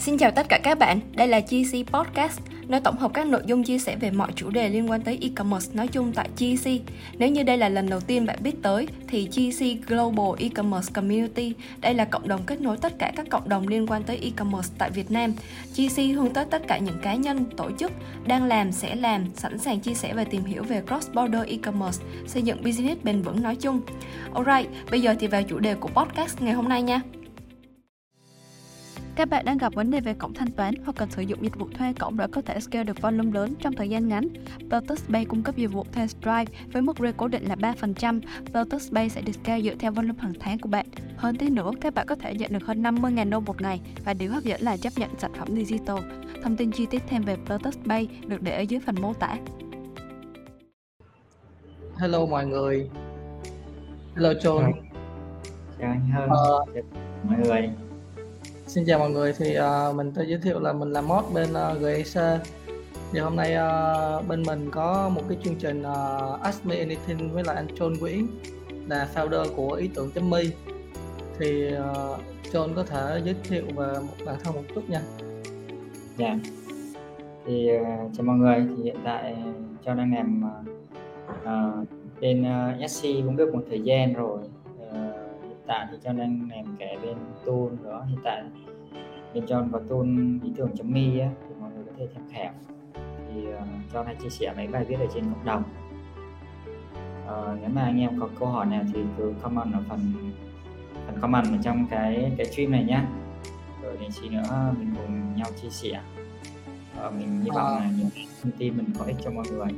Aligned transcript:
Xin 0.00 0.18
chào 0.18 0.30
tất 0.30 0.48
cả 0.48 0.58
các 0.62 0.78
bạn, 0.78 1.00
đây 1.12 1.28
là 1.28 1.40
GC 1.40 1.92
Podcast, 1.92 2.40
nơi 2.68 2.80
tổng 2.80 2.96
hợp 2.96 3.10
các 3.14 3.26
nội 3.26 3.42
dung 3.46 3.64
chia 3.64 3.78
sẻ 3.78 3.96
về 3.96 4.10
mọi 4.10 4.32
chủ 4.36 4.50
đề 4.50 4.68
liên 4.68 4.90
quan 4.90 5.02
tới 5.02 5.18
e-commerce 5.22 5.70
nói 5.74 5.88
chung 5.88 6.12
tại 6.12 6.28
GC. 6.38 6.70
Nếu 7.18 7.28
như 7.28 7.42
đây 7.42 7.58
là 7.58 7.68
lần 7.68 7.90
đầu 7.90 8.00
tiên 8.00 8.26
bạn 8.26 8.38
biết 8.42 8.62
tới, 8.62 8.88
thì 9.08 9.26
GC 9.26 9.88
Global 9.88 10.26
E-commerce 10.38 10.92
Community, 10.94 11.52
đây 11.80 11.94
là 11.94 12.04
cộng 12.04 12.28
đồng 12.28 12.42
kết 12.46 12.60
nối 12.60 12.76
tất 12.76 12.98
cả 12.98 13.12
các 13.16 13.26
cộng 13.30 13.48
đồng 13.48 13.68
liên 13.68 13.86
quan 13.86 14.02
tới 14.02 14.18
e-commerce 14.22 14.74
tại 14.78 14.90
Việt 14.90 15.10
Nam. 15.10 15.32
GC 15.76 15.96
hướng 16.14 16.32
tới 16.32 16.44
tất 16.50 16.62
cả 16.68 16.78
những 16.78 16.98
cá 17.02 17.14
nhân, 17.14 17.44
tổ 17.56 17.70
chức 17.78 17.92
đang 18.26 18.44
làm, 18.44 18.72
sẽ 18.72 18.94
làm, 18.94 19.24
sẵn 19.34 19.58
sàng 19.58 19.80
chia 19.80 19.94
sẻ 19.94 20.14
và 20.14 20.24
tìm 20.24 20.44
hiểu 20.44 20.62
về 20.62 20.82
cross-border 20.86 21.44
e-commerce, 21.46 22.04
xây 22.26 22.42
dựng 22.42 22.62
business 22.64 23.02
bền 23.02 23.22
vững 23.22 23.42
nói 23.42 23.56
chung. 23.56 23.80
Alright, 24.34 24.70
bây 24.90 25.00
giờ 25.00 25.14
thì 25.20 25.26
vào 25.26 25.42
chủ 25.42 25.58
đề 25.58 25.74
của 25.74 25.88
podcast 25.88 26.40
ngày 26.40 26.52
hôm 26.52 26.68
nay 26.68 26.82
nha. 26.82 27.00
Các 29.16 29.28
bạn 29.28 29.44
đang 29.44 29.58
gặp 29.58 29.74
vấn 29.74 29.90
đề 29.90 30.00
về 30.00 30.14
cổng 30.14 30.34
thanh 30.34 30.50
toán 30.50 30.74
hoặc 30.84 30.96
cần 30.96 31.10
sử 31.10 31.22
dụng 31.22 31.42
dịch 31.42 31.58
vụ 31.58 31.68
thuê 31.74 31.92
cổng 31.92 32.16
để 32.16 32.26
có 32.32 32.42
thể 32.42 32.60
scale 32.60 32.84
được 32.84 33.02
volume 33.02 33.32
lớn 33.32 33.54
trong 33.60 33.72
thời 33.72 33.88
gian 33.88 34.08
ngắn. 34.08 34.28
Lotus 34.70 35.04
Pay 35.08 35.24
cung 35.24 35.42
cấp 35.42 35.56
dịch 35.56 35.72
vụ 35.72 35.84
thuê 35.92 36.06
Stripe 36.06 36.52
với 36.72 36.82
mức 36.82 36.98
rate 36.98 37.12
cố 37.16 37.28
định 37.28 37.44
là 37.44 37.54
3%. 37.54 38.20
Lotus 38.54 38.92
Pay 38.92 39.08
sẽ 39.08 39.20
được 39.22 39.32
scale 39.32 39.62
dựa 39.62 39.74
theo 39.74 39.92
volume 39.92 40.18
hàng 40.18 40.32
tháng 40.40 40.58
của 40.58 40.68
bạn. 40.68 40.86
Hơn 41.16 41.36
thế 41.36 41.50
nữa, 41.50 41.70
các 41.80 41.94
bạn 41.94 42.06
có 42.06 42.14
thể 42.14 42.34
nhận 42.34 42.52
được 42.52 42.64
hơn 42.64 42.82
50.000 42.82 43.30
đô 43.30 43.40
một 43.40 43.62
ngày 43.62 43.80
và 44.04 44.14
điều 44.14 44.30
hấp 44.30 44.44
dẫn 44.44 44.60
là 44.60 44.76
chấp 44.76 44.92
nhận 44.96 45.10
sản 45.18 45.32
phẩm 45.38 45.48
digital. 45.56 45.98
Thông 46.42 46.56
tin 46.56 46.72
chi 46.72 46.86
tiết 46.86 47.02
thêm 47.08 47.22
về 47.22 47.36
Lotus 47.48 47.76
Pay 47.88 48.08
được 48.26 48.42
để 48.42 48.56
ở 48.56 48.60
dưới 48.60 48.80
phần 48.80 48.94
mô 49.00 49.14
tả. 49.14 49.36
Hello 51.98 52.26
mọi 52.26 52.46
người. 52.46 52.90
Hello 54.14 54.32
John. 54.32 54.72
Chào 55.78 55.90
anh 55.90 56.10
Hơn. 56.10 56.28
Ờ, 56.30 56.64
mọi 57.24 57.38
người. 57.38 57.70
Xin 58.70 58.84
chào 58.84 58.98
mọi 58.98 59.10
người, 59.10 59.32
thì 59.38 59.56
uh, 59.58 59.96
mình 59.96 60.12
tự 60.12 60.22
giới 60.22 60.38
thiệu 60.38 60.60
là 60.60 60.72
mình 60.72 60.92
là 60.92 61.00
mod 61.00 61.24
bên 61.34 61.52
ờ, 61.52 61.72
uh, 61.76 61.82
GEC 61.82 62.40
Thì 63.12 63.18
hôm 63.18 63.36
nay 63.36 63.56
uh, 63.56 64.28
bên 64.28 64.42
mình 64.42 64.70
có 64.70 65.08
một 65.08 65.22
cái 65.28 65.38
chương 65.44 65.54
trình 65.54 65.82
uh, 65.82 66.40
Ask 66.40 66.66
Me 66.66 66.76
Anything 66.76 67.32
với 67.32 67.44
lại 67.44 67.56
anh 67.56 67.66
John 67.66 68.00
Nguyễn 68.00 68.26
là 68.88 69.08
founder 69.14 69.44
của 69.56 69.72
ý 69.72 69.90
tưởng 69.94 70.30
mi 70.30 70.50
Thì 71.38 71.66
uh, 71.66 72.20
John 72.52 72.74
có 72.74 72.82
thể 72.82 73.20
giới 73.24 73.34
thiệu 73.44 73.64
về 73.76 73.92
một 74.00 74.14
bản 74.26 74.36
thân 74.44 74.54
một 74.54 74.62
chút 74.74 74.90
nha. 74.90 75.00
Dạ. 76.16 76.26
Yeah. 76.26 76.38
Thì 77.46 77.70
uh, 77.76 78.10
chào 78.16 78.26
mọi 78.26 78.36
người, 78.36 78.66
thì 78.68 78.82
hiện 78.82 78.96
tại 79.04 79.36
John 79.84 79.96
đang 79.96 80.14
làm 80.14 80.42
uh, 81.28 81.88
bên 82.20 82.44
uh, 82.84 82.90
SC 82.90 83.02
cũng 83.02 83.36
được 83.36 83.54
một 83.54 83.62
thời 83.68 83.80
gian 83.80 84.14
rồi 84.14 84.38
tại 85.70 85.86
thì 85.90 85.96
cho 86.04 86.12
nên 86.12 86.48
làm 86.54 86.76
cái 86.78 86.98
bên 87.02 87.16
tool 87.46 87.90
đó 87.90 88.04
hiện 88.08 88.18
tại 88.24 88.42
bên 89.34 89.44
John 89.44 89.70
và 89.70 89.80
tool 89.88 90.06
ý 90.44 90.52
tưởng 90.56 90.76
chấm 90.76 90.92
mi 90.92 91.18
á 91.18 91.28
thì 91.48 91.54
mọi 91.60 91.70
người 91.74 91.84
có 91.86 91.92
thể 91.98 92.08
tham 92.14 92.24
khảo. 92.32 92.52
Thì 93.28 93.46
uh, 93.48 93.92
cho 93.92 94.04
này 94.04 94.16
chia 94.22 94.28
sẻ 94.28 94.52
mấy 94.56 94.66
bài 94.66 94.84
viết 94.84 94.96
ở 95.00 95.06
trên 95.14 95.24
cộng 95.24 95.44
đồng. 95.44 95.62
Uh, 97.24 97.60
nếu 97.60 97.70
mà 97.72 97.82
anh 97.82 98.00
em 98.00 98.20
có 98.20 98.28
câu 98.38 98.48
hỏi 98.48 98.66
nào 98.66 98.82
thì 98.94 99.00
cứ 99.18 99.34
comment 99.42 99.72
ở 99.72 99.80
phần 99.88 100.00
phần 101.06 101.20
comment 101.20 101.44
ở 101.44 101.58
trong 101.62 101.86
cái 101.90 102.32
cái 102.36 102.46
stream 102.46 102.70
này 102.70 102.84
nhá. 102.84 103.06
Rồi 103.82 103.96
đến 104.00 104.10
khi 104.20 104.28
nữa 104.28 104.74
mình 104.78 104.94
cùng 104.96 105.36
nhau 105.36 105.46
chia 105.62 105.70
sẻ. 105.70 106.00
Uh, 107.06 107.14
mình 107.14 107.40
hy 107.40 107.50
vọng 107.54 107.78
là 107.78 107.90
những 107.98 108.26
thông 108.42 108.52
tin 108.58 108.76
mình 108.76 108.86
có 108.98 109.04
ích 109.04 109.16
cho 109.24 109.30
mọi 109.30 109.44
người. 109.50 109.68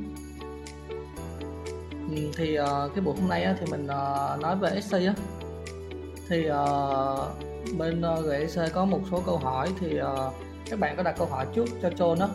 Ừ, 2.11 2.31
thì 2.37 2.59
uh, 2.61 2.95
cái 2.95 3.05
buổi 3.05 3.15
hôm 3.21 3.29
nay 3.29 3.43
á, 3.43 3.55
thì 3.61 3.67
mình 3.71 3.85
uh, 3.85 4.43
nói 4.43 4.57
về 4.57 4.81
SC 4.81 4.93
á 4.93 5.15
thì 6.33 6.49
uh, 6.51 7.79
bên 7.79 8.03
ờ, 8.03 8.17
uh, 8.19 8.27
GEC 8.27 8.73
có 8.73 8.85
một 8.85 9.01
số 9.11 9.23
câu 9.27 9.37
hỏi 9.37 9.69
thì 9.81 10.01
uh, 10.01 10.33
các 10.71 10.79
bạn 10.79 10.97
có 10.97 11.03
đặt 11.03 11.15
câu 11.19 11.27
hỏi 11.27 11.47
trước 11.55 11.65
cho 11.83 11.89
John 11.89 12.21
đó 12.21 12.29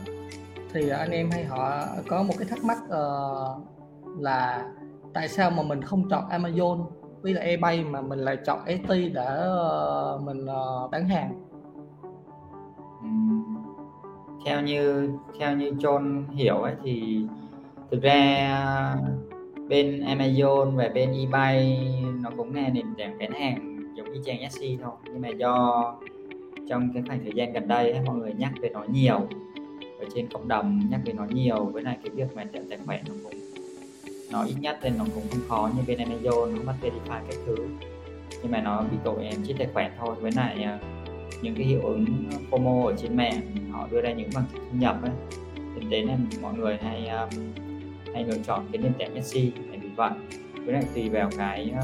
thì 0.73 0.89
anh 0.89 1.11
em 1.11 1.31
hay 1.31 1.45
họ 1.45 1.85
có 2.07 2.23
một 2.23 2.33
cái 2.37 2.47
thắc 2.49 2.63
mắc 2.63 2.77
uh, 2.83 4.19
là 4.19 4.65
tại 5.13 5.27
sao 5.27 5.52
mà 5.52 5.63
mình 5.63 5.81
không 5.81 6.09
chọn 6.09 6.30
Amazon 6.30 6.86
với 7.21 7.33
là 7.33 7.41
eBay 7.41 7.83
mà 7.83 8.02
mình 8.02 8.19
lại 8.19 8.37
chọn 8.45 8.59
ST 8.65 8.89
để 8.89 9.47
uh, 10.15 10.21
mình 10.21 10.45
uh, 10.45 10.91
bán 10.91 11.09
hàng? 11.09 11.43
Theo 14.45 14.61
như 14.61 15.09
theo 15.39 15.55
như 15.55 15.71
John 15.71 16.23
hiểu 16.31 16.57
ấy 16.57 16.73
thì 16.83 17.25
thực 17.91 18.02
ra 18.02 18.95
bên 19.69 20.02
Amazon 20.05 20.75
và 20.75 20.89
bên 20.93 21.13
eBay 21.13 21.80
nó 22.23 22.30
cũng 22.37 22.55
là 22.55 22.69
nền 22.69 22.86
tảng 22.97 23.17
bán 23.17 23.31
hàng 23.31 23.77
giống 23.97 24.13
y 24.13 24.19
chang 24.25 24.41
Yassi 24.41 24.77
thôi. 24.83 24.91
Nhưng 25.05 25.21
mà 25.21 25.30
do 25.30 25.83
trong 26.69 26.89
cái 26.93 27.03
khoảng 27.08 27.19
thời 27.23 27.31
gian 27.35 27.53
gần 27.53 27.67
đây 27.67 27.95
mọi 28.05 28.15
người 28.15 28.33
nhắc 28.37 28.52
về 28.61 28.69
nó 28.69 28.83
nhiều, 28.91 29.27
ở 29.99 30.05
trên 30.15 30.27
cộng 30.27 30.47
đồng 30.47 30.81
nhắc 30.89 30.99
về 31.05 31.13
nó 31.13 31.25
nhiều, 31.30 31.65
với 31.65 31.83
lại 31.83 31.97
cái 32.03 32.15
việc 32.15 32.36
mà 32.36 32.43
tạo 32.53 32.63
tài 32.69 32.80
khoản 32.86 32.99
nó 33.07 33.13
cũng, 33.23 33.39
nó 34.31 34.43
ít 34.43 34.55
nhất 34.59 34.80
nên 34.83 34.93
nó 34.97 35.05
cũng 35.15 35.23
không 35.31 35.41
khó 35.47 35.69
như 35.75 35.83
bên 35.87 36.09
Amazon 36.09 36.55
nó 36.55 36.63
mất 36.63 36.73
verify 36.81 37.21
cái 37.30 37.37
thứ. 37.45 37.55
Nhưng 38.41 38.52
mà 38.52 38.61
nó 38.61 38.83
bị 38.91 38.97
tội 39.03 39.23
em 39.23 39.43
chiếc 39.43 39.55
tài 39.57 39.67
khoản 39.73 39.91
thôi. 39.99 40.15
Với 40.21 40.31
lại 40.36 40.63
à, 40.63 40.80
những 41.41 41.55
cái 41.55 41.65
hiệu 41.65 41.81
ứng 41.83 42.05
FOMO 42.52 42.86
ở 42.86 42.95
trên 42.97 43.17
mạng, 43.17 43.41
họ 43.71 43.87
đưa 43.91 44.02
ra 44.02 44.13
những 44.13 44.30
bằng 44.36 44.43
thu 44.53 44.77
nhập 44.80 44.97
ấy 45.02 45.11
thực 45.57 45.89
đến 45.89 46.07
là 46.07 46.17
mọi 46.41 46.53
người 46.53 46.77
hay 46.81 47.05
à, 47.05 47.27
hay 48.13 48.23
lựa 48.23 48.37
chọn 48.47 48.65
cái 48.71 48.81
nền 48.81 48.93
tảng 48.99 49.13
Messi 49.13 49.52
để 49.71 49.77
vì 49.81 49.89
vậy 49.95 50.11
với 50.65 50.73
lại 50.73 50.83
tùy 50.95 51.09
vào 51.09 51.30
cái 51.37 51.71
à, 51.75 51.81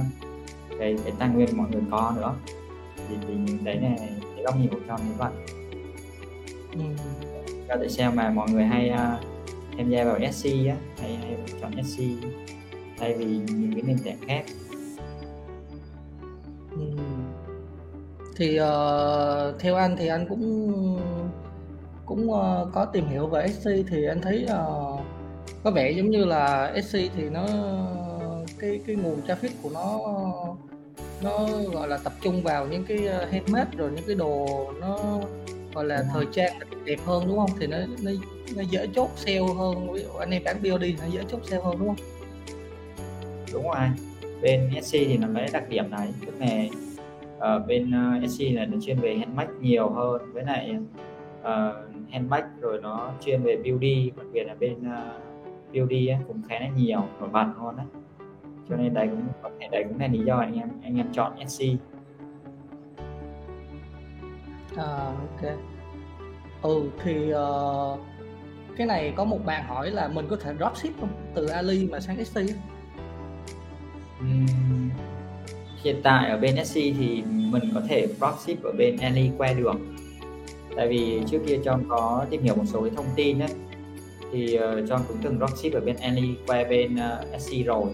cái 0.79 0.95
cái 1.03 1.13
tài 1.19 1.29
nguyên 1.29 1.57
mọi 1.57 1.67
người 1.72 1.81
có 1.91 2.13
nữa 2.17 2.35
thì, 3.09 3.16
thì 3.28 3.34
đấy 3.63 3.79
là 3.81 3.95
cái 4.35 4.44
góc 4.44 4.59
nhìn 4.59 4.69
của 4.69 4.79
con 4.88 5.01
như 5.07 5.13
vậy 5.17 5.31
ừ. 6.72 6.79
cho 7.67 7.75
tại 7.79 7.89
sao 7.89 8.11
mà 8.11 8.29
mọi 8.29 8.50
người 8.50 8.63
hay 8.63 8.91
uh, 8.91 9.23
tham 9.78 9.89
gia 9.89 10.03
vào 10.03 10.19
SC 10.31 10.45
á 10.45 10.75
hay 11.01 11.16
hay 11.16 11.38
chọn 11.61 11.84
SC 11.84 12.01
thay 13.00 13.13
vì 13.13 13.25
những 13.25 13.73
cái 13.73 13.81
nền 13.81 13.97
tảng 14.06 14.17
khác 14.28 14.44
ừ. 16.72 16.81
thì 18.35 18.59
uh, 18.59 19.59
theo 19.59 19.75
anh 19.75 19.95
thì 19.97 20.07
anh 20.07 20.25
cũng 20.29 20.73
cũng 22.05 22.29
uh, 22.29 22.73
có 22.73 22.85
tìm 22.85 23.07
hiểu 23.07 23.28
về 23.28 23.47
SC 23.47 23.69
thì 23.90 24.05
anh 24.05 24.22
thấy 24.22 24.45
uh, 24.45 25.00
có 25.63 25.72
vẻ 25.72 25.91
giống 25.91 26.09
như 26.09 26.25
là 26.25 26.73
SC 26.84 26.97
thì 27.16 27.29
nó 27.29 27.45
cái 28.63 28.79
cái 28.88 28.96
nguồn 28.96 29.22
traffic 29.28 29.50
của 29.63 29.69
nó 29.74 30.00
nó 31.24 31.47
gọi 31.74 31.88
là 31.88 31.97
tập 32.03 32.13
trung 32.22 32.44
vào 32.44 32.68
những 32.68 32.84
cái 32.84 33.07
ờ, 33.07 33.25
handmade 33.31 33.69
rồi 33.78 33.91
những 33.96 34.03
cái 34.07 34.16
đồ 34.16 34.47
nó 34.81 35.19
gọi 35.74 35.85
là 35.85 36.03
thời 36.13 36.25
trang 36.31 36.53
đẹp 36.85 37.00
hơn 37.06 37.23
đúng 37.28 37.38
không? 37.38 37.50
Thì 37.59 37.68
nó 37.68 37.78
nó, 38.03 38.12
nó 38.56 38.62
dễ 38.62 38.88
chốt 38.96 39.09
sale 39.16 39.40
hơn. 39.57 39.94
Ví 39.94 40.03
dụ 40.03 40.09
anh 40.09 40.29
em 40.29 40.41
bán 40.46 40.57
BOD 40.63 40.84
nó 41.00 41.06
dễ 41.12 41.23
chốt 41.31 41.40
sale 41.44 41.63
hơn 41.63 41.75
đúng 41.79 41.88
không? 41.88 42.06
Đúng 43.53 43.63
rồi 43.63 43.88
bên 44.41 44.69
SC 44.81 44.91
thì 44.91 45.18
nó 45.18 45.28
lấy 45.28 45.46
đặc 45.53 45.69
điểm 45.69 45.91
này. 45.91 46.07
Tức 46.25 46.34
là 46.40 46.63
ở 47.40 47.59
uh, 47.62 47.68
bên 47.68 47.91
uh, 48.23 48.29
SC 48.29 48.41
là 48.53 48.66
nó 48.66 48.78
chuyên 48.81 49.00
về 49.00 49.16
handmade 49.16 49.53
nhiều 49.62 49.90
hơn. 49.90 50.22
Với 50.34 50.44
lại 50.44 50.78
uh, 51.41 52.12
handmade 52.12 52.47
rồi 52.62 52.79
nó 52.81 53.12
chuyên 53.25 53.44
về 53.44 53.56
beauty. 53.56 54.12
Đặc 54.18 54.25
biệt 54.34 54.44
là 54.44 54.56
bên 54.59 54.73
uh, 54.73 55.73
beauty 55.73 56.07
ấy, 56.07 56.18
cũng 56.28 56.41
khá 56.50 56.59
là 56.59 56.68
nhiều 56.78 57.03
nổi 57.19 57.29
bật 57.29 57.46
luôn 57.59 57.75
đấy 57.78 57.85
cho 58.69 58.75
nên 58.75 58.94
đấy 58.94 59.07
cũng 59.12 59.28
có 59.44 59.50
thể 59.59 59.68
đấy 59.72 59.84
cũng 59.90 60.00
là 60.00 60.07
lý 60.07 60.19
do 60.25 60.38
anh 60.38 60.56
em 60.56 60.69
anh 60.84 60.97
em 60.97 61.07
chọn 61.13 61.47
SC 61.47 61.63
à, 64.78 64.85
ok. 65.06 65.53
Ừ 66.62 66.90
thì 67.03 67.34
uh, 67.34 68.00
cái 68.78 68.88
này 68.88 69.13
có 69.16 69.23
một 69.23 69.40
bạn 69.46 69.63
hỏi 69.68 69.91
là 69.91 70.07
mình 70.07 70.25
có 70.29 70.35
thể 70.35 70.53
dropship 70.59 71.00
không? 71.00 71.09
Từ 71.34 71.47
Ali 71.47 71.88
mà 71.91 72.00
sang 72.00 72.25
SC 72.25 72.40
uhm, 74.19 74.90
hiện 75.84 76.02
tại 76.03 76.29
ở 76.29 76.38
bên 76.38 76.66
SC 76.66 76.75
thì 76.75 77.23
mình 77.28 77.63
có 77.73 77.81
thể 77.88 78.07
dropship 78.07 78.63
ở 78.63 78.72
bên 78.78 78.97
Ali 78.97 79.31
qua 79.38 79.53
được 79.53 79.75
tại 80.75 80.88
vì 80.88 81.22
trước 81.28 81.40
kia 81.47 81.58
John 81.58 81.79
có 81.90 82.26
tìm 82.29 82.43
hiểu 82.43 82.55
một 82.55 82.66
số 82.66 82.82
cái 82.82 82.91
thông 82.96 83.05
tin 83.16 83.40
đấy 83.40 83.49
thì 84.32 84.58
uh, 84.58 84.61
John 84.61 84.99
cũng 85.08 85.17
từng 85.22 85.38
dropship 85.38 85.73
ở 85.73 85.79
bên 85.79 85.96
Ali 86.02 86.35
qua 86.47 86.64
bên 86.70 86.96
uh, 86.96 87.41
SC 87.41 87.52
rồi 87.66 87.85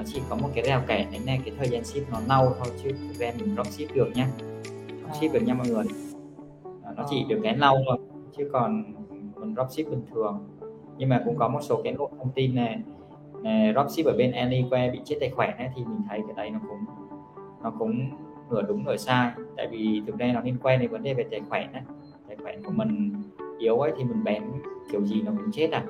nó 0.00 0.06
chỉ 0.06 0.20
có 0.30 0.36
một 0.36 0.48
cái 0.54 0.64
rào 0.64 0.82
cản 0.86 1.12
đấy 1.12 1.20
này 1.26 1.40
cái 1.44 1.54
thời 1.58 1.68
gian 1.68 1.84
ship 1.84 2.12
nó 2.12 2.20
lâu 2.28 2.54
thôi 2.58 2.74
chứ 2.82 2.90
thực 3.08 3.14
ra 3.18 3.32
mình 3.38 3.54
drop 3.54 3.66
ship 3.66 3.94
được 3.94 4.10
nhá 4.14 4.28
drop 5.00 5.14
ship 5.14 5.32
được 5.32 5.40
nha 5.46 5.54
mọi 5.54 5.68
người. 5.68 5.84
Nó 6.96 7.04
chỉ 7.10 7.24
được 7.28 7.40
cái 7.42 7.56
lâu 7.56 7.76
thôi 7.86 7.98
chứ 8.36 8.48
còn 8.52 8.84
mình 9.36 9.54
drop 9.54 9.66
ship 9.70 9.90
bình 9.90 10.02
thường. 10.14 10.48
Nhưng 10.98 11.08
mà 11.08 11.22
cũng 11.24 11.36
có 11.36 11.48
một 11.48 11.60
số 11.62 11.80
cái 11.84 11.94
lộ 11.98 12.10
thông 12.18 12.30
tin 12.34 12.54
này, 12.54 12.82
này 13.42 13.72
drop 13.72 13.90
ship 13.90 14.06
ở 14.06 14.16
bên 14.16 14.32
AliExpress 14.32 14.92
bị 14.92 15.00
chết 15.04 15.16
tài 15.20 15.30
khoản 15.30 15.56
ấy, 15.56 15.68
thì 15.76 15.84
mình 15.84 16.00
thấy 16.08 16.20
cái 16.26 16.34
đấy 16.36 16.50
nó 16.50 16.58
cũng 16.68 16.84
nó 17.62 17.72
cũng 17.78 18.10
nửa 18.50 18.62
đúng 18.62 18.84
nửa 18.84 18.96
sai. 18.96 19.32
Tại 19.56 19.68
vì 19.70 20.02
thực 20.06 20.18
ra 20.18 20.32
nó 20.34 20.40
liên 20.40 20.56
quan 20.62 20.80
đến 20.80 20.90
vấn 20.90 21.02
đề 21.02 21.14
về 21.14 21.24
tài 21.30 21.40
khoản 21.48 21.72
ấy. 21.72 21.82
tài 22.28 22.36
khoản 22.36 22.62
của 22.64 22.72
mình 22.72 23.12
yếu 23.58 23.78
ấy 23.78 23.92
thì 23.98 24.04
mình 24.04 24.24
bán 24.24 24.60
kiểu 24.92 25.04
gì 25.04 25.22
nó 25.22 25.32
cũng 25.36 25.52
chết 25.52 25.70
à. 25.72 25.84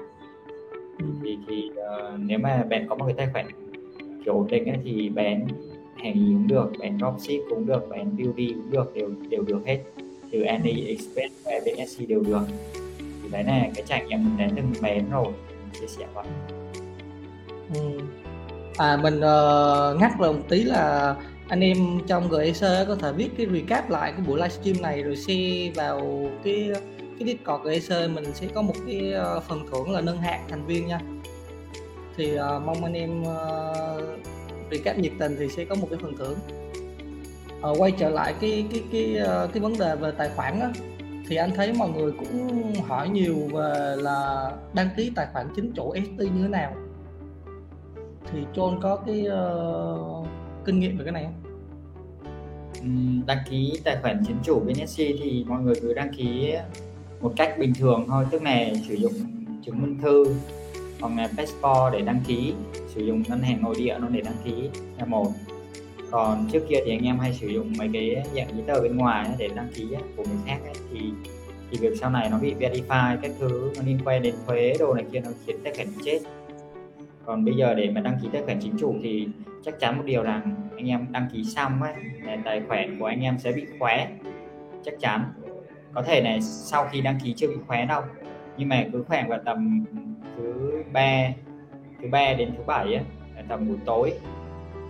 Ừ. 0.98 1.06
thì 1.22 1.38
thì 1.48 1.70
uh, 1.70 2.20
nếu 2.20 2.38
mà 2.38 2.64
bạn 2.70 2.86
có 2.88 2.94
một 2.94 3.04
cái 3.06 3.14
tài 3.14 3.28
khoản 3.32 3.46
kiểu 4.24 4.34
ổn 4.34 4.46
định 4.50 4.64
ấy, 4.64 4.78
thì 4.84 5.08
bán 5.08 5.46
hàng 5.96 6.14
gì 6.14 6.32
cũng 6.32 6.48
được 6.48 6.72
bán 6.78 6.98
dropship 6.98 7.40
cũng 7.50 7.66
được 7.66 7.88
bán 7.88 8.16
beauty 8.16 8.52
cũng 8.52 8.70
được 8.70 8.94
đều 8.94 9.10
đều 9.28 9.42
được 9.42 9.60
hết. 9.66 9.78
Từ 10.32 10.42
AnyExpress 10.42 11.46
về 11.46 11.60
bsc 11.64 12.08
đều 12.08 12.20
được. 12.20 12.42
Thì 12.98 13.28
đấy 13.30 13.44
là 13.44 13.68
cái 13.74 13.84
trải 13.86 14.04
nghiệm 14.08 14.24
mình 14.24 14.36
đến 14.38 14.50
từng 14.56 14.72
bán 14.82 15.10
rồi 15.10 15.26
mình 15.26 15.80
chia 15.80 15.86
sẻ 15.86 16.06
vậy 16.14 16.24
ừ. 17.74 18.00
à 18.76 18.96
mình 18.96 19.16
uh, 19.16 20.00
ngắt 20.00 20.12
rồi 20.18 20.32
một 20.32 20.42
tí 20.48 20.62
là 20.62 21.16
anh 21.48 21.60
em 21.60 21.76
trong 22.06 22.28
GEC 22.30 22.88
có 22.88 22.96
thể 23.00 23.12
viết 23.12 23.28
cái 23.36 23.46
recap 23.52 23.90
lại 23.90 24.12
cái 24.12 24.26
buổi 24.26 24.36
livestream 24.36 24.82
này 24.82 25.02
rồi 25.02 25.16
share 25.16 25.70
vào 25.74 26.30
cái 26.44 26.70
cái 27.18 27.26
Discord 27.26 27.64
GEC 27.64 28.10
mình 28.10 28.24
sẽ 28.34 28.46
có 28.54 28.62
một 28.62 28.74
cái 28.86 29.12
ờ, 29.12 29.40
phần 29.40 29.66
thưởng 29.72 29.90
là 29.90 30.00
nâng 30.00 30.18
hạng 30.18 30.44
thành 30.48 30.66
viên 30.66 30.86
nha 30.86 31.00
thì 32.20 32.34
uh, 32.34 32.62
mong 32.66 32.84
anh 32.84 32.92
em 32.92 33.22
ờ, 33.24 33.98
uh, 33.98 34.70
recap 34.70 34.98
nhiệt 34.98 35.12
tình 35.18 35.36
thì 35.38 35.48
sẽ 35.48 35.64
có 35.64 35.74
một 35.74 35.86
cái 35.90 35.98
phần 36.02 36.16
thưởng 36.16 36.38
uh, 37.70 37.80
quay 37.80 37.92
trở 37.98 38.10
lại 38.10 38.34
cái 38.40 38.66
cái 38.72 38.82
cái 38.92 39.16
uh, 39.22 39.52
cái 39.52 39.60
vấn 39.60 39.78
đề 39.78 39.96
về 39.96 40.10
tài 40.18 40.30
khoản 40.36 40.60
á 40.60 40.72
thì 41.28 41.36
anh 41.36 41.50
thấy 41.56 41.72
mọi 41.72 41.90
người 41.90 42.12
cũng 42.12 42.72
hỏi 42.88 43.08
nhiều 43.08 43.36
về 43.52 43.96
là 43.96 44.50
đăng 44.74 44.88
ký 44.96 45.12
tài 45.14 45.26
khoản 45.32 45.46
chính 45.56 45.72
chủ 45.72 45.94
ST 45.94 46.20
như 46.20 46.42
thế 46.42 46.48
nào 46.48 46.74
thì 48.32 48.38
John 48.54 48.80
có 48.80 48.96
cái 48.96 49.26
uh, 49.26 50.26
kinh 50.64 50.80
nghiệm 50.80 50.98
về 50.98 51.04
cái 51.04 51.12
này 51.12 51.24
không? 51.24 51.34
đăng 53.26 53.38
ký 53.50 53.80
tài 53.84 53.96
khoản 54.02 54.22
chính 54.26 54.36
chủ 54.42 54.60
bên 54.60 54.86
SC 54.86 54.96
thì 54.96 55.44
mọi 55.48 55.60
người 55.62 55.74
cứ 55.82 55.94
đăng 55.94 56.14
ký 56.14 56.54
một 57.20 57.32
cách 57.36 57.58
bình 57.58 57.72
thường 57.78 58.04
thôi 58.08 58.24
tức 58.30 58.42
là 58.42 58.66
sử 58.88 58.94
dụng 58.94 59.12
chứng 59.64 59.82
minh 59.82 59.98
thư 60.02 60.24
hoặc 61.00 61.12
là 61.16 61.28
passport 61.36 61.92
để 61.92 62.00
đăng 62.00 62.20
ký 62.26 62.54
sử 62.88 63.04
dụng 63.04 63.22
ngân 63.28 63.40
hàng 63.40 63.62
nội 63.62 63.74
địa 63.78 63.96
nó 64.00 64.08
để 64.08 64.20
đăng 64.20 64.34
ký 64.44 64.68
là 64.98 65.04
một. 65.04 65.26
Còn 66.10 66.48
trước 66.52 66.60
kia 66.68 66.76
thì 66.84 66.90
anh 66.90 67.06
em 67.06 67.18
hay 67.18 67.32
sử 67.32 67.48
dụng 67.48 67.72
mấy 67.78 67.90
cái 67.92 68.16
dạng 68.34 68.48
giấy 68.48 68.64
tờ 68.66 68.80
bên 68.80 68.96
ngoài 68.96 69.26
để 69.38 69.48
đăng 69.54 69.68
ký 69.74 69.86
của 70.16 70.24
người 70.24 70.38
khác 70.46 70.58
ấy, 70.64 70.74
thì 70.92 71.00
thì 71.70 71.78
việc 71.80 71.92
sau 72.00 72.10
này 72.10 72.28
nó 72.30 72.38
bị 72.38 72.54
verify 72.54 73.16
các 73.22 73.30
thứ 73.38 73.72
nó 73.76 73.82
liên 73.86 73.98
quan 74.04 74.22
đến 74.22 74.34
thuế 74.46 74.74
đồ 74.78 74.94
này 74.94 75.04
kia 75.12 75.20
nó 75.20 75.30
khiến 75.46 75.56
tài 75.64 75.74
khoản 75.74 75.88
chết. 76.04 76.18
Còn 77.24 77.44
bây 77.44 77.54
giờ 77.54 77.74
để 77.74 77.90
mà 77.90 78.00
đăng 78.00 78.18
ký 78.22 78.28
tài 78.32 78.42
khoản 78.42 78.60
chính 78.60 78.78
chủ 78.80 78.94
thì 79.02 79.28
chắc 79.64 79.80
chắn 79.80 79.96
một 79.96 80.02
điều 80.06 80.22
rằng 80.22 80.70
anh 80.76 80.88
em 80.88 81.06
đăng 81.10 81.28
ký 81.32 81.44
xong 81.44 81.82
ấy 81.82 81.94
tài 82.44 82.62
khoản 82.68 82.98
của 82.98 83.06
anh 83.06 83.20
em 83.20 83.38
sẽ 83.38 83.52
bị 83.52 83.66
khóa. 83.78 84.06
Chắc 84.84 84.94
chắn. 85.00 85.32
Có 85.94 86.02
thể 86.02 86.22
này 86.22 86.40
sau 86.42 86.88
khi 86.92 87.00
đăng 87.00 87.18
ký 87.24 87.34
chưa 87.36 87.48
bị 87.48 87.56
khóa 87.66 87.84
đâu 87.84 88.02
nhưng 88.56 88.68
mà 88.68 88.84
cứ 88.92 89.04
khoảng 89.08 89.28
vào 89.28 89.38
tầm 89.44 89.84
thứ 90.36 90.82
ba 90.92 91.28
thứ 92.02 92.08
ba 92.08 92.32
đến 92.32 92.52
thứ 92.56 92.62
bảy 92.66 92.94
ấy, 92.94 93.04
tầm 93.48 93.68
buổi 93.68 93.78
tối 93.84 94.12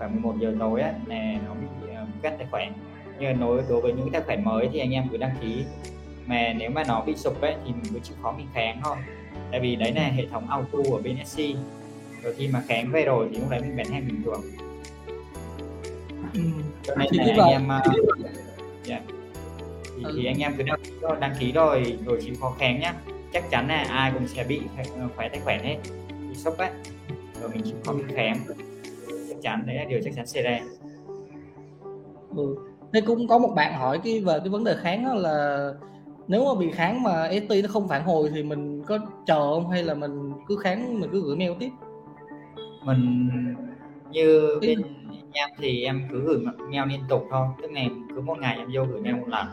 khoảng 0.00 0.12
11 0.12 0.34
giờ 0.40 0.54
tối 0.58 0.80
á 0.80 0.94
là 1.06 1.34
nó 1.46 1.54
bị 1.54 1.92
uh, 1.92 2.22
cắt 2.22 2.34
tài 2.38 2.46
khoản. 2.50 2.72
Nhưng 3.18 3.40
đối 3.40 3.62
đối 3.68 3.80
với 3.80 3.92
những 3.92 4.10
tài 4.10 4.22
khoản 4.22 4.44
mới 4.44 4.68
thì 4.72 4.78
anh 4.78 4.90
em 4.90 5.04
cứ 5.10 5.16
đăng 5.16 5.36
ký. 5.40 5.64
Mà 6.26 6.52
nếu 6.58 6.70
mà 6.70 6.84
nó 6.88 7.00
bị 7.06 7.16
sụp 7.16 7.40
ấy 7.40 7.54
thì 7.64 7.72
mình 7.72 7.92
cứ 7.94 8.00
chịu 8.02 8.16
khó 8.22 8.32
mình 8.36 8.46
kháng 8.54 8.80
thôi. 8.84 8.96
Tại 9.50 9.60
vì 9.60 9.76
đấy 9.76 9.92
là 9.92 10.02
hệ 10.02 10.26
thống 10.26 10.50
auto 10.50 10.78
ở 10.92 10.98
bên 11.02 11.16
SC 11.24 11.38
rồi 12.22 12.34
khi 12.36 12.48
mà 12.48 12.62
kháng 12.68 12.92
về 12.92 13.04
rồi 13.04 13.28
thì 13.30 13.38
lúc 13.38 13.50
đấy 13.50 13.60
mình 13.60 13.76
bán 13.76 13.86
hàng 13.86 14.08
bình 14.08 14.22
thường. 14.24 14.42
Ừ. 16.34 16.40
cho 16.82 16.94
nên 16.96 17.08
là 17.12 17.24
anh 17.24 17.50
em 17.50 17.68
uh, 17.78 18.08
yeah. 18.88 19.02
thì, 19.96 20.04
thì 20.16 20.26
anh 20.26 20.38
em 20.38 20.52
cứ 20.58 20.62
đăng 20.62 20.80
ký 20.84 20.92
rồi, 21.00 21.16
đăng 21.20 21.34
ký 21.38 21.52
rồi 21.52 21.98
rồi 22.06 22.18
chịu 22.22 22.34
khó 22.40 22.54
kháng 22.58 22.80
nhá 22.80 22.94
chắc 23.32 23.50
chắn 23.50 23.68
là 23.68 23.84
ai 23.88 24.12
cũng 24.14 24.28
sẽ 24.28 24.44
bị 24.44 24.60
khóa 25.16 25.28
tài 25.28 25.40
khoản 25.40 25.60
hết. 25.60 25.76
Bị 26.28 26.34
sốc 26.34 26.58
ấy 26.58 26.70
rồi 27.40 27.50
mình 27.54 27.62
chịu 27.64 27.76
khó 27.84 27.92
mình 27.92 28.08
kháng 28.08 28.36
chắc 29.28 29.36
chắn 29.42 29.62
đấy 29.66 29.76
là 29.76 29.84
điều 29.84 30.00
chắc 30.04 30.14
chắn 30.16 30.26
xảy 30.26 30.42
ra. 30.42 30.60
Ừ. 32.36 32.56
Thế 32.92 33.00
cũng 33.00 33.28
có 33.28 33.38
một 33.38 33.52
bạn 33.56 33.74
hỏi 33.74 34.00
cái 34.04 34.20
về 34.20 34.38
cái 34.38 34.48
vấn 34.48 34.64
đề 34.64 34.76
kháng 34.80 35.04
đó 35.04 35.14
là 35.14 35.70
nếu 36.28 36.44
mà 36.44 36.60
bị 36.60 36.70
kháng 36.70 37.02
mà 37.02 37.30
ST 37.30 37.50
nó 37.62 37.68
không 37.68 37.88
phản 37.88 38.04
hồi 38.04 38.30
thì 38.34 38.42
mình 38.42 38.82
có 38.86 38.98
chờ 39.26 39.54
không? 39.54 39.70
Hay 39.70 39.82
là 39.82 39.94
mình 39.94 40.32
cứ 40.48 40.56
kháng 40.56 41.00
mình 41.00 41.10
cứ 41.12 41.22
gửi 41.22 41.36
mail 41.36 41.52
tiếp? 41.58 41.70
Mình 42.84 43.30
như 44.10 44.58
bên 44.60 44.82
em 45.32 45.48
thì 45.58 45.84
em 45.84 46.02
cứ 46.10 46.20
gửi 46.20 46.38
mail 46.70 46.88
liên 46.88 47.00
tục 47.08 47.26
thôi. 47.30 47.46
Tức 47.62 47.72
là 47.72 47.82
cứ 48.14 48.20
một 48.20 48.38
ngày 48.38 48.56
em 48.56 48.68
vô 48.74 48.84
gửi 48.84 49.00
mail 49.00 49.16
một 49.16 49.28
lần. 49.28 49.46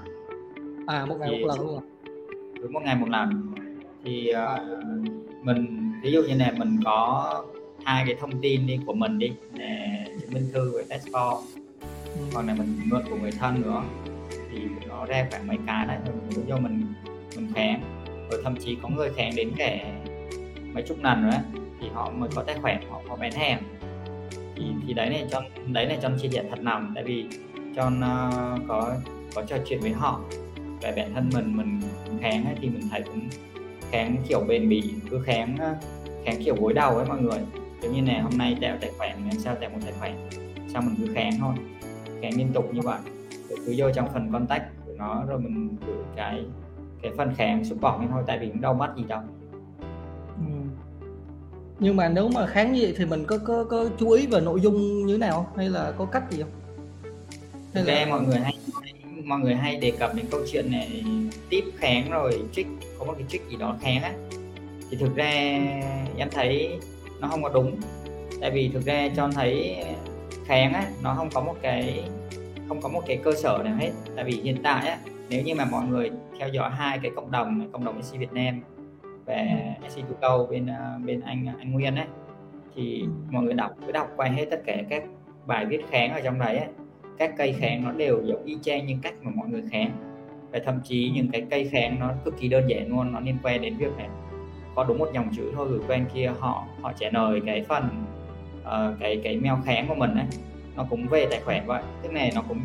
À 0.87 1.05
một 1.05 1.15
ngày 1.19 1.29
thì, 1.31 1.41
một 1.41 1.47
lần 1.47 1.67
luôn. 1.67 1.79
à? 1.79 1.83
cứ 2.61 2.69
một 2.69 2.81
ngày 2.83 2.95
một 2.95 3.09
lần 3.09 3.53
thì 4.03 4.31
uh, 4.31 4.61
mình 5.43 5.91
ví 6.03 6.11
dụ 6.11 6.21
như 6.21 6.35
này 6.35 6.53
mình 6.57 6.79
có 6.85 7.43
hai 7.85 8.03
cái 8.07 8.15
thông 8.19 8.41
tin 8.41 8.67
đi 8.67 8.79
của 8.85 8.93
mình 8.93 9.19
đi 9.19 9.31
để 9.53 10.05
chứng 10.21 10.33
minh 10.33 10.49
thư 10.53 10.71
với 10.71 10.85
passport. 10.89 11.57
Ừ. 12.15 12.21
còn 12.33 12.47
là 12.47 12.53
mình 12.53 12.79
mượn 12.85 13.01
của 13.09 13.15
người 13.15 13.31
thân 13.31 13.61
nữa 13.61 13.83
thì 14.51 14.59
nó 14.87 15.05
ra 15.05 15.27
khoảng 15.31 15.47
mấy 15.47 15.57
cái 15.67 15.87
thôi 16.05 16.15
mình 16.29 16.45
vô 16.47 16.57
mình 16.57 16.93
mình 17.35 17.47
kháng 17.55 17.81
rồi 18.31 18.41
thậm 18.43 18.55
chí 18.55 18.77
có 18.81 18.89
người 18.89 19.09
kháng 19.15 19.31
đến 19.35 19.51
cả 19.57 19.77
mấy 20.73 20.83
chục 20.83 20.97
lần 21.03 21.29
nữa 21.29 21.37
thì 21.81 21.87
họ 21.93 22.11
mới 22.11 22.29
có 22.35 22.43
tài 22.43 22.55
khoản 22.61 22.81
họ 22.89 23.01
có 23.09 23.15
bán 23.15 23.31
hàng. 23.31 23.63
Thì 24.55 24.63
thì 24.87 24.93
đấy 24.93 25.09
này 25.09 25.25
cho 25.31 25.41
đấy 25.67 25.85
này 25.85 25.97
cho 26.01 26.09
chia 26.21 26.29
sẻ 26.29 26.43
thật 26.49 26.59
lòng 26.61 26.91
tại 26.95 27.03
vì 27.03 27.25
cho 27.75 27.87
uh, 27.87 28.67
có 28.67 28.95
có 29.35 29.43
trò 29.47 29.57
chuyện 29.67 29.79
với 29.79 29.91
họ 29.91 30.21
về 30.81 30.93
bản 30.95 31.13
thân 31.13 31.29
mình 31.33 31.57
mình 31.57 31.81
kháng 32.21 32.45
ấy, 32.45 32.55
thì 32.61 32.69
mình 32.69 32.89
thấy 32.91 33.01
cũng 33.01 33.29
kháng 33.91 34.17
kiểu 34.27 34.39
bền 34.39 34.69
bỉ 34.69 34.93
cứ 35.09 35.19
kháng 35.25 35.57
kháng 36.25 36.43
kiểu 36.43 36.55
gối 36.59 36.73
đầu 36.73 36.97
ấy 36.97 37.05
mọi 37.05 37.21
người. 37.21 37.39
Giống 37.81 37.93
như 37.93 38.01
này 38.01 38.21
hôm 38.21 38.37
nay 38.37 38.57
tạo 38.61 38.77
tài 38.81 38.91
khoản 38.97 39.11
ngày 39.23 39.37
sau 39.37 39.55
tạo 39.55 39.69
một 39.69 39.79
tài 39.83 39.93
khoản. 39.99 40.29
Xong 40.73 40.85
mình 40.85 40.95
cứ 40.97 41.13
kháng 41.13 41.31
thôi 41.39 41.53
kháng 42.21 42.37
liên 42.37 42.53
tục 42.53 42.73
như 42.73 42.81
vậy. 42.81 42.99
Rồi 43.49 43.59
cứ 43.65 43.73
vô 43.77 43.91
trong 43.91 44.07
phần 44.13 44.31
contact 44.31 44.63
của 44.85 44.93
nó 44.97 45.23
rồi 45.27 45.39
mình 45.39 45.77
gửi 45.87 45.95
cái 46.15 46.43
cái 47.01 47.11
phần 47.17 47.33
kháng 47.37 47.65
support 47.65 47.99
lên 47.99 48.09
thôi 48.11 48.23
tại 48.27 48.39
vì 48.39 48.47
cũng 48.47 48.61
đâu 48.61 48.73
mất 48.73 48.93
gì 48.97 49.03
đâu. 49.07 49.21
Ừ. 50.37 50.53
nhưng 51.79 51.95
mà 51.95 52.09
nếu 52.09 52.29
mà 52.29 52.47
kháng 52.47 52.73
như 52.73 52.79
vậy 52.81 52.93
thì 52.97 53.05
mình 53.05 53.25
có 53.27 53.37
có 53.37 53.63
có 53.63 53.85
chú 53.99 54.09
ý 54.09 54.27
về 54.27 54.41
nội 54.41 54.61
dung 54.61 55.05
như 55.05 55.13
thế 55.13 55.19
nào 55.19 55.51
hay 55.55 55.69
là 55.69 55.93
có 55.97 56.05
cách 56.05 56.23
gì 56.31 56.41
không? 56.41 56.51
Hay 57.73 57.83
là... 57.83 58.05
mọi 58.09 58.21
người 58.21 58.39
hay 58.39 58.53
mọi 59.27 59.39
người 59.39 59.55
hay 59.55 59.75
đề 59.75 59.91
cập 59.99 60.15
đến 60.15 60.25
câu 60.31 60.41
chuyện 60.51 60.71
này 60.71 61.03
tip 61.49 61.63
kháng 61.77 62.11
rồi 62.11 62.43
trick 62.51 62.69
có 62.99 63.05
một 63.05 63.13
cái 63.17 63.27
trick 63.27 63.49
gì 63.49 63.57
đó 63.57 63.75
kháng 63.81 64.01
á. 64.01 64.11
Thì 64.89 64.97
thực 64.97 65.15
ra 65.15 65.29
em 66.17 66.29
thấy 66.31 66.79
nó 67.19 67.27
không 67.27 67.43
có 67.43 67.49
đúng. 67.49 67.75
Tại 68.41 68.51
vì 68.51 68.69
thực 68.73 68.85
ra 68.85 69.09
cho 69.15 69.29
thấy 69.31 69.83
kháng 70.45 70.73
á 70.73 70.89
nó 71.03 71.13
không 71.17 71.29
có 71.33 71.41
một 71.41 71.55
cái 71.61 72.03
không 72.67 72.81
có 72.81 72.89
một 72.89 73.01
cái 73.07 73.17
cơ 73.23 73.31
sở 73.35 73.61
nào 73.65 73.75
hết. 73.75 73.91
Tại 74.15 74.23
vì 74.23 74.41
hiện 74.43 74.57
tại 74.63 74.87
á 74.87 74.97
nếu 75.29 75.43
như 75.43 75.55
mà 75.55 75.65
mọi 75.65 75.85
người 75.85 76.11
theo 76.39 76.49
dõi 76.49 76.71
hai 76.71 76.99
cái 77.01 77.11
cộng 77.15 77.31
đồng 77.31 77.71
cộng 77.71 77.85
đồng 77.85 78.03
SC 78.03 78.17
Việt 78.17 78.33
Nam 78.33 78.61
và 79.25 79.45
SC 79.89 79.95
Thủ 79.95 80.15
Câu 80.21 80.47
bên 80.51 80.67
ờ, 80.67 80.99
bên 81.05 81.21
anh 81.21 81.45
anh 81.59 81.71
Nguyên 81.71 81.95
ấy 81.95 82.05
thì 82.75 83.03
mọi 83.31 83.43
người 83.43 83.53
đọc 83.53 83.71
cứ 83.85 83.91
đọc 83.91 84.07
qua 84.15 84.27
hết 84.27 84.45
tất 84.51 84.61
cả 84.65 84.77
các 84.89 85.03
bài 85.45 85.65
viết 85.65 85.85
kháng 85.89 86.13
ở 86.13 86.21
trong 86.23 86.39
đấy 86.39 86.57
ấy, 86.57 86.67
các 87.17 87.33
cây 87.37 87.55
kháng 87.59 87.83
nó 87.83 87.91
đều 87.91 88.21
giống 88.25 88.45
y 88.45 88.57
chang 88.61 88.85
những 88.85 88.99
cách 89.01 89.13
mà 89.21 89.31
mọi 89.35 89.47
người 89.49 89.63
kháng 89.71 89.91
và 90.51 90.59
thậm 90.65 90.79
chí 90.83 91.11
những 91.15 91.31
cái 91.31 91.45
cây 91.49 91.69
kháng 91.71 91.99
nó 91.99 92.13
cực 92.25 92.39
kỳ 92.39 92.47
đơn 92.47 92.69
giản 92.69 92.87
luôn 92.89 93.13
nó 93.13 93.19
liên 93.19 93.37
quan 93.43 93.61
đến 93.61 93.77
việc 93.77 93.97
này 93.97 94.09
có 94.75 94.83
đúng 94.83 94.97
một 94.97 95.09
dòng 95.13 95.29
chữ 95.37 95.51
thôi 95.55 95.67
gửi 95.69 95.79
quen 95.87 96.05
kia 96.13 96.31
họ 96.39 96.65
họ 96.81 96.93
trả 96.99 97.09
lời 97.13 97.41
cái 97.45 97.65
phần 97.67 98.05
uh, 98.61 98.99
cái 98.99 99.21
cái 99.23 99.37
mail 99.37 99.55
kháng 99.65 99.87
của 99.87 99.95
mình 99.95 100.15
ấy 100.15 100.25
nó 100.75 100.85
cũng 100.89 101.07
về 101.07 101.27
tài 101.29 101.39
khoản 101.39 101.65
vậy 101.65 101.83
thế 102.03 102.09
này 102.09 102.31
nó 102.35 102.41
cũng 102.47 102.59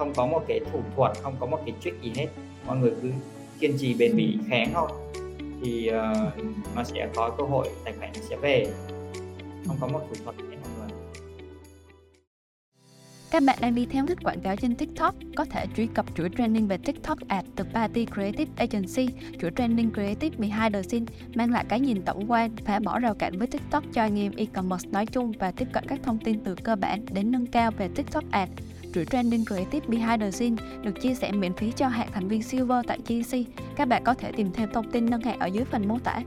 không 0.00 0.12
có 0.16 0.26
một 0.26 0.44
cái 0.48 0.60
thủ 0.72 0.80
thuật 0.96 1.12
không 1.22 1.34
có 1.40 1.46
một 1.46 1.58
cái 1.66 1.74
trick 1.80 2.02
gì 2.02 2.12
hết. 2.16 2.26
Mọi 2.66 2.76
người 2.76 2.92
cứ 3.02 3.10
kiên 3.60 3.72
trì 3.78 3.94
bền 3.94 4.16
bỉ 4.16 4.38
kháng 4.48 4.70
thôi. 4.74 4.88
Thì 5.62 5.90
uh, 5.90 6.44
nó 6.76 6.84
sẽ 6.84 7.08
có 7.14 7.30
cơ 7.38 7.44
hội 7.44 7.68
tài 7.84 7.94
khoản 7.98 8.10
sẽ 8.14 8.36
về. 8.36 8.66
Không 9.66 9.76
có 9.80 9.86
một 9.86 10.00
thủ 10.08 10.14
thuật 10.24 10.36
hết 10.36 10.56
các 13.30 13.42
bạn 13.42 13.58
đang 13.60 13.74
đi 13.74 13.86
theo 13.86 14.06
thích 14.06 14.18
quảng 14.24 14.40
cáo 14.40 14.56
trên 14.56 14.74
TikTok, 14.74 15.14
có 15.36 15.44
thể 15.44 15.66
truy 15.76 15.86
cập 15.86 16.06
chuỗi 16.14 16.28
trending 16.38 16.68
về 16.68 16.78
TikTok 16.78 17.18
at 17.28 17.44
The 17.56 17.64
Party 17.74 18.06
Creative 18.14 18.52
Agency, 18.56 19.08
chuỗi 19.40 19.50
trending 19.56 19.92
creative 19.92 20.36
behind 20.38 20.74
the 20.74 20.82
scene, 20.82 21.06
mang 21.34 21.50
lại 21.50 21.64
cái 21.68 21.80
nhìn 21.80 22.02
tổng 22.02 22.30
quan, 22.30 22.50
phá 22.64 22.80
bỏ 22.80 22.98
rào 22.98 23.14
cản 23.14 23.38
với 23.38 23.46
TikTok 23.46 23.84
cho 23.92 24.02
anh 24.02 24.18
em 24.18 24.32
e-commerce 24.36 24.88
nói 24.90 25.06
chung 25.06 25.32
và 25.38 25.52
tiếp 25.52 25.68
cận 25.72 25.84
các 25.88 26.00
thông 26.02 26.18
tin 26.18 26.40
từ 26.44 26.54
cơ 26.54 26.76
bản 26.76 27.04
đến 27.12 27.30
nâng 27.30 27.46
cao 27.46 27.70
về 27.70 27.88
TikTok 27.94 28.24
ad. 28.30 28.48
Chuỗi 28.94 29.04
trending 29.04 29.44
creative 29.44 29.86
behind 29.88 30.22
the 30.22 30.30
scene 30.30 30.56
được 30.82 31.00
chia 31.02 31.14
sẻ 31.14 31.32
miễn 31.32 31.52
phí 31.52 31.72
cho 31.76 31.88
hạng 31.88 32.08
thành 32.12 32.28
viên 32.28 32.42
Silver 32.42 32.86
tại 32.86 32.98
GC. 33.08 33.36
Các 33.76 33.88
bạn 33.88 34.04
có 34.04 34.14
thể 34.14 34.32
tìm 34.32 34.52
thêm 34.52 34.68
thông 34.72 34.90
tin 34.90 35.06
nâng 35.06 35.22
hạng 35.22 35.38
ở 35.38 35.46
dưới 35.46 35.64
phần 35.64 35.88
mô 35.88 35.98
tả. 35.98 36.20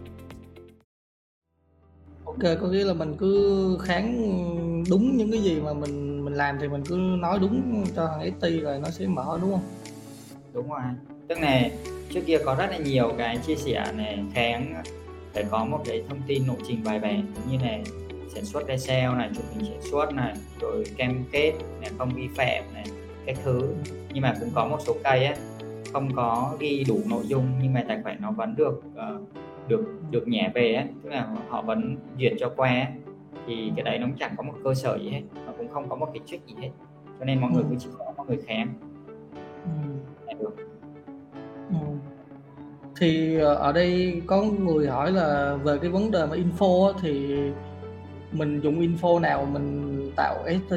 Ok, 2.34 2.58
có 2.62 2.68
nghĩa 2.68 2.84
là 2.84 2.94
mình 2.94 3.16
cứ 3.20 3.78
kháng 3.82 4.14
đúng 4.90 5.18
những 5.18 5.32
cái 5.32 5.42
gì 5.42 5.60
mà 5.62 5.74
mình 5.74 6.26
mình 6.26 6.34
làm 6.34 6.58
thì 6.62 6.68
mình 6.68 6.84
cứ 6.86 6.96
nói 6.96 7.40
đúng 7.42 7.86
cho 7.96 8.08
thằng 8.08 8.32
ST 8.40 8.64
rồi 8.64 8.80
nó 8.80 8.90
sẽ 8.90 9.08
mở 9.08 9.40
đúng 9.42 9.52
không? 9.52 9.64
Đúng 10.54 10.70
rồi. 10.70 10.82
Tức 11.28 11.40
này 11.40 11.72
trước 12.14 12.22
kia 12.26 12.38
có 12.46 12.56
rất 12.56 12.68
là 12.72 12.78
nhiều 12.78 13.14
cái 13.18 13.38
chia 13.38 13.56
sẻ 13.56 13.92
này 13.96 14.24
kháng 14.34 14.84
phải 15.34 15.46
có 15.52 15.66
một 15.66 15.82
cái 15.86 16.04
thông 16.10 16.22
tin 16.28 16.48
lộ 16.48 16.54
trình 16.68 16.84
bài 16.86 17.00
bản 17.00 17.34
như 17.52 17.58
này 17.58 17.84
sản 18.36 18.46
xuất 18.46 18.64
cái 18.68 18.78
sale 18.78 19.16
này 19.16 19.30
chụp 19.36 19.46
hình 19.54 19.66
sản 19.66 19.82
xuất 19.92 20.14
này 20.14 20.34
rồi 20.60 20.84
cam 20.98 21.24
kết 21.32 21.54
này 21.82 21.92
không 21.98 22.10
vi 22.16 22.28
phạm 22.36 22.74
này 22.74 22.86
cái 23.26 23.36
thứ. 23.44 23.62
Nhưng 24.14 24.22
mà 24.22 24.34
cũng 24.40 24.50
có 24.56 24.68
một 24.68 24.78
số 24.86 24.96
cây 25.04 25.26
á 25.26 25.36
không 25.94 26.16
có 26.16 26.56
ghi 26.60 26.86
đủ 26.88 27.00
nội 27.10 27.24
dung 27.28 27.46
nhưng 27.62 27.74
mà 27.74 27.84
tài 27.88 28.00
khoản 28.04 28.18
nó 28.22 28.32
vẫn 28.32 28.56
được 28.56 28.84
uh, 28.88 29.22
được 29.68 29.86
được 30.12 30.28
nhẹ 30.28 30.52
về 30.56 30.74
ấy, 30.74 30.86
tức 31.04 31.10
là 31.10 31.28
họ 31.50 31.62
vẫn 31.62 31.98
duyệt 32.20 32.34
cho 32.40 32.52
qua 32.56 32.70
ấy. 32.70 32.88
thì 33.48 33.72
cái 33.76 33.84
đấy 33.84 34.00
nó 34.00 34.06
cũng 34.06 34.16
chẳng 34.20 34.34
có 34.38 34.44
một 34.44 34.54
cơ 34.64 34.74
sở 34.74 34.98
gì 34.98 35.10
hết 35.10 35.22
nó 35.46 35.52
cũng 35.58 35.70
không 35.70 35.90
có 35.90 35.96
một 35.96 36.10
cái 36.14 36.20
trick 36.26 36.48
gì 36.48 36.56
hết 36.62 36.70
cho 37.20 37.26
nên 37.26 37.42
mọi 37.42 37.52
người 37.52 37.64
cứ 37.70 37.76
chỉ 37.80 37.90
có 37.98 38.06
mọi 38.18 38.28
người 38.28 38.40
khám 38.48 38.74
ừ. 39.64 40.34
được 40.40 40.56
ừ. 41.70 41.76
thì 43.00 43.40
ờ, 43.40 43.56
ở 43.56 43.72
đây 43.72 44.22
có 44.28 44.44
người 44.44 44.88
hỏi 44.88 45.12
là 45.12 45.58
về 45.64 45.78
cái 45.78 45.90
vấn 45.90 46.12
đề 46.12 46.26
mà 46.26 46.36
info 46.36 46.94
thì 47.02 47.38
mình 48.32 48.60
dùng 48.62 48.82
info 48.82 49.20
nào 49.20 49.46
mình 49.46 50.12
tạo 50.16 50.36
ST 50.46 50.76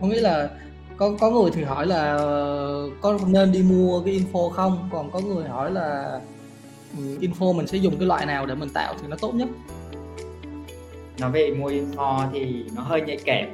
có 0.00 0.06
nghĩa 0.06 0.20
là 0.20 0.50
có 0.96 1.12
có 1.20 1.30
người 1.30 1.50
thì 1.54 1.62
hỏi 1.64 1.86
là 1.86 2.16
ờ, 2.16 2.90
có 3.00 3.18
nên 3.28 3.52
đi 3.52 3.62
mua 3.70 4.00
cái 4.00 4.14
info 4.14 4.50
không 4.50 4.88
còn 4.92 5.10
có 5.10 5.20
người 5.20 5.44
hỏi 5.44 5.70
là 5.70 6.20
info 7.20 7.56
mình 7.56 7.66
sẽ 7.66 7.78
dùng 7.78 7.96
cái 7.98 8.06
loại 8.08 8.26
nào 8.26 8.46
để 8.46 8.54
mình 8.54 8.68
tạo 8.74 8.94
thì 9.02 9.08
nó 9.08 9.16
tốt 9.20 9.34
nhất. 9.34 9.48
Nói 11.20 11.30
về 11.30 11.50
mua 11.50 11.70
info 11.70 12.28
thì 12.32 12.64
nó 12.76 12.82
hơi 12.82 13.00
nhạy 13.00 13.18
cảm. 13.24 13.46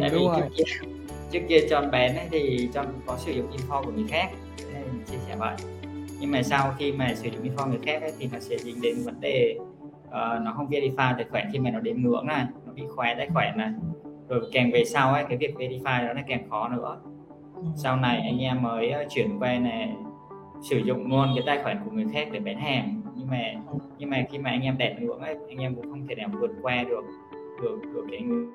Tại 0.00 0.10
vì 0.10 0.18
trước 0.36 0.48
kia, 0.56 0.64
trước 1.30 1.40
kia 1.48 1.58
John 1.58 1.90
bán 1.90 2.16
ấy, 2.16 2.28
thì 2.30 2.68
John 2.72 2.86
có 3.06 3.16
sử 3.16 3.32
dụng 3.32 3.50
info 3.50 3.84
của 3.84 3.92
người 3.92 4.06
khác 4.08 4.30
nên 4.72 4.84
chia 5.10 5.16
sẻ 5.26 5.36
vậy. 5.38 5.54
Nhưng 6.20 6.30
mà 6.30 6.42
sau 6.42 6.74
khi 6.78 6.92
mà 6.92 7.14
sử 7.14 7.28
dụng 7.28 7.44
info 7.44 7.68
người 7.68 7.80
khác 7.82 8.02
ấy, 8.02 8.12
thì 8.18 8.28
nó 8.32 8.38
sẽ 8.38 8.58
dính 8.58 8.82
đến 8.82 8.96
vấn 9.04 9.20
đề 9.20 9.56
uh, 10.06 10.12
nó 10.12 10.52
không 10.56 10.68
verify 10.70 11.14
tài 11.16 11.24
khoản 11.30 11.48
khi 11.52 11.58
mà 11.58 11.70
nó 11.70 11.80
đến 11.80 12.02
ngưỡng 12.02 12.26
này 12.26 12.44
nó 12.66 12.72
bị 12.72 12.82
khóa 12.94 13.14
tài 13.18 13.28
khoản 13.34 13.56
này. 13.56 13.70
Rồi 14.28 14.40
càng 14.52 14.70
về 14.72 14.84
sau 14.84 15.14
ấy 15.14 15.24
cái 15.28 15.38
việc 15.38 15.54
verify 15.54 16.06
đó 16.06 16.12
nó 16.12 16.22
càng 16.28 16.50
khó 16.50 16.68
nữa. 16.68 16.96
Ừ. 17.56 17.62
sau 17.76 17.96
này 17.96 18.20
anh 18.20 18.38
em 18.38 18.62
mới 18.62 18.90
ờ, 18.90 19.04
chuyển 19.10 19.38
qua 19.38 19.58
này 19.58 19.94
sử 20.70 20.78
dụng 20.78 21.10
luôn 21.10 21.28
cái 21.34 21.44
tài 21.46 21.62
khoản 21.62 21.78
của 21.84 21.90
người 21.90 22.06
khác 22.12 22.28
để 22.32 22.40
bán 22.40 22.60
hàng. 22.60 23.02
Nhưng 23.16 23.28
mà 23.28 23.54
nhưng 23.98 24.10
mà 24.10 24.24
khi 24.30 24.38
mà 24.38 24.50
anh 24.50 24.62
em 24.62 24.78
đạt 24.78 24.92
ngưỡng 25.00 25.20
ấy 25.20 25.36
anh 25.48 25.58
em 25.58 25.74
cũng 25.74 25.90
không 25.90 26.06
thể 26.08 26.14
nào 26.14 26.28
vượt 26.40 26.50
qua 26.62 26.84
được 26.88 27.04
được 27.62 27.78
được 27.94 28.06
cái 28.10 28.20
ngưỡng 28.20 28.50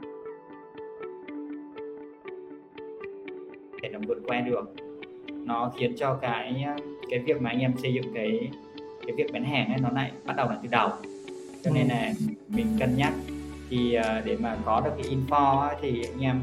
thể 3.84 3.90
nào 3.90 4.02
vượt 4.08 4.18
qua 4.28 4.42
được. 4.42 4.74
Nó 5.46 5.72
khiến 5.78 5.96
cho 5.98 6.14
cái 6.14 6.66
cái 7.10 7.20
việc 7.20 7.42
mà 7.42 7.50
anh 7.50 7.60
em 7.60 7.74
xây 7.78 7.94
dựng 7.94 8.14
cái 8.14 8.50
cái 9.02 9.16
việc 9.16 9.34
bán 9.34 9.44
hàng 9.44 9.68
ấy 9.68 9.78
nó 9.82 9.90
lại 9.90 10.12
bắt 10.26 10.36
đầu 10.36 10.50
là 10.50 10.60
từ 10.64 10.70
đầu. 10.72 10.90
Cho 11.64 11.72
nên 11.72 11.88
là 11.88 12.14
mình 12.48 12.68
cân 12.80 12.98
nhắc. 12.98 13.14
Thì 13.70 13.98
uh, 14.00 14.26
để 14.26 14.38
mà 14.40 14.58
có 14.66 14.82
được 14.82 14.92
cái 14.98 15.16
info 15.16 15.70
thì 15.82 16.04
anh 16.04 16.22
em 16.22 16.42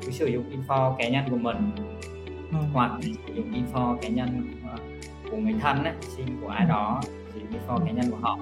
cứ 0.00 0.10
sử 0.10 0.26
dụng 0.26 0.44
info 0.50 0.96
cá 0.96 1.08
nhân 1.08 1.24
của 1.30 1.36
mình. 1.36 1.56
Ừ. 2.52 2.56
hoặc 2.72 2.90
sử 3.02 3.34
dụng 3.34 3.52
info 3.52 3.96
cá 3.96 4.08
nhân 4.08 4.28
của 5.30 5.36
người 5.36 5.54
thân 5.60 5.84
ấy, 5.84 5.94
sinh 6.16 6.38
của 6.42 6.48
ai 6.48 6.66
đó 6.68 7.00
thì 7.34 7.40
info 7.40 7.78
cá 7.78 7.90
nhân 7.90 8.10
của 8.10 8.16
họ. 8.20 8.38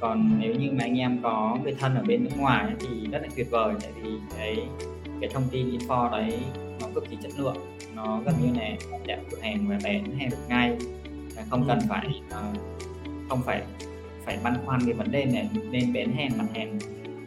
Còn 0.00 0.30
nếu 0.38 0.54
như 0.54 0.70
mà 0.72 0.84
anh 0.84 0.98
em 0.98 1.18
có 1.22 1.58
người 1.62 1.74
thân 1.80 1.94
ở 1.94 2.02
bên 2.06 2.24
nước 2.24 2.30
ngoài 2.36 2.66
thì 2.80 3.06
rất 3.12 3.22
là 3.22 3.28
tuyệt 3.36 3.46
vời 3.50 3.74
tại 3.82 3.92
vì 4.02 4.10
cái 4.36 4.56
cái 5.20 5.30
thông 5.32 5.48
tin 5.50 5.78
info 5.78 6.10
đấy 6.10 6.38
nó 6.80 6.86
cực 6.94 7.10
kỳ 7.10 7.16
chất 7.22 7.32
lượng. 7.38 7.56
Nó 7.94 8.20
gần 8.24 8.34
như 8.42 8.60
là 8.60 8.70
đẹp 9.06 9.18
cửa 9.30 9.38
hàng 9.42 9.68
và 9.68 9.78
bán 9.84 10.18
hàng 10.18 10.30
được 10.30 10.48
ngay. 10.48 10.76
Không 11.50 11.64
cần 11.68 11.78
phải 11.88 12.08
uh, 12.28 12.58
không 13.28 13.42
phải 13.42 13.62
phải 14.24 14.38
băn 14.44 14.54
khoăn 14.66 14.80
về 14.86 14.92
vấn 14.92 15.10
đề 15.10 15.24
này 15.24 15.48
nên 15.70 15.92
bán 15.92 16.12
hàng 16.12 16.30
mặt 16.38 16.44
hàng 16.54 16.78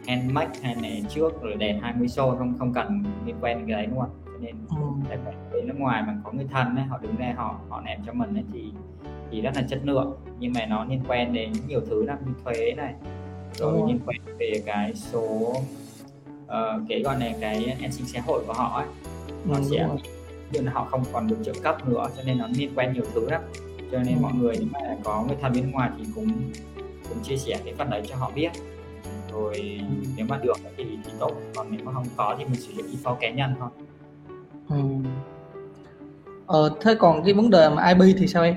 handmade 0.06 0.58
hay 0.62 0.74
này 0.82 1.04
trước 1.08 1.42
rồi 1.42 1.54
đèn 1.54 1.80
20 1.80 2.08
xô 2.08 2.34
không 2.38 2.54
không 2.58 2.72
cần 2.72 3.04
liên 3.26 3.36
quan 3.40 3.66
cái 3.66 3.76
đấy 3.76 3.86
luôn 3.94 4.06
nên 4.42 4.56
ừ. 4.70 4.76
tài 5.08 5.18
khoản 5.24 5.36
bên 5.52 5.66
nước 5.66 5.74
ngoài 5.78 6.02
mà 6.06 6.16
có 6.24 6.32
người 6.32 6.46
thân 6.50 6.76
ấy, 6.76 6.84
họ 6.84 6.98
đứng 6.98 7.16
ra 7.16 7.34
họ 7.36 7.60
họ 7.68 7.80
ném 7.80 8.00
cho 8.06 8.12
mình 8.12 8.34
ấy, 8.34 8.44
thì 8.52 8.72
thì 9.30 9.40
rất 9.40 9.50
là 9.54 9.62
chất 9.68 9.80
lượng. 9.84 10.16
Nhưng 10.38 10.52
mà 10.52 10.66
nó 10.66 10.84
liên 10.84 11.00
quan 11.08 11.32
đến 11.32 11.52
nhiều 11.68 11.80
thứ 11.80 12.04
lắm 12.04 12.18
như 12.26 12.32
thuế 12.44 12.74
này 12.76 12.94
rồi 13.54 13.80
ừ. 13.80 13.86
liên 13.86 13.98
quan 14.06 14.36
về 14.38 14.52
cái 14.66 14.94
số 14.94 15.54
uh, 16.44 16.82
cái 16.88 17.02
gọi 17.02 17.20
là 17.20 17.32
cái 17.40 17.76
an 17.80 17.92
sinh 17.92 18.06
xã 18.06 18.20
hội 18.20 18.44
của 18.46 18.52
họ 18.52 18.80
ấy. 18.80 18.86
Nó 19.44 19.56
ừ, 19.56 19.62
sẽ 19.70 19.88
nhưng 20.52 20.66
họ 20.66 20.84
không 20.84 21.02
còn 21.12 21.26
được 21.26 21.36
trợ 21.44 21.52
cấp 21.62 21.88
nữa 21.88 22.08
cho 22.16 22.22
nên 22.22 22.38
nó 22.38 22.48
liên 22.56 22.72
quan 22.74 22.92
nhiều 22.92 23.04
thứ 23.14 23.30
lắm. 23.30 23.42
Cho 23.92 23.98
nên 23.98 24.16
ừ. 24.16 24.20
mọi 24.22 24.32
người 24.34 24.54
nếu 24.58 24.68
mà 24.72 24.96
có 25.04 25.24
người 25.28 25.36
thân 25.40 25.52
bên 25.52 25.70
ngoài 25.70 25.90
thì 25.98 26.04
cũng 26.14 26.28
cũng 27.08 27.18
chia 27.22 27.36
sẻ 27.36 27.58
cái 27.64 27.74
phần 27.78 27.90
đấy 27.90 28.02
cho 28.08 28.16
họ 28.16 28.30
biết. 28.34 28.50
Rồi 29.32 29.80
nếu 30.16 30.26
mà 30.28 30.38
được 30.42 30.56
thì, 30.76 30.84
thì 31.04 31.12
tốt 31.18 31.32
còn 31.54 31.66
nếu 31.70 31.80
mà 31.84 31.92
không 31.92 32.06
có 32.16 32.36
thì 32.38 32.44
mình 32.44 32.60
sử 32.60 32.72
dụng 32.72 32.86
info 32.86 33.14
cá 33.14 33.30
nhân 33.30 33.54
thôi 33.58 33.68
ừ. 34.72 35.08
ờ, 36.46 36.70
thế 36.80 36.94
còn 36.94 37.24
cái 37.24 37.34
vấn 37.34 37.50
đề 37.50 37.68
mà 37.68 37.88
IP 37.88 38.16
thì 38.18 38.26
sao 38.26 38.42
em? 38.42 38.54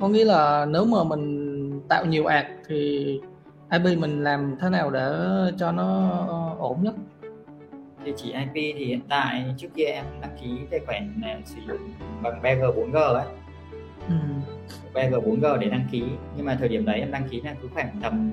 Có 0.00 0.08
nghĩa 0.08 0.24
là 0.24 0.66
nếu 0.66 0.84
mà 0.84 1.04
mình 1.04 1.80
tạo 1.88 2.04
nhiều 2.04 2.26
ad 2.26 2.44
thì 2.68 3.20
IP 3.72 3.98
mình 3.98 4.24
làm 4.24 4.56
thế 4.60 4.70
nào 4.70 4.90
để 4.90 5.10
cho 5.58 5.72
nó 5.72 6.10
ổn 6.58 6.78
nhất? 6.82 6.94
Địa 8.04 8.12
chỉ 8.16 8.32
IP 8.32 8.74
thì 8.78 8.84
hiện 8.84 9.00
tại 9.08 9.54
trước 9.56 9.68
kia 9.74 9.84
em 9.84 10.04
đăng 10.20 10.36
ký 10.40 10.48
tài 10.70 10.80
khoản 10.86 11.20
sử 11.44 11.60
dụng 11.68 11.90
bằng 12.22 12.42
BG 12.42 12.78
4G 12.80 13.14
ấy. 13.14 13.26
Ừ. 14.08 14.14
BG 14.94 15.14
4G 15.14 15.58
để 15.58 15.68
đăng 15.68 15.86
ký. 15.90 16.02
Nhưng 16.36 16.46
mà 16.46 16.56
thời 16.60 16.68
điểm 16.68 16.84
đấy 16.84 17.00
em 17.00 17.10
đăng 17.10 17.28
ký 17.28 17.40
là 17.40 17.54
cứ 17.62 17.68
khoảng 17.74 17.90
tầm 18.02 18.30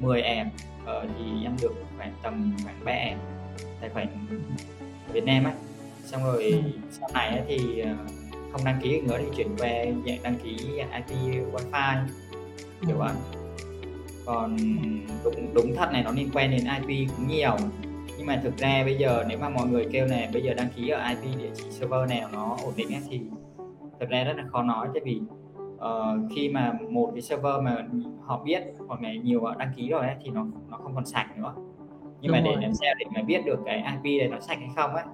10 0.00 0.22
em 0.22 0.48
uh, 0.82 1.10
thì 1.18 1.44
em 1.44 1.56
được 1.62 1.72
khoảng 1.96 2.12
tầm 2.22 2.56
khoảng 2.64 2.84
3 2.84 2.92
em 2.92 3.18
tài 3.80 3.90
khoản 3.90 4.06
Việt 5.12 5.24
Nam 5.24 5.44
ấy 5.44 5.52
xong 6.06 6.24
rồi 6.24 6.44
ừ. 6.44 6.60
sau 6.90 7.08
này 7.14 7.28
ấy 7.28 7.42
thì 7.48 7.82
uh, 7.82 8.10
không 8.52 8.60
đăng 8.64 8.80
ký 8.82 9.00
nữa 9.00 9.16
thì 9.18 9.26
chuyển 9.36 9.56
về 9.56 9.94
dạng 10.06 10.22
đăng 10.22 10.36
ký 10.42 10.56
IP 10.76 11.16
wifi. 11.52 11.96
Kiểu 12.86 12.96
vậy. 12.98 13.12
Còn 14.26 14.56
đúng 15.24 15.54
đúng 15.54 15.74
thật 15.76 15.92
này 15.92 16.02
nó 16.02 16.10
liên 16.10 16.30
quan 16.34 16.50
đến 16.50 16.60
IP 16.86 17.08
cũng 17.16 17.28
nhiều. 17.28 17.56
Nhưng 18.18 18.26
mà 18.26 18.40
thực 18.42 18.56
ra 18.56 18.84
bây 18.84 18.96
giờ 18.96 19.24
nếu 19.28 19.38
mà 19.38 19.48
mọi 19.48 19.66
người 19.66 19.86
kêu 19.92 20.06
này 20.06 20.28
bây 20.32 20.42
giờ 20.42 20.54
đăng 20.54 20.68
ký 20.76 20.88
ở 20.88 21.08
IP 21.08 21.38
địa 21.38 21.50
chỉ 21.54 21.70
server 21.70 22.10
nào 22.10 22.28
nó 22.32 22.56
ổn 22.64 22.72
định 22.76 22.88
ấy, 22.94 23.02
thì 23.08 23.20
thực 24.00 24.08
ra 24.08 24.24
rất 24.24 24.36
là 24.36 24.44
khó 24.52 24.62
nói. 24.62 24.88
Tại 24.94 25.02
vì 25.04 25.20
uh, 25.76 26.32
khi 26.34 26.48
mà 26.48 26.72
một 26.90 27.10
cái 27.14 27.22
server 27.22 27.54
mà 27.62 27.86
họ 28.24 28.42
biết 28.44 28.62
hoặc 28.88 29.02
là 29.02 29.12
nhiều 29.12 29.44
đăng 29.58 29.72
ký 29.76 29.88
rồi 29.88 30.06
ấy, 30.06 30.16
thì 30.24 30.30
nó 30.30 30.46
nó 30.70 30.76
không 30.76 30.94
còn 30.94 31.06
sạch 31.06 31.38
nữa. 31.38 31.54
Nhưng 32.20 32.32
Đúng 32.32 32.32
mà 32.32 32.40
để 32.44 32.52
rồi. 32.52 32.62
làm 32.62 32.74
sao 32.74 32.94
để 32.98 33.06
mà 33.14 33.22
biết 33.22 33.44
được 33.44 33.58
cái 33.66 33.76
IP 33.76 34.20
này 34.20 34.28
nó 34.28 34.40
sạch 34.40 34.58
hay 34.58 34.70
không 34.76 34.94
ấy 34.94 35.04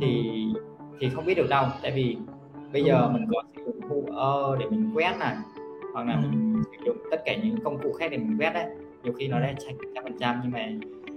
thì 0.00 0.44
ừ. 0.54 0.60
thì 1.00 1.08
không 1.08 1.26
biết 1.26 1.34
được 1.34 1.48
đâu 1.48 1.66
tại 1.82 1.92
vì 1.92 2.16
bây 2.72 2.82
giờ 2.82 3.08
mình 3.08 3.24
có 3.32 3.42
sử 3.56 3.62
dụng 3.64 3.80
QR 3.80 4.56
để 4.58 4.66
mình 4.70 4.90
quét 4.94 5.16
này 5.18 5.36
hoặc 5.92 6.06
là 6.06 6.14
ừ. 6.14 6.20
mình 6.22 6.62
sử 6.72 6.84
dụng 6.86 6.96
tất 7.10 7.22
cả 7.24 7.36
những 7.36 7.56
công 7.64 7.78
cụ 7.82 7.92
khác 7.92 8.10
để 8.10 8.18
mình 8.18 8.36
quét 8.38 8.50
đấy. 8.54 8.66
Nhiều 9.02 9.12
khi 9.12 9.28
nó 9.28 9.40
đã 9.40 9.54
sạch 9.58 9.74
trăm 9.94 10.04
phần 10.04 10.18
trăm 10.20 10.40
nhưng 10.42 10.52
mà 10.52 10.68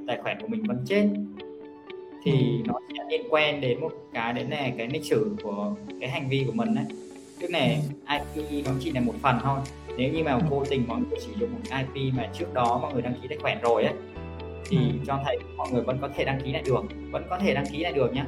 tài 0.08 0.18
khoản 0.24 0.42
của 0.42 0.48
mình 0.48 0.64
vẫn 0.64 0.78
chết. 0.86 1.10
Thì 2.24 2.32
ừ. 2.32 2.64
nó 2.66 2.74
sẽ 2.88 3.04
liên 3.10 3.22
quan 3.30 3.62
đến 3.62 3.82
một 3.82 3.92
cái 4.14 4.34
đấy 4.34 4.46
là 4.50 4.70
cái 4.78 4.88
lịch 4.88 5.06
sử 5.06 5.36
của 5.44 5.76
cái 6.00 6.10
hành 6.10 6.30
vi 6.30 6.44
của 6.48 6.54
mình 6.54 6.76
đấy. 6.76 6.86
Tức 7.40 7.48
là 7.52 7.68
IP 8.36 8.66
nó 8.66 8.72
chỉ 8.80 8.92
là 8.92 9.02
một 9.02 9.14
phần 9.22 9.36
thôi. 9.44 9.60
Nếu 9.98 10.14
như 10.14 10.24
mà 10.24 10.38
vô 10.50 10.64
tình 10.70 10.84
mọi 10.88 11.00
người 11.10 11.20
sử 11.20 11.32
dụng 11.40 11.50
một 11.52 11.78
IP 11.78 12.14
mà 12.18 12.30
trước 12.34 12.54
đó 12.54 12.80
mọi 12.82 12.94
người 12.94 13.02
đăng 13.02 13.14
ký 13.22 13.28
tài 13.28 13.38
khoản 13.38 13.58
rồi 13.62 13.84
ấy 13.84 13.94
thì 14.70 14.78
ừ. 14.78 14.84
cho 15.08 15.20
thấy 15.26 15.38
mọi 15.58 15.68
người 15.72 15.82
vẫn 15.82 15.98
có 16.02 16.10
thể 16.16 16.26
đăng 16.26 16.42
ký 16.42 16.52
lại 16.52 16.64
được 16.66 16.82
vẫn 17.12 17.24
có 17.30 17.40
thể 17.40 17.54
đăng 17.54 17.66
ký 17.66 17.80
lại 17.84 17.94
được 17.94 18.14
nhá 18.14 18.26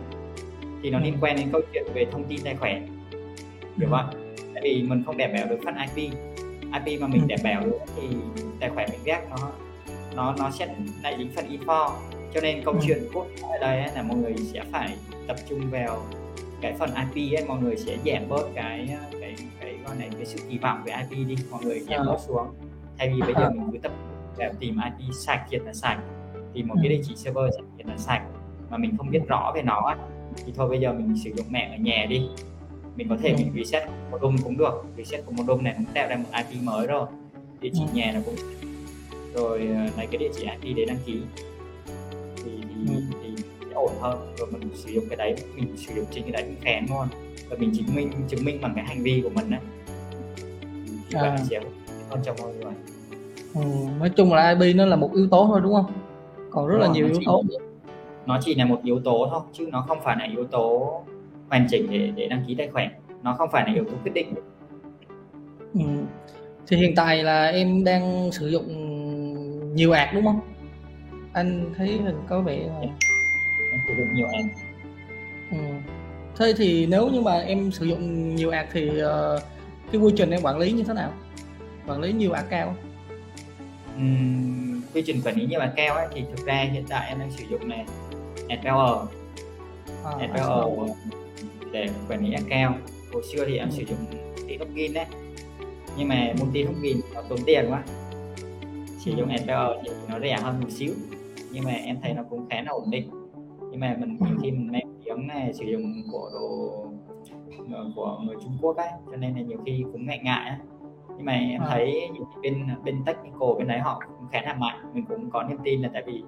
thì 0.85 0.91
nó 0.91 0.99
liên 0.99 1.17
quan 1.21 1.35
đến 1.35 1.49
câu 1.51 1.61
chuyện 1.73 1.83
về 1.93 2.05
thông 2.11 2.23
tin 2.23 2.39
tài 2.43 2.55
khoản 2.55 2.87
hiểu 3.77 3.89
không 3.89 4.09
tại 4.53 4.63
vì 4.63 4.83
mình 4.83 5.03
không 5.05 5.17
đảm 5.17 5.29
bảo 5.33 5.45
được 5.49 5.57
phần 5.65 5.75
IP 5.95 6.11
IP 6.85 7.01
mà 7.01 7.07
mình 7.07 7.27
đảm 7.27 7.39
bảo 7.43 7.61
được 7.65 7.79
thì 7.95 8.07
tài 8.59 8.69
khoản 8.69 8.89
mình 8.91 8.99
ghép 9.05 9.29
nó 9.29 9.51
nó 10.15 10.35
nó 10.37 10.51
sẽ 10.51 10.75
lại 11.03 11.15
dính 11.17 11.29
phần 11.35 11.45
info. 11.49 11.89
Cho 12.33 12.41
nên 12.41 12.63
câu 12.65 12.75
chuyện 12.87 12.97
cốt 13.13 13.25
ở 13.41 13.57
đây 13.61 13.79
ấy, 13.79 13.91
là 13.95 14.01
mọi 14.01 14.17
người 14.17 14.35
sẽ 14.53 14.63
phải 14.71 14.95
tập 15.27 15.35
trung 15.49 15.61
vào 15.71 16.03
cái 16.61 16.73
phần 16.79 16.89
IP 17.13 17.39
ấy 17.39 17.45
mọi 17.47 17.61
người 17.61 17.77
sẽ 17.77 17.97
giảm 18.05 18.29
bớt 18.29 18.47
cái 18.55 18.97
cái 19.11 19.35
cái 19.59 19.75
gọi 19.85 19.95
này 19.99 20.09
cái 20.15 20.25
sự 20.25 20.39
kỳ 20.49 20.57
vọng 20.57 20.81
về 20.85 20.93
IP 21.09 21.27
đi. 21.27 21.35
Mọi 21.51 21.63
người 21.63 21.79
giảm 21.79 22.05
bớt 22.05 22.17
xuống. 22.27 22.47
Thay 22.97 23.09
vì 23.09 23.21
bây 23.21 23.33
giờ 23.33 23.49
mình 23.49 23.69
cứ 23.71 23.77
tập 23.77 23.91
để 24.37 24.51
tìm 24.59 24.79
IP 24.99 25.13
sạch 25.13 25.45
thiệt 25.49 25.61
là 25.65 25.73
sạch 25.73 25.99
thì 26.53 26.63
một 26.63 26.75
cái 26.83 26.89
địa 26.89 27.01
chỉ 27.07 27.15
server 27.15 27.45
sạch 27.57 27.65
thiệt 27.77 27.87
là 27.87 27.97
sạch 27.97 28.21
mà 28.69 28.77
mình 28.77 28.97
không 28.97 29.09
biết 29.09 29.21
rõ 29.27 29.51
về 29.55 29.61
nó 29.61 29.81
ấy, 29.81 29.95
thì 30.45 30.53
thôi 30.55 30.69
bây 30.69 30.79
giờ 30.79 30.93
mình 30.93 31.17
sử 31.23 31.31
dụng 31.35 31.45
mạng 31.49 31.71
ở 31.71 31.77
nhà 31.77 32.05
đi. 32.09 32.21
Mình 32.95 33.09
có 33.09 33.17
thể 33.21 33.35
mình 33.37 33.51
reset 33.55 33.89
một 34.11 34.17
đôm 34.21 34.35
cũng 34.43 34.57
được. 34.57 34.83
Reset 34.97 35.25
của 35.25 35.31
một 35.31 35.43
đôm 35.47 35.63
này 35.63 35.73
cũng 35.77 35.85
tạo 35.93 36.07
ra 36.07 36.15
một 36.15 36.29
IP 36.37 36.63
mới 36.63 36.87
rồi. 36.87 37.07
Địa 37.61 37.69
chỉ 37.73 37.81
nhà 37.93 38.11
nó 38.13 38.19
cũng 38.25 38.35
rồi 39.33 39.59
lấy 39.97 40.07
cái 40.11 40.17
địa 40.17 40.29
chỉ 40.35 40.47
IP 40.61 40.77
để 40.77 40.85
đăng 40.85 40.97
ký. 41.05 41.21
Thì, 42.35 42.51
thì, 42.87 43.29
thì 43.59 43.67
ổn 43.73 43.91
hơn. 43.99 44.33
Rồi 44.37 44.47
mình 44.51 44.69
sử 44.75 44.91
dụng 44.91 45.05
cái 45.09 45.17
đấy 45.17 45.35
mình 45.55 45.77
sử 45.77 45.93
dụng 45.95 46.05
chính 46.11 46.23
cái 46.23 46.31
đấy 46.31 46.43
mình 46.43 46.57
khen 46.61 46.85
luôn. 46.89 47.07
Và 47.49 47.57
mình 47.59 47.71
chứng 47.75 47.95
minh 47.95 48.11
chứng 48.29 48.45
minh 48.45 48.61
bằng 48.61 48.73
cái 48.75 48.85
hành 48.85 49.03
vi 49.03 49.21
của 49.23 49.29
mình 49.29 49.49
đấy 49.49 49.59
thì 51.09 51.17
à. 51.19 51.37
sẽ 51.49 51.59
hơn 52.09 52.19
cho 52.25 52.33
mọi 52.41 52.53
người 52.53 52.73
ừ, 53.53 53.61
nói 53.99 54.09
chung 54.09 54.33
là 54.33 54.57
IP 54.59 54.75
nó 54.75 54.85
là 54.85 54.95
một 54.95 55.11
yếu 55.13 55.27
tố 55.27 55.45
thôi 55.47 55.61
đúng 55.63 55.73
không? 55.73 55.85
Còn 56.49 56.67
rất 56.67 56.73
đúng 56.73 56.81
là 56.81 56.87
nhiều 56.93 57.05
yếu 57.05 57.19
tố 57.25 57.43
nó 58.25 58.39
chỉ 58.41 58.55
là 58.55 58.65
một 58.65 58.79
yếu 58.83 58.99
tố 58.99 59.27
thôi 59.31 59.41
chứ 59.53 59.67
nó 59.71 59.81
không 59.87 59.97
phải 60.03 60.15
là 60.19 60.25
yếu 60.25 60.43
tố 60.43 61.01
hoàn 61.49 61.67
chỉnh 61.69 61.87
để 61.91 62.11
để 62.15 62.27
đăng 62.27 62.43
ký 62.47 62.55
tài 62.55 62.67
khoản. 62.67 62.89
Nó 63.23 63.33
không 63.33 63.49
phải 63.51 63.63
là 63.67 63.73
yếu 63.73 63.83
tố 63.83 63.91
quyết 64.03 64.13
định. 64.13 64.33
Ừ. 65.73 65.81
thì 66.67 66.77
hiện 66.77 66.95
tại 66.95 67.23
là 67.23 67.47
em 67.47 67.83
đang 67.83 68.31
sử 68.31 68.47
dụng 68.47 68.65
nhiều 69.75 69.91
ạc 69.91 70.13
đúng 70.13 70.25
không? 70.25 70.39
Anh 71.33 71.73
thấy 71.77 71.87
hình 71.87 72.15
có 72.27 72.41
vẻ 72.41 72.57
là 72.57 72.79
em 72.79 72.91
sử 73.87 73.93
dụng 73.97 74.13
nhiều 74.13 74.27
ạc 74.27 74.45
ừ. 75.51 75.57
thế 76.37 76.53
thì 76.57 76.85
nếu 76.85 77.07
như 77.07 77.21
mà 77.21 77.39
em 77.39 77.71
sử 77.71 77.85
dụng 77.85 78.35
nhiều 78.35 78.49
ạc 78.49 78.67
thì 78.73 78.89
uh, 78.89 79.41
cái 79.91 80.01
quy 80.01 80.13
trình 80.17 80.29
em 80.29 80.41
quản 80.43 80.57
lý 80.57 80.71
như 80.71 80.83
thế 80.83 80.93
nào? 80.93 81.11
Quản 81.87 82.01
lý 82.01 82.13
nhiều 82.13 82.31
ạc 82.31 82.45
cao 82.49 82.75
uhm, 83.97 84.81
quy 84.93 85.01
trình 85.01 85.21
quản 85.25 85.35
lý 85.35 85.45
nhiều 85.45 85.59
ạc 85.59 85.71
cao 85.75 85.95
ấy, 85.95 86.07
thì 86.13 86.23
thực 86.35 86.45
ra 86.45 86.67
hiện 86.73 86.83
tại 86.89 87.09
em 87.09 87.19
đang 87.19 87.31
sử 87.31 87.43
dụng 87.49 87.69
này 87.69 87.85
AdPower 88.49 89.05
à, 90.03 90.11
AdPower 90.19 90.93
để 91.71 91.89
quản 92.09 92.25
lý 92.25 92.33
account. 92.33 92.81
Hồi 93.13 93.23
xưa 93.23 93.45
thì 93.45 93.57
em 93.57 93.71
sử 93.71 93.83
dụng 93.85 93.97
tí 94.47 94.57
login 94.57 94.93
đấy. 94.93 95.05
Nhưng 95.97 96.07
mà 96.07 96.33
multi 96.39 96.63
login 96.63 96.97
nó 97.13 97.21
tốn 97.29 97.39
tiền 97.45 97.65
quá. 97.69 97.83
Sử 98.97 99.11
dụng 99.11 99.29
AdPower 99.29 99.81
thì 99.83 99.89
nó 100.09 100.19
rẻ 100.19 100.37
hơn 100.41 100.59
một 100.61 100.69
xíu. 100.69 100.93
Nhưng 101.51 101.63
mà 101.63 101.71
em 101.71 101.97
thấy 102.01 102.13
nó 102.13 102.23
cũng 102.29 102.49
khá 102.49 102.61
là 102.61 102.71
ổn 102.71 102.89
định. 102.89 103.09
Nhưng 103.71 103.79
mà 103.79 103.95
mình 103.99 104.17
nhiều 104.19 104.37
khi 104.41 104.51
mình 104.51 104.71
đem 104.71 104.87
tiếng 105.05 105.27
này 105.27 105.53
sử 105.53 105.65
dụng 105.65 106.03
của 106.11 106.29
đồ 106.33 106.85
của 107.95 108.19
người 108.25 108.35
Trung 108.43 108.57
Quốc 108.61 108.77
ấy 108.77 108.89
cho 109.11 109.17
nên 109.17 109.35
là 109.35 109.41
nhiều 109.41 109.57
khi 109.65 109.85
cũng 109.91 110.05
ngại 110.05 110.19
ngại 110.23 110.49
ấy. 110.49 110.57
nhưng 111.17 111.25
mà 111.25 111.33
em 111.33 111.61
à. 111.61 111.67
thấy 111.69 112.09
bên 112.41 112.67
bên 112.83 113.03
technical 113.05 113.49
bên 113.57 113.67
đấy 113.67 113.79
họ 113.79 114.01
cũng 114.19 114.27
khá 114.31 114.41
là 114.41 114.53
mạnh. 114.53 114.77
Mình 114.93 115.05
cũng 115.05 115.29
có 115.29 115.43
niềm 115.43 115.57
tin 115.63 115.81
là 115.81 115.89
tại 115.93 116.03
vì 116.05 116.23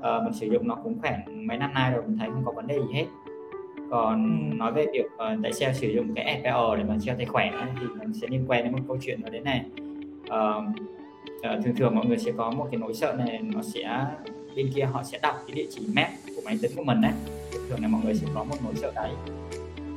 uh, 0.00 0.24
mình 0.24 0.32
sử 0.32 0.46
dụng 0.46 0.68
nó 0.68 0.74
cũng 0.74 0.98
khoảng 1.00 1.46
mấy 1.46 1.58
năm 1.58 1.74
nay 1.74 1.92
rồi 1.92 2.02
mình 2.06 2.18
thấy 2.18 2.28
không 2.30 2.44
có 2.44 2.52
vấn 2.52 2.66
đề 2.66 2.78
gì 2.78 2.94
hết. 2.94 3.06
Còn 3.90 4.40
ừ. 4.50 4.56
nói 4.56 4.72
về 4.72 4.86
việc 4.92 5.06
uh, 5.06 5.38
tại 5.42 5.52
sao 5.52 5.72
sử 5.72 5.88
dụng 5.88 6.14
cái 6.14 6.40
SPR 6.40 6.78
để 6.78 6.84
mà 6.84 6.96
treo 7.00 7.16
tài 7.16 7.26
khoản 7.26 7.52
ấy, 7.52 7.68
thì 7.80 7.86
mình 7.98 8.12
sẽ 8.12 8.26
liên 8.30 8.44
quan 8.48 8.64
đến 8.64 8.72
một 8.72 8.78
câu 8.88 8.98
chuyện 9.02 9.20
ở 9.22 9.30
đấy 9.30 9.40
này. 9.40 9.64
Uh, 10.22 10.64
uh, 11.38 11.64
thường 11.64 11.74
thường 11.76 11.94
mọi 11.94 12.06
người 12.06 12.18
sẽ 12.18 12.32
có 12.36 12.50
một 12.50 12.68
cái 12.70 12.80
nỗi 12.80 12.94
sợ 12.94 13.14
này 13.18 13.40
nó 13.42 13.62
sẽ 13.62 14.06
bên 14.56 14.70
kia 14.74 14.84
họ 14.84 15.02
sẽ 15.02 15.18
đọc 15.22 15.34
cái 15.46 15.54
địa 15.54 15.66
chỉ 15.70 15.86
MAC 15.94 16.10
của 16.36 16.42
máy 16.44 16.58
tính 16.62 16.70
của 16.76 16.84
mình 16.84 17.00
đấy 17.00 17.12
thường 17.52 17.62
thường 17.68 17.82
là 17.82 17.88
mọi 17.88 18.00
người 18.04 18.14
sẽ 18.14 18.26
có 18.34 18.44
một 18.44 18.56
nỗi 18.64 18.74
sợ 18.74 18.92
đấy. 18.94 19.10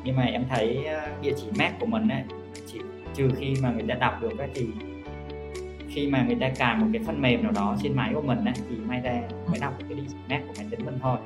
Nhưng 0.04 0.16
mà 0.16 0.24
em 0.24 0.46
thấy 0.50 0.86
địa 1.22 1.34
chỉ 1.38 1.48
MAC 1.58 1.80
của 1.80 1.86
mình 1.86 2.08
ấy 2.08 2.24
chỉ 2.68 2.80
trừ 3.16 3.30
khi 3.36 3.54
mà 3.62 3.72
người 3.72 3.86
ta 3.88 3.96
đọc 3.96 4.22
được 4.22 4.38
ấy, 4.38 4.50
thì 4.54 4.68
khi 5.94 6.08
mà 6.08 6.24
người 6.28 6.36
ta 6.36 6.50
cài 6.50 6.76
một 6.76 6.88
cái 6.94 7.02
phần 7.06 7.22
mềm 7.22 7.44
nào 7.44 7.52
đó 7.52 7.76
trên 7.84 7.96
máy 7.96 8.12
của 8.14 8.22
mình 8.22 8.46
ấy, 8.46 8.54
thì 8.70 8.76
may 8.76 9.02
ra 9.02 9.22
mới 9.50 9.60
đọc 9.60 9.74
cái 9.80 10.00
chỉ 10.10 10.16
MAC 10.30 10.48
của 10.48 10.54
máy 10.58 10.68
tính 10.70 10.86
mình 10.86 10.98
thôi. 11.02 11.18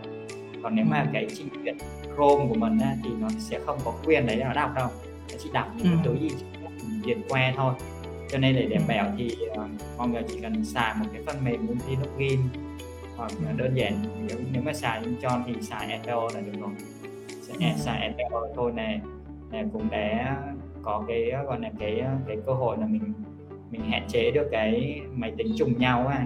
Còn 0.63 0.75
nếu 0.75 0.85
mà 0.85 1.09
cái 1.13 1.27
trình 1.37 1.49
duyệt 1.63 1.75
Chrome 2.15 2.45
của 2.49 2.55
mình 2.55 2.79
á, 2.79 2.95
thì 3.03 3.09
nó 3.19 3.29
sẽ 3.37 3.59
không 3.65 3.77
có 3.85 3.93
quyền 4.05 4.25
đấy 4.25 4.35
nó 4.35 4.53
đọc 4.53 4.71
đâu. 4.75 4.87
Nó 5.31 5.37
chỉ 5.39 5.49
đọc 5.53 5.67
những 5.77 5.87
cái 5.87 5.97
thứ 6.03 6.15
gì 6.21 6.29
duyệt 7.05 7.17
qua 7.29 7.53
thôi. 7.55 7.73
Cho 8.31 8.37
nên 8.37 8.55
để 8.55 8.67
đảm 8.67 8.81
bảo 8.87 9.11
thì 9.17 9.31
uh, 9.51 9.57
mọi 9.97 10.07
người 10.07 10.23
chỉ 10.27 10.39
cần 10.41 10.65
xài 10.65 10.95
một 10.99 11.05
cái 11.13 11.21
phần 11.25 11.35
mềm 11.43 11.65
multi 11.65 11.95
login 11.95 12.39
hoặc 13.15 13.31
là 13.45 13.51
đơn 13.57 13.73
giản 13.75 13.93
nếu, 14.27 14.37
nếu 14.51 14.61
mà 14.61 14.73
xài 14.73 15.01
cho 15.21 15.41
thì 15.47 15.53
xài 15.61 15.99
FPO 16.03 16.33
là 16.33 16.41
được 16.41 16.59
rồi. 16.61 16.71
Sẽ 17.41 17.73
xài 17.77 18.13
FPO 18.17 18.53
thôi 18.55 18.71
này 18.75 19.01
này 19.51 19.65
cũng 19.73 19.89
đã 19.89 20.37
có 20.81 21.03
cái 21.07 21.31
gọi 21.45 21.59
là 21.59 21.69
cái 21.79 22.03
cái 22.27 22.37
cơ 22.45 22.53
hội 22.53 22.77
là 22.77 22.85
mình 22.85 23.13
mình 23.71 23.81
hạn 23.91 24.07
chế 24.09 24.31
được 24.31 24.47
cái 24.51 25.01
máy 25.13 25.33
tính 25.37 25.55
trùng 25.57 25.79
nhau 25.79 26.07
á 26.07 26.25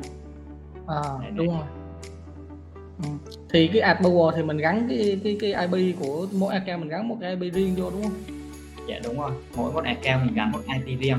à, 0.87 1.01
đúng 1.35 1.47
rồi 1.47 1.65
ừ. 3.03 3.09
thì 3.49 3.67
cái 3.67 3.81
AdPower 3.81 4.31
thì 4.35 4.43
mình 4.43 4.57
gắn 4.57 4.87
cái 4.89 5.19
cái 5.23 5.37
cái 5.39 5.67
IP 5.67 5.99
của 5.99 6.27
mỗi 6.33 6.53
account 6.53 6.79
mình 6.79 6.89
gắn 6.89 7.07
một 7.07 7.17
cái 7.21 7.37
IP 7.41 7.53
riêng 7.53 7.75
vô 7.77 7.89
đúng 7.89 8.03
không? 8.03 8.13
Dạ 8.87 8.99
đúng 9.03 9.19
rồi 9.19 9.31
mỗi 9.55 9.71
một 9.71 9.83
account 9.83 10.25
mình 10.25 10.35
gắn 10.35 10.51
một 10.51 10.59
IP 10.85 10.99
riêng 10.99 11.17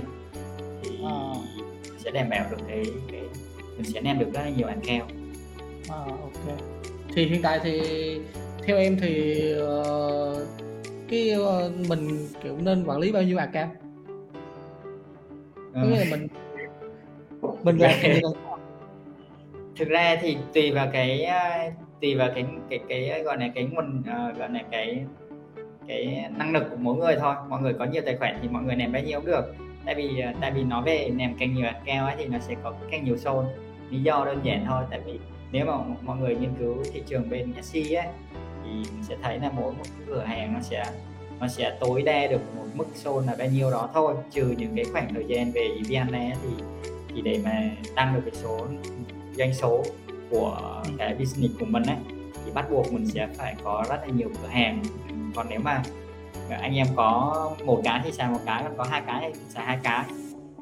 thì 0.83 0.91
à. 1.05 1.35
sẽ 1.99 2.11
đảm 2.11 2.29
bảo 2.31 2.47
được 2.51 2.57
cái, 2.69 2.85
cái 3.13 3.21
mình 3.77 3.85
sẽ 3.85 4.01
đem 4.01 4.19
được 4.19 4.33
rất 4.33 4.41
là 4.41 4.49
nhiều 4.49 4.67
account. 4.67 5.11
À, 5.89 5.97
ok. 5.97 6.59
Thì 7.15 7.27
hiện 7.27 7.43
tại 7.43 7.61
thì 7.63 7.81
theo 8.67 8.77
em 8.77 8.97
thì 9.01 9.45
uh, 9.55 10.39
cái 11.09 11.35
uh, 11.37 11.89
mình 11.89 12.29
kiểu 12.43 12.59
nên 12.59 12.85
quản 12.85 12.99
lý 12.99 13.13
bao 13.13 13.23
nhiêu 13.23 13.39
account? 13.39 13.82
Có 15.75 15.81
nghĩa 15.81 15.99
là 15.99 16.05
mình 16.11 16.29
mình 17.63 17.79
làm 17.79 17.91
thực 19.77 19.89
ra 19.89 20.17
thì 20.21 20.37
tùy 20.55 20.71
vào 20.71 20.89
cái 20.93 21.29
tùy 22.01 22.15
vào 22.15 22.31
cái 22.35 22.45
cái 22.71 22.81
cái 22.89 23.23
gọi 23.23 23.39
là 23.39 23.49
cái 23.55 23.65
nguồn 23.65 24.01
uh, 24.01 24.39
gọi 24.39 24.51
là 24.51 24.61
cái 24.71 25.05
cái 25.89 26.31
năng 26.37 26.53
lực 26.53 26.65
của 26.71 26.77
mỗi 26.79 26.97
người 26.97 27.17
thôi. 27.21 27.35
Mọi 27.49 27.63
người 27.63 27.75
có 27.75 27.85
nhiều 27.85 28.03
tài 28.07 28.17
khoản 28.17 28.39
thì 28.43 28.49
mọi 28.49 28.63
người 28.63 28.77
ném 28.77 28.93
bao 28.93 29.03
nhiêu 29.03 29.21
cũng 29.21 29.27
được. 29.27 29.55
Tại 29.85 29.95
vì 29.95 30.23
tại 30.41 30.51
vì 30.51 30.65
nói 30.65 30.83
về 30.87 31.11
ném 31.15 31.35
càng 31.39 31.55
nhiều 31.55 31.67
account 31.67 32.07
ấy 32.07 32.15
thì 32.19 32.27
nó 32.27 32.39
sẽ 32.39 32.55
có 32.63 32.75
càng 32.91 33.05
nhiều 33.05 33.15
zone 33.15 33.47
lý 33.93 34.03
do 34.03 34.25
đơn 34.25 34.41
giản 34.43 34.65
thôi 34.69 34.85
tại 34.91 35.01
vì 35.07 35.19
nếu 35.53 35.67
mà 35.67 35.73
mọi 36.03 36.17
người 36.17 36.37
nghiên 36.37 36.55
cứu 36.59 36.77
thị 36.93 37.03
trường 37.07 37.31
bên 37.31 37.53
SC 37.63 37.75
ấy 37.75 38.07
thì 38.65 38.71
mình 38.71 39.03
sẽ 39.03 39.17
thấy 39.23 39.39
là 39.39 39.51
mỗi 39.57 39.73
một 39.73 39.85
cửa 40.07 40.25
hàng 40.25 40.55
nó 40.55 40.61
sẽ 40.61 40.85
nó 41.43 41.49
sẽ 41.49 41.77
tối 41.81 42.03
đa 42.03 42.27
được 42.27 42.41
một 42.57 42.65
mức 42.75 42.87
xôn 42.95 43.25
là 43.27 43.35
bao 43.39 43.49
nhiêu 43.49 43.71
đó 43.71 43.89
thôi. 43.95 44.15
Trừ 44.31 44.55
những 44.59 44.77
cái 44.77 44.85
khoảng 44.93 45.15
thời 45.15 45.25
gian 45.29 45.53
về 45.53 45.69
event 45.77 46.13
này 46.13 46.33
thì 46.43 46.65
thì 47.15 47.23
để 47.23 47.41
mà 47.45 47.71
tăng 47.95 48.15
được 48.15 48.21
cái 48.25 48.35
số 48.35 48.67
doanh 49.37 49.55
số 49.55 49.83
của 50.31 50.83
cái 50.99 51.15
business 51.15 51.59
của 51.61 51.67
mình 51.67 51.83
ấy 51.83 51.97
thì 52.45 52.53
bắt 52.55 52.71
buộc 52.71 52.93
mình 52.93 53.07
sẽ 53.07 53.29
phải 53.35 53.55
có 53.65 53.85
rất 53.89 54.01
là 54.03 54.15
nhiều 54.15 54.29
cửa 54.43 54.49
hàng. 54.49 54.83
Còn 55.35 55.47
nếu 55.51 55.61
mà 55.61 55.83
anh 56.51 56.75
em 56.75 56.87
có 56.97 57.51
một 57.65 57.81
cái 57.85 58.01
thì 58.05 58.13
xài 58.13 58.29
một 58.29 58.41
cái 58.47 58.63
còn 58.63 58.77
có 58.77 58.85
hai 58.85 59.03
cái 59.07 59.33
thì 59.35 59.41
xài 59.49 59.65
hai 59.65 59.79
cái. 59.83 60.05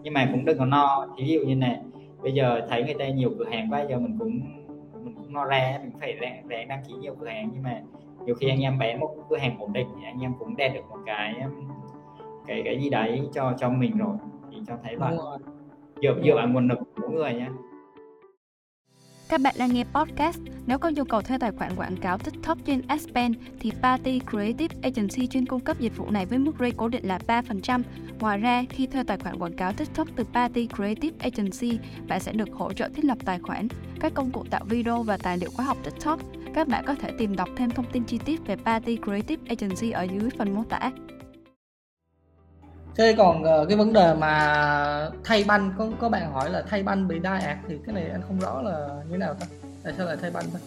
Nhưng 0.02 0.14
mà 0.14 0.28
cũng 0.32 0.44
đừng 0.44 0.58
có 0.58 0.64
no 0.64 1.06
ví 1.18 1.28
dụ 1.28 1.40
như 1.40 1.54
này 1.54 1.78
bây 2.22 2.32
giờ 2.32 2.66
thấy 2.70 2.84
người 2.84 2.94
ta 2.98 3.08
nhiều 3.08 3.32
cửa 3.38 3.46
hàng 3.50 3.72
quá 3.72 3.84
giờ 3.88 3.98
mình 3.98 4.16
cũng 4.18 4.40
mình 5.04 5.14
cũng 5.14 5.32
no 5.32 5.44
ra 5.44 5.78
mình 5.82 5.92
phải 6.00 6.12
ráng 6.48 6.68
đăng 6.68 6.82
ký 6.88 6.94
nhiều 6.94 7.16
cửa 7.20 7.26
hàng. 7.26 7.50
Nhưng 7.54 7.62
mà 7.62 7.80
nhiều 8.26 8.34
khi 8.34 8.48
anh 8.48 8.60
em 8.60 8.78
bán 8.78 9.00
một 9.00 9.14
cửa 9.28 9.36
hàng 9.36 9.58
ổn 9.58 9.72
định 9.72 9.88
thì 9.96 10.04
anh 10.04 10.20
em 10.20 10.34
cũng 10.38 10.56
đạt 10.56 10.74
được 10.74 10.88
một 10.88 10.98
cái 11.06 11.34
cái 12.46 12.62
cái 12.64 12.80
gì 12.80 12.90
đấy 12.90 13.28
cho 13.32 13.54
cho 13.58 13.70
mình 13.70 13.98
rồi 13.98 14.16
thì 14.50 14.58
cho 14.66 14.74
thấy 14.82 14.96
vậy 14.96 15.16
dựa 16.02 16.14
dựa 16.24 16.34
vào 16.34 16.48
nguồn 16.48 16.68
lực 16.68 16.78
của 16.78 17.02
mỗi 17.02 17.10
người 17.10 17.34
nha 17.34 17.48
các 19.30 19.40
bạn 19.40 19.54
đang 19.58 19.74
nghe 19.74 19.84
podcast. 19.84 20.40
Nếu 20.66 20.78
có 20.78 20.90
nhu 20.90 21.04
cầu 21.04 21.22
thuê 21.22 21.38
tài 21.38 21.50
khoản 21.52 21.76
quảng 21.76 21.96
cáo 21.96 22.18
TikTok 22.18 22.58
trên 22.64 22.82
Aspen 22.86 23.32
thì 23.60 23.72
Party 23.82 24.20
Creative 24.30 24.76
Agency 24.82 25.26
chuyên 25.26 25.46
cung 25.46 25.60
cấp 25.60 25.80
dịch 25.80 25.96
vụ 25.96 26.10
này 26.10 26.26
với 26.26 26.38
mức 26.38 26.52
rate 26.58 26.72
cố 26.76 26.88
định 26.88 27.08
là 27.08 27.18
3%. 27.26 27.82
Ngoài 28.20 28.38
ra, 28.38 28.64
khi 28.70 28.86
thuê 28.86 29.02
tài 29.02 29.18
khoản 29.18 29.38
quảng 29.38 29.56
cáo 29.56 29.72
TikTok 29.72 30.08
từ 30.16 30.24
Party 30.24 30.68
Creative 30.76 31.16
Agency, 31.18 31.78
bạn 32.08 32.20
sẽ 32.20 32.32
được 32.32 32.48
hỗ 32.52 32.72
trợ 32.72 32.88
thiết 32.94 33.04
lập 33.04 33.18
tài 33.24 33.38
khoản, 33.38 33.68
các 34.00 34.14
công 34.14 34.30
cụ 34.30 34.44
tạo 34.50 34.64
video 34.64 35.02
và 35.02 35.16
tài 35.16 35.38
liệu 35.38 35.50
khóa 35.50 35.64
học 35.64 35.78
TikTok. 35.84 36.20
Các 36.54 36.68
bạn 36.68 36.84
có 36.86 36.94
thể 36.94 37.10
tìm 37.18 37.36
đọc 37.36 37.48
thêm 37.56 37.70
thông 37.70 37.90
tin 37.92 38.04
chi 38.04 38.18
tiết 38.24 38.46
về 38.46 38.56
Party 38.56 38.98
Creative 39.04 39.42
Agency 39.48 39.90
ở 39.90 40.02
dưới 40.02 40.30
phần 40.38 40.54
mô 40.54 40.64
tả. 40.64 40.90
Thế 42.96 43.14
còn 43.18 43.42
uh, 43.42 43.68
cái 43.68 43.76
vấn 43.76 43.92
đề 43.92 44.14
mà 44.14 45.10
thay 45.24 45.44
banh 45.44 45.72
có 45.78 45.88
có 45.98 46.08
bạn 46.08 46.32
hỏi 46.32 46.50
là 46.50 46.62
thay 46.68 46.82
banh 46.82 47.08
bị 47.08 47.18
đai 47.18 47.42
ạc 47.42 47.58
thì 47.68 47.74
cái 47.86 47.94
này 47.94 48.04
anh 48.12 48.22
không 48.28 48.40
rõ 48.40 48.62
là 48.62 48.88
như 48.88 49.10
thế 49.10 49.16
nào 49.18 49.34
ta 49.34 49.46
tại 49.84 49.92
sao 49.96 50.06
lại 50.06 50.16
thay 50.20 50.30
banh 50.30 50.44
ta 50.52 50.58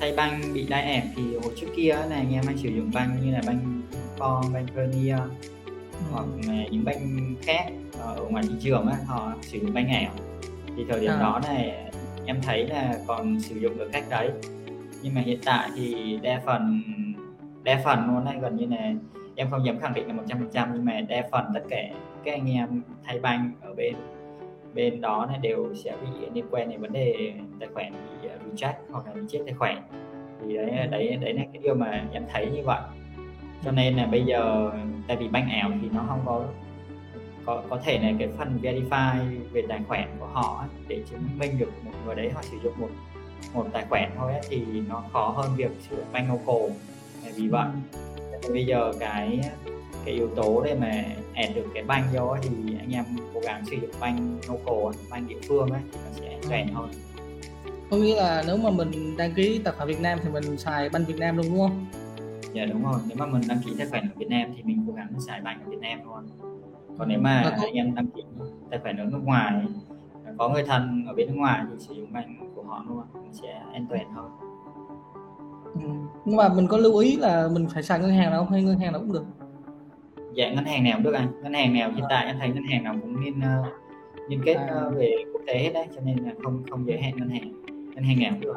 thay 0.00 0.14
banh 0.16 0.54
bị 0.54 0.66
đai 0.68 0.94
ạc 0.94 1.04
thì 1.16 1.22
hồi 1.42 1.52
trước 1.60 1.66
kia 1.76 1.98
này 2.10 2.18
anh 2.18 2.32
em 2.32 2.44
hay 2.46 2.56
sử 2.56 2.68
dụng 2.68 2.90
banh 2.94 3.16
như 3.24 3.32
là 3.32 3.40
banh 3.46 3.82
con 4.18 4.52
banh 4.52 4.66
Vernier 4.74 5.18
ừ. 5.18 6.00
hoặc 6.12 6.26
là 6.48 6.64
những 6.70 6.84
banh 6.84 7.34
khác 7.42 7.66
ở 8.00 8.24
ngoài 8.30 8.44
thị 8.48 8.54
trường 8.60 8.86
á 8.86 8.96
họ 9.06 9.32
sử 9.42 9.58
dụng 9.58 9.74
banh 9.74 9.88
ảo 9.88 10.12
thì 10.76 10.84
thời 10.88 11.00
điểm 11.00 11.10
à. 11.10 11.18
đó 11.20 11.40
này 11.44 11.92
em 12.26 12.42
thấy 12.42 12.66
là 12.66 12.94
còn 13.06 13.40
sử 13.40 13.56
dụng 13.56 13.78
được 13.78 13.88
cách 13.92 14.04
đấy 14.10 14.30
nhưng 15.02 15.14
mà 15.14 15.20
hiện 15.20 15.38
tại 15.44 15.70
thì 15.76 16.18
đa 16.22 16.40
phần 16.46 16.82
đa 17.62 17.80
phần 17.84 18.06
luôn 18.06 18.24
đấy 18.24 18.34
gần 18.42 18.56
như 18.56 18.66
là 18.66 18.92
em 19.36 19.50
không 19.50 19.66
dám 19.66 19.78
khẳng 19.80 19.94
định 19.94 20.06
là 20.08 20.14
một 20.14 20.22
trăm 20.28 20.38
phần 20.38 20.50
trăm, 20.52 20.70
nhưng 20.74 20.84
mà 20.84 21.00
đa 21.00 21.28
phần 21.32 21.44
tất 21.54 21.62
cả 21.68 21.82
các 22.24 22.32
anh 22.32 22.50
em 22.50 22.82
thay 23.04 23.18
banh 23.18 23.52
ở 23.60 23.74
bên 23.74 23.94
bên 24.74 25.00
đó 25.00 25.26
này 25.28 25.38
đều 25.42 25.74
sẽ 25.74 25.96
bị 26.02 26.26
liên 26.34 26.44
quan 26.50 26.70
đến 26.70 26.80
vấn 26.80 26.92
đề 26.92 27.32
tài 27.60 27.68
khoản 27.74 27.92
bị 27.92 28.28
bị 28.28 28.28
reject 28.28 28.74
hoặc 28.90 29.06
là 29.06 29.12
bị 29.14 29.20
chết 29.28 29.40
tài 29.46 29.54
khoản. 29.54 29.82
Thì 30.46 30.56
đấy 30.56 30.86
đấy 30.90 31.16
đấy 31.20 31.32
là 31.32 31.42
cái 31.52 31.62
điều 31.62 31.74
mà 31.74 32.04
em 32.12 32.24
thấy 32.32 32.50
như 32.50 32.62
vậy. 32.64 32.80
Cho 33.64 33.70
nên 33.70 33.96
là 33.96 34.06
bây 34.06 34.24
giờ, 34.24 34.72
tại 35.08 35.16
vì 35.16 35.28
banh 35.28 35.50
ảo 35.50 35.70
thì 35.82 35.88
nó 35.94 36.04
không 36.08 36.20
có 36.24 36.44
có 37.44 37.62
có 37.70 37.78
thể 37.84 37.98
là 37.98 38.12
cái 38.18 38.28
phần 38.38 38.58
verify 38.62 39.16
về 39.52 39.62
tài 39.68 39.80
khoản 39.88 40.08
của 40.18 40.26
họ 40.26 40.64
để 40.88 41.02
chứng 41.10 41.20
minh 41.38 41.58
được 41.58 41.70
một 41.84 41.92
người 42.06 42.14
đấy 42.14 42.30
họ 42.34 42.42
sử 42.42 42.56
dụng 42.62 42.72
một 42.80 42.88
một 43.54 43.66
tài 43.72 43.84
khoản 43.84 44.10
thôi 44.18 44.32
thì 44.48 44.64
nó 44.88 45.02
khó 45.12 45.28
hơn 45.28 45.50
việc 45.56 45.70
sử 45.80 45.96
dụng 45.96 46.06
banh 46.12 46.28
local. 46.28 46.70
Vì 47.36 47.48
vậy 47.48 47.66
ừ 47.92 47.98
bây 48.50 48.66
giờ 48.66 48.92
cái 49.00 49.40
cái 50.04 50.14
yếu 50.14 50.28
tố 50.36 50.62
để 50.64 50.74
mà 50.74 51.04
add 51.34 51.54
được 51.54 51.66
cái 51.74 51.82
banh 51.82 52.04
vô 52.14 52.36
thì 52.42 52.48
anh 52.78 52.90
em 52.90 53.04
cố 53.34 53.40
gắng 53.40 53.64
sử 53.66 53.76
dụng 53.76 53.90
banh 54.00 54.38
local 54.48 55.00
banh 55.10 55.28
địa 55.28 55.40
phương 55.48 55.70
ấy 55.70 55.80
thì 55.92 55.98
nó 56.04 56.10
sẽ 56.12 56.28
an 56.28 56.40
toàn 56.48 56.74
hơn. 56.74 56.90
Có 57.90 57.96
nghĩa 57.96 58.16
là 58.16 58.44
nếu 58.46 58.56
mà 58.56 58.70
mình 58.70 59.16
đăng 59.16 59.32
ký 59.32 59.60
tài 59.64 59.74
khoản 59.74 59.88
Việt 59.88 60.00
Nam 60.00 60.18
thì 60.22 60.30
mình 60.30 60.56
xài 60.56 60.88
banh 60.88 61.04
Việt 61.04 61.18
Nam 61.18 61.36
luôn 61.36 61.46
đúng 61.50 61.58
không? 61.58 61.86
dạ 62.52 62.64
đúng 62.64 62.82
rồi. 62.82 63.00
Nếu 63.08 63.16
mà 63.18 63.26
mình 63.26 63.42
đăng 63.48 63.58
ký 63.64 63.72
tài 63.78 63.86
khoản 63.86 64.02
ở 64.02 64.14
Việt 64.16 64.28
Nam 64.28 64.52
thì 64.56 64.62
mình 64.62 64.84
cố 64.88 64.92
gắng 64.92 65.08
xài 65.26 65.40
bánh 65.40 65.60
ở 65.64 65.70
Việt 65.70 65.80
Nam 65.80 65.98
luôn. 66.04 66.28
Còn 66.98 67.08
nếu 67.08 67.18
mà 67.20 67.56
anh 67.62 67.74
em 67.74 67.94
đăng 67.94 68.06
ký 68.06 68.22
tài 68.70 68.80
khoản 68.80 68.96
ở 68.96 69.04
nước 69.04 69.20
ngoài 69.24 69.52
có 70.38 70.48
người 70.48 70.64
thân 70.64 71.04
ở 71.08 71.14
bên 71.14 71.26
nước 71.28 71.34
ngoài 71.36 71.64
thì 71.70 71.76
sử 71.78 71.94
dụng 71.94 72.12
bánh 72.12 72.52
của 72.54 72.62
họ 72.62 72.84
luôn 72.88 73.02
mình 73.14 73.34
sẽ 73.34 73.62
an 73.72 73.86
toàn 73.90 74.12
hơn 74.14 74.30
ừ. 75.74 75.80
nhưng 76.24 76.36
mà 76.36 76.48
mình 76.48 76.66
có 76.66 76.76
lưu 76.76 76.96
ý 76.96 77.16
là 77.16 77.48
mình 77.52 77.66
phải 77.74 77.82
xài 77.82 77.98
ngân 77.98 78.10
hàng 78.10 78.30
nào 78.30 78.44
không 78.44 78.52
hay 78.52 78.62
ngân 78.62 78.78
hàng 78.78 78.92
nào 78.92 79.00
cũng 79.00 79.12
được 79.12 79.24
dạ 80.34 80.52
ngân 80.52 80.64
hàng 80.64 80.84
nào 80.84 80.92
cũng 80.96 81.04
được 81.04 81.12
anh 81.12 81.42
ngân 81.42 81.52
hàng 81.52 81.74
nào 81.74 81.90
hiện 81.94 82.04
tại 82.10 82.26
em 82.26 82.36
thấy 82.38 82.48
ngân 82.48 82.64
hàng 82.64 82.84
nào 82.84 82.96
cũng 83.02 83.24
nên 83.24 83.34
uh, 83.38 83.66
liên 84.28 84.40
kết 84.44 84.54
à. 84.54 84.82
uh, 84.86 84.96
về 84.96 85.14
quốc 85.32 85.40
tế 85.46 85.58
hết 85.58 85.70
đấy 85.74 85.86
cho 85.94 86.00
nên 86.04 86.16
là 86.18 86.30
không 86.42 86.62
không 86.70 86.86
giới 86.86 87.00
hạn 87.00 87.16
ngân 87.16 87.28
hàng 87.28 87.52
ngân 87.94 88.04
hàng 88.04 88.20
nào 88.20 88.32
cũng 88.32 88.40
được 88.40 88.54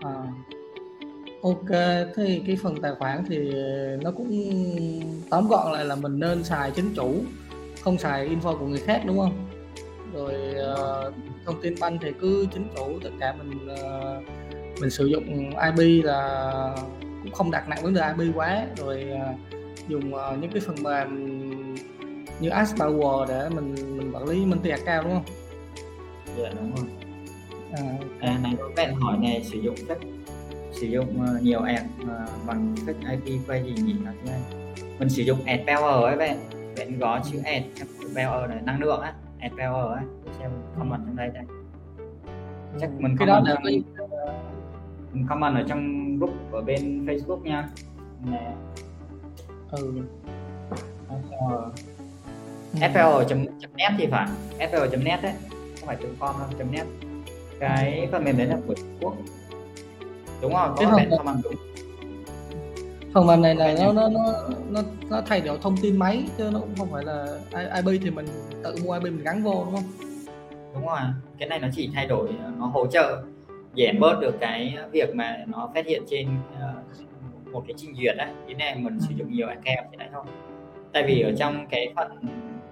à. 0.00 0.14
ok 1.42 1.70
thế 2.16 2.40
cái 2.46 2.56
phần 2.62 2.74
tài 2.82 2.94
khoản 2.94 3.24
thì 3.28 3.52
nó 4.02 4.10
cũng 4.10 4.30
tóm 5.30 5.48
gọn 5.48 5.72
lại 5.72 5.84
là 5.84 5.94
mình 5.94 6.18
nên 6.18 6.44
xài 6.44 6.70
chính 6.70 6.94
chủ 6.96 7.14
không 7.80 7.98
xài 7.98 8.28
info 8.28 8.58
của 8.58 8.66
người 8.66 8.80
khác 8.80 9.02
đúng 9.06 9.18
không 9.18 9.32
rồi 10.14 10.34
uh, 10.72 11.14
thông 11.44 11.60
tin 11.62 11.74
banh 11.80 11.98
thì 12.02 12.12
cứ 12.20 12.46
chính 12.54 12.68
chủ 12.76 12.98
tất 13.02 13.10
cả 13.20 13.34
mình 13.38 13.68
uh, 13.72 14.24
mình 14.80 14.90
sử 14.90 15.06
dụng 15.06 15.50
IP 15.50 16.04
là 16.04 16.74
cũng 17.22 17.32
không 17.32 17.50
đặt 17.50 17.68
nặng 17.68 17.78
vấn 17.82 17.94
đề 17.94 18.12
IP 18.18 18.36
quá 18.36 18.66
rồi 18.76 19.06
uh, 19.12 19.38
dùng 19.88 20.14
uh, 20.14 20.38
những 20.40 20.50
cái 20.50 20.60
phần 20.60 20.76
mềm 20.82 21.34
như 22.40 22.48
AdPower 22.48 23.26
để 23.28 23.48
mình 23.48 23.74
mình 23.74 24.12
quản 24.12 24.28
lý 24.28 24.46
multi 24.46 24.70
account 24.70 25.04
đúng 25.04 25.14
không? 25.14 25.24
Dạ 26.38 26.50
đúng 26.60 26.74
rồi. 26.74 26.86
À, 27.72 27.82
à 28.20 28.38
này 28.42 28.52
có 28.58 28.70
bạn 28.76 28.94
hỏi 28.94 29.16
này 29.22 29.44
sử 29.44 29.58
dụng 29.58 29.74
cách 29.88 29.98
sử 30.72 30.86
dụng 30.86 31.20
uh, 31.36 31.42
nhiều 31.42 31.60
app 31.60 31.86
uh, 32.02 32.46
bằng 32.46 32.74
cách 32.86 32.96
IP 33.24 33.40
quay 33.48 33.62
gì 33.64 33.82
nhỉ 33.82 33.94
hả 34.04 34.12
chứ 34.24 34.32
Mình 34.98 35.08
sử 35.08 35.22
dụng 35.22 35.38
ad 35.44 35.60
power 35.60 36.02
ấy 36.02 36.16
bạn. 36.16 36.38
Bạn 36.78 36.98
gõ 36.98 37.20
chữ 37.32 37.38
ad 37.44 37.62
power 38.14 38.48
này 38.48 38.58
năng 38.64 38.80
lượng 38.80 39.00
á, 39.00 39.14
ad 39.40 39.52
power 39.52 39.94
á. 39.94 40.02
Xem 40.38 40.50
comment 40.78 41.00
trong 41.06 41.16
đây 41.16 41.30
đây. 41.34 41.44
Chắc 42.80 42.90
mình 42.98 43.16
cái 43.18 43.26
đó 43.26 43.40
là 43.44 43.56
mình, 43.64 43.74
mình 43.74 43.95
comment 45.28 45.54
ở 45.54 45.64
trong 45.68 46.16
group 46.18 46.52
ở 46.52 46.62
bên 46.62 47.06
Facebook 47.06 47.42
nha. 47.42 47.68
Nè. 48.24 48.52
Ừ. 49.70 49.92
FL 52.74 53.24
FL.net 53.24 53.92
thì 53.98 54.06
phải. 54.06 54.28
FL.net 54.58 55.22
đấy. 55.22 55.32
Không 55.80 55.86
phải 55.86 55.96
.com 56.20 56.36
đâu 56.38 56.66
.net. 56.70 56.86
Cái 57.60 58.08
phần 58.12 58.24
mềm 58.24 58.36
đấy 58.36 58.46
là 58.46 58.58
của 58.66 58.74
Trung 58.74 58.98
Quốc. 59.00 59.14
Đúng 60.42 60.52
không? 60.54 60.74
Có 60.78 60.96
bạn 60.96 61.10
không? 61.10 61.24
bằng 61.24 61.40
đúng. 61.44 61.54
Phần 63.14 63.26
mềm 63.26 63.42
này 63.42 63.54
là 63.54 63.74
nó 63.78 63.92
nó 63.92 64.08
nó 64.08 64.20
nó 64.70 64.82
nó 65.10 65.22
thay 65.26 65.40
đổi 65.40 65.58
thông 65.62 65.76
tin 65.76 65.96
máy 65.96 66.24
chứ 66.38 66.50
nó 66.52 66.60
cũng 66.60 66.74
không 66.78 66.90
phải 66.90 67.04
là 67.04 67.26
IP 67.76 68.00
thì 68.02 68.10
mình 68.10 68.26
tự 68.64 68.74
mua 68.84 68.92
IP 68.92 69.02
mình 69.02 69.22
gắn 69.24 69.42
vô 69.42 69.64
đúng 69.64 69.74
không? 69.74 69.84
Đúng 70.74 70.86
rồi. 70.86 70.98
Cái 71.38 71.48
này 71.48 71.58
nó 71.60 71.68
chỉ 71.74 71.90
thay 71.94 72.06
đổi 72.06 72.28
nó 72.58 72.66
hỗ 72.66 72.86
trợ 72.86 73.22
giảm 73.76 74.00
bớt 74.00 74.20
được 74.20 74.34
cái 74.40 74.76
việc 74.92 75.14
mà 75.14 75.36
nó 75.46 75.70
phát 75.74 75.86
hiện 75.86 76.02
trên 76.10 76.28
uh, 76.28 77.52
một 77.52 77.64
cái 77.66 77.74
trình 77.76 77.94
duyệt 77.94 78.16
đấy 78.16 78.28
thế 78.48 78.54
này 78.54 78.74
mình 78.78 79.00
sử 79.00 79.14
dụng 79.16 79.32
nhiều 79.32 79.48
account 79.48 79.90
thế 79.90 79.96
này 79.96 80.08
thôi. 80.12 80.24
Tại 80.92 81.02
vì 81.06 81.20
ở 81.20 81.32
trong 81.38 81.66
cái 81.70 81.92
phần 81.96 82.10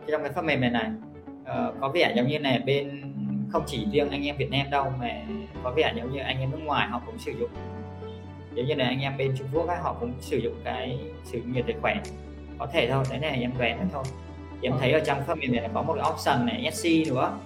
trong 0.08 0.22
cái 0.22 0.32
phần 0.32 0.46
mềm 0.46 0.60
này 0.60 0.70
này 0.70 0.90
uh, 1.42 1.74
có 1.80 1.88
vẻ 1.88 2.12
giống 2.16 2.28
như 2.28 2.38
này 2.38 2.58
bên 2.58 3.00
không 3.52 3.62
chỉ 3.66 3.86
riêng 3.92 4.10
anh 4.10 4.26
em 4.26 4.36
Việt 4.36 4.50
Nam 4.50 4.70
đâu 4.70 4.92
mà 5.00 5.22
có 5.62 5.72
vẻ 5.76 5.92
giống 5.96 6.12
như 6.12 6.20
anh 6.20 6.40
em 6.40 6.50
nước 6.50 6.60
ngoài 6.64 6.88
họ 6.88 7.02
cũng 7.06 7.18
sử 7.18 7.32
dụng. 7.40 7.50
Giống 8.54 8.66
như 8.66 8.74
là 8.74 8.84
anh 8.84 9.00
em 9.00 9.16
bên 9.16 9.34
Trung 9.38 9.48
Quốc 9.52 9.68
ấy, 9.68 9.76
họ 9.76 9.96
cũng 10.00 10.12
sử 10.20 10.36
dụng 10.36 10.54
cái 10.64 10.98
sử 11.24 11.38
dụng 11.38 11.52
nhiều 11.52 11.64
tài 11.66 11.76
khoản 11.80 11.98
có 12.58 12.66
thể 12.66 12.88
thôi 12.90 13.04
cái 13.10 13.18
này 13.18 13.40
em 13.40 13.52
đoán 13.58 13.88
thôi. 13.92 14.04
Em 14.62 14.72
thấy 14.80 14.92
ở 14.92 15.00
trong 15.00 15.22
phần 15.26 15.38
mềm 15.38 15.52
này 15.52 15.68
có 15.74 15.82
một 15.82 15.94
cái 15.94 16.10
option 16.12 16.46
này 16.46 16.70
SC 16.72 16.88
nữa. 17.08 17.38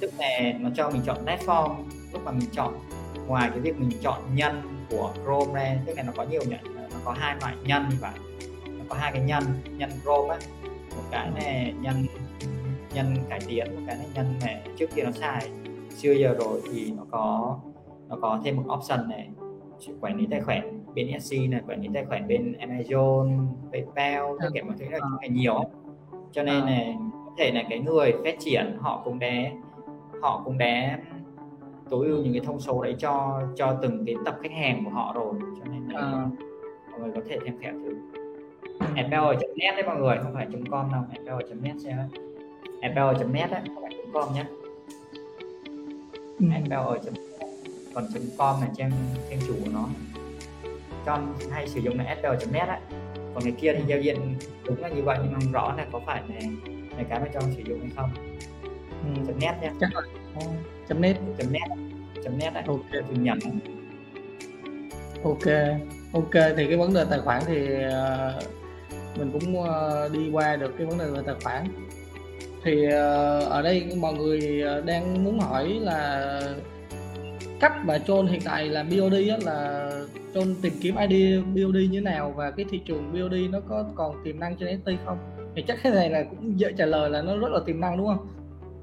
Tức 0.00 0.10
là 0.18 0.52
nó 0.60 0.70
cho 0.74 0.90
mình 0.90 1.02
chọn 1.06 1.24
platform 1.24 1.74
lúc 2.12 2.22
mà 2.24 2.32
mình 2.32 2.48
chọn 2.52 2.74
ngoài 3.26 3.50
cái 3.50 3.60
việc 3.60 3.78
mình 3.78 3.90
chọn 4.00 4.20
nhân 4.34 4.62
của 4.90 5.12
Chrome 5.24 5.52
ra 5.54 5.76
tức 5.86 5.96
là 5.96 6.02
nó 6.02 6.12
có 6.16 6.24
nhiều 6.30 6.42
nhận 6.48 6.60
nó 6.74 6.98
có 7.04 7.12
hai 7.12 7.36
loại 7.40 7.54
nhân 7.64 7.82
như 7.90 7.96
vậy. 8.00 8.10
Nó 8.66 8.84
có 8.88 8.94
hai 8.94 9.12
cái 9.12 9.22
nhân 9.22 9.42
nhân 9.76 9.90
Chrome 10.02 10.34
á. 10.34 10.40
Một 10.96 11.02
cái 11.10 11.30
này 11.34 11.74
nhân 11.80 11.94
nhân 12.94 13.16
cải 13.28 13.40
tiến 13.48 13.66
một 13.74 13.82
cái 13.86 13.96
này 13.96 14.06
nhân 14.14 14.34
này 14.44 14.60
trước 14.78 14.86
kia 14.94 15.02
nó 15.02 15.10
xài. 15.10 15.50
Xưa 15.96 16.12
giờ 16.12 16.36
rồi 16.38 16.60
thì 16.72 16.92
nó 16.96 17.02
có 17.10 17.56
nó 18.08 18.16
có 18.22 18.40
thêm 18.44 18.56
một 18.56 18.64
option 18.78 19.08
này 19.08 19.28
quản 20.00 20.16
lý 20.16 20.26
tài 20.30 20.40
khoản 20.40 20.84
bên 20.94 21.20
SC 21.20 21.34
này 21.48 21.60
quản 21.68 21.80
lý 21.80 21.88
tài 21.94 22.04
khoản 22.04 22.28
bên 22.28 22.56
Amazon 22.60 23.46
PayPal 23.72 24.22
tất 24.40 24.48
cả 24.54 24.62
mọi 24.62 24.76
thứ 24.78 24.84
là 24.90 24.98
ngày 25.20 25.28
nhiều 25.28 25.64
cho 26.32 26.42
nên 26.42 26.64
này 26.64 26.96
có 27.26 27.32
thể 27.38 27.50
là 27.54 27.62
cái 27.70 27.78
người 27.78 28.14
phát 28.24 28.36
triển 28.40 28.76
họ 28.80 29.02
cũng 29.04 29.18
đã 29.18 29.32
họ 30.20 30.42
cũng 30.44 30.58
đã 30.58 30.98
tối 31.90 32.06
ưu 32.06 32.22
những 32.22 32.32
cái 32.32 32.42
thông 32.44 32.60
số 32.60 32.82
đấy 32.82 32.94
cho 32.98 33.42
cho 33.56 33.78
từng 33.82 34.04
cái 34.06 34.14
tập 34.24 34.36
khách 34.42 34.52
hàng 34.52 34.84
của 34.84 34.90
họ 34.90 35.12
rồi 35.14 35.34
cho 35.40 35.72
nên 35.72 35.88
là 35.88 36.00
à. 36.00 36.28
mọi 36.90 37.00
người 37.00 37.10
có 37.14 37.20
thể 37.28 37.38
tham 37.46 37.58
khảo 37.60 37.72
thử. 37.72 37.94
FPL.net 38.80 39.74
đấy 39.74 39.82
mọi 39.86 39.96
người 39.96 40.18
không 40.22 40.34
phải 40.34 40.46
.com 40.70 40.92
đâu 40.92 41.02
FPL.net 41.24 41.74
sẽ 41.78 41.96
FPL.net 42.80 43.50
đấy 43.50 43.60
không 43.74 43.82
phải 43.82 43.92
.com 44.12 44.34
nhé 44.34 44.44
ừ. 46.38 46.46
FPL.net 46.64 47.12
còn 47.94 48.04
.com 48.38 48.60
là 48.60 48.68
trang 48.76 48.90
trang 49.30 49.38
chủ 49.46 49.54
của 49.64 49.70
nó. 49.72 49.88
John 51.06 51.20
hay 51.50 51.68
sử 51.68 51.80
dụng 51.80 51.98
là 51.98 52.16
FPL.net 52.22 52.66
đấy 52.66 52.80
còn 53.34 53.44
cái 53.44 53.52
kia 53.60 53.72
thì 53.72 53.82
giao 53.86 54.00
diện 54.00 54.34
đúng 54.66 54.80
là 54.80 54.88
như 54.88 55.02
vậy 55.02 55.18
nhưng 55.22 55.32
mà 55.32 55.38
không 55.42 55.52
rõ 55.52 55.74
là 55.76 55.86
có 55.92 56.00
phải 56.06 56.22
là, 56.28 56.40
là 56.96 57.04
cái 57.08 57.20
mà 57.20 57.26
John 57.32 57.54
sử 57.56 57.62
dụng 57.66 57.80
hay 57.80 57.90
không 57.96 58.29
ừ. 59.04 59.32
.net 59.40 59.54
nha. 59.62 59.72
Chắc 59.80 59.94
là 59.94 60.02
chấm 60.88 61.00
net. 61.00 61.16
Chấm 61.38 61.52
net. 61.52 61.66
Chấm 62.24 62.38
net 62.38 62.50
đấy 62.54 62.62
ok. 62.66 62.80
Tôi 62.92 63.18
nhầm. 63.18 63.38
Ok. 65.24 65.46
Ok 66.12 66.32
thì 66.56 66.66
cái 66.66 66.76
vấn 66.76 66.94
đề 66.94 67.04
tài 67.10 67.18
khoản 67.18 67.42
thì 67.46 67.62
uh, 67.62 69.18
mình 69.18 69.30
cũng 69.32 69.58
uh, 69.58 70.12
đi 70.12 70.30
qua 70.30 70.56
được 70.56 70.74
cái 70.78 70.86
vấn 70.86 70.98
đề 70.98 71.04
về 71.04 71.20
tài 71.26 71.34
khoản. 71.44 71.64
Thì 72.64 72.86
uh, 72.86 72.92
ở 73.50 73.62
đây 73.62 73.92
mọi 73.96 74.14
người 74.14 74.64
đang 74.86 75.24
muốn 75.24 75.40
hỏi 75.40 75.78
là 75.82 76.40
cách 77.60 77.72
mà 77.84 77.98
Chôn 77.98 78.26
hiện 78.26 78.40
tại 78.44 78.68
làm 78.68 78.88
BOD 78.88 79.14
á, 79.30 79.36
là 79.44 79.90
Chôn 80.34 80.54
tìm 80.62 80.72
kiếm 80.80 80.96
ID 81.08 81.40
BOD 81.54 81.74
như 81.74 81.88
thế 81.92 82.00
nào 82.00 82.32
và 82.36 82.50
cái 82.50 82.66
thị 82.70 82.80
trường 82.84 83.12
BOD 83.12 83.34
nó 83.50 83.60
có 83.68 83.84
còn 83.94 84.24
tiềm 84.24 84.40
năng 84.40 84.56
trên 84.56 84.80
NFT 84.84 84.96
không? 85.04 85.18
Thì 85.56 85.64
chắc 85.68 85.78
cái 85.82 85.92
này 85.92 86.10
là 86.10 86.22
cũng 86.22 86.60
dễ 86.60 86.72
trả 86.78 86.86
lời 86.86 87.10
là 87.10 87.22
nó 87.22 87.36
rất 87.36 87.52
là 87.52 87.60
tiềm 87.66 87.80
năng 87.80 87.96
đúng 87.96 88.06
không 88.06 88.28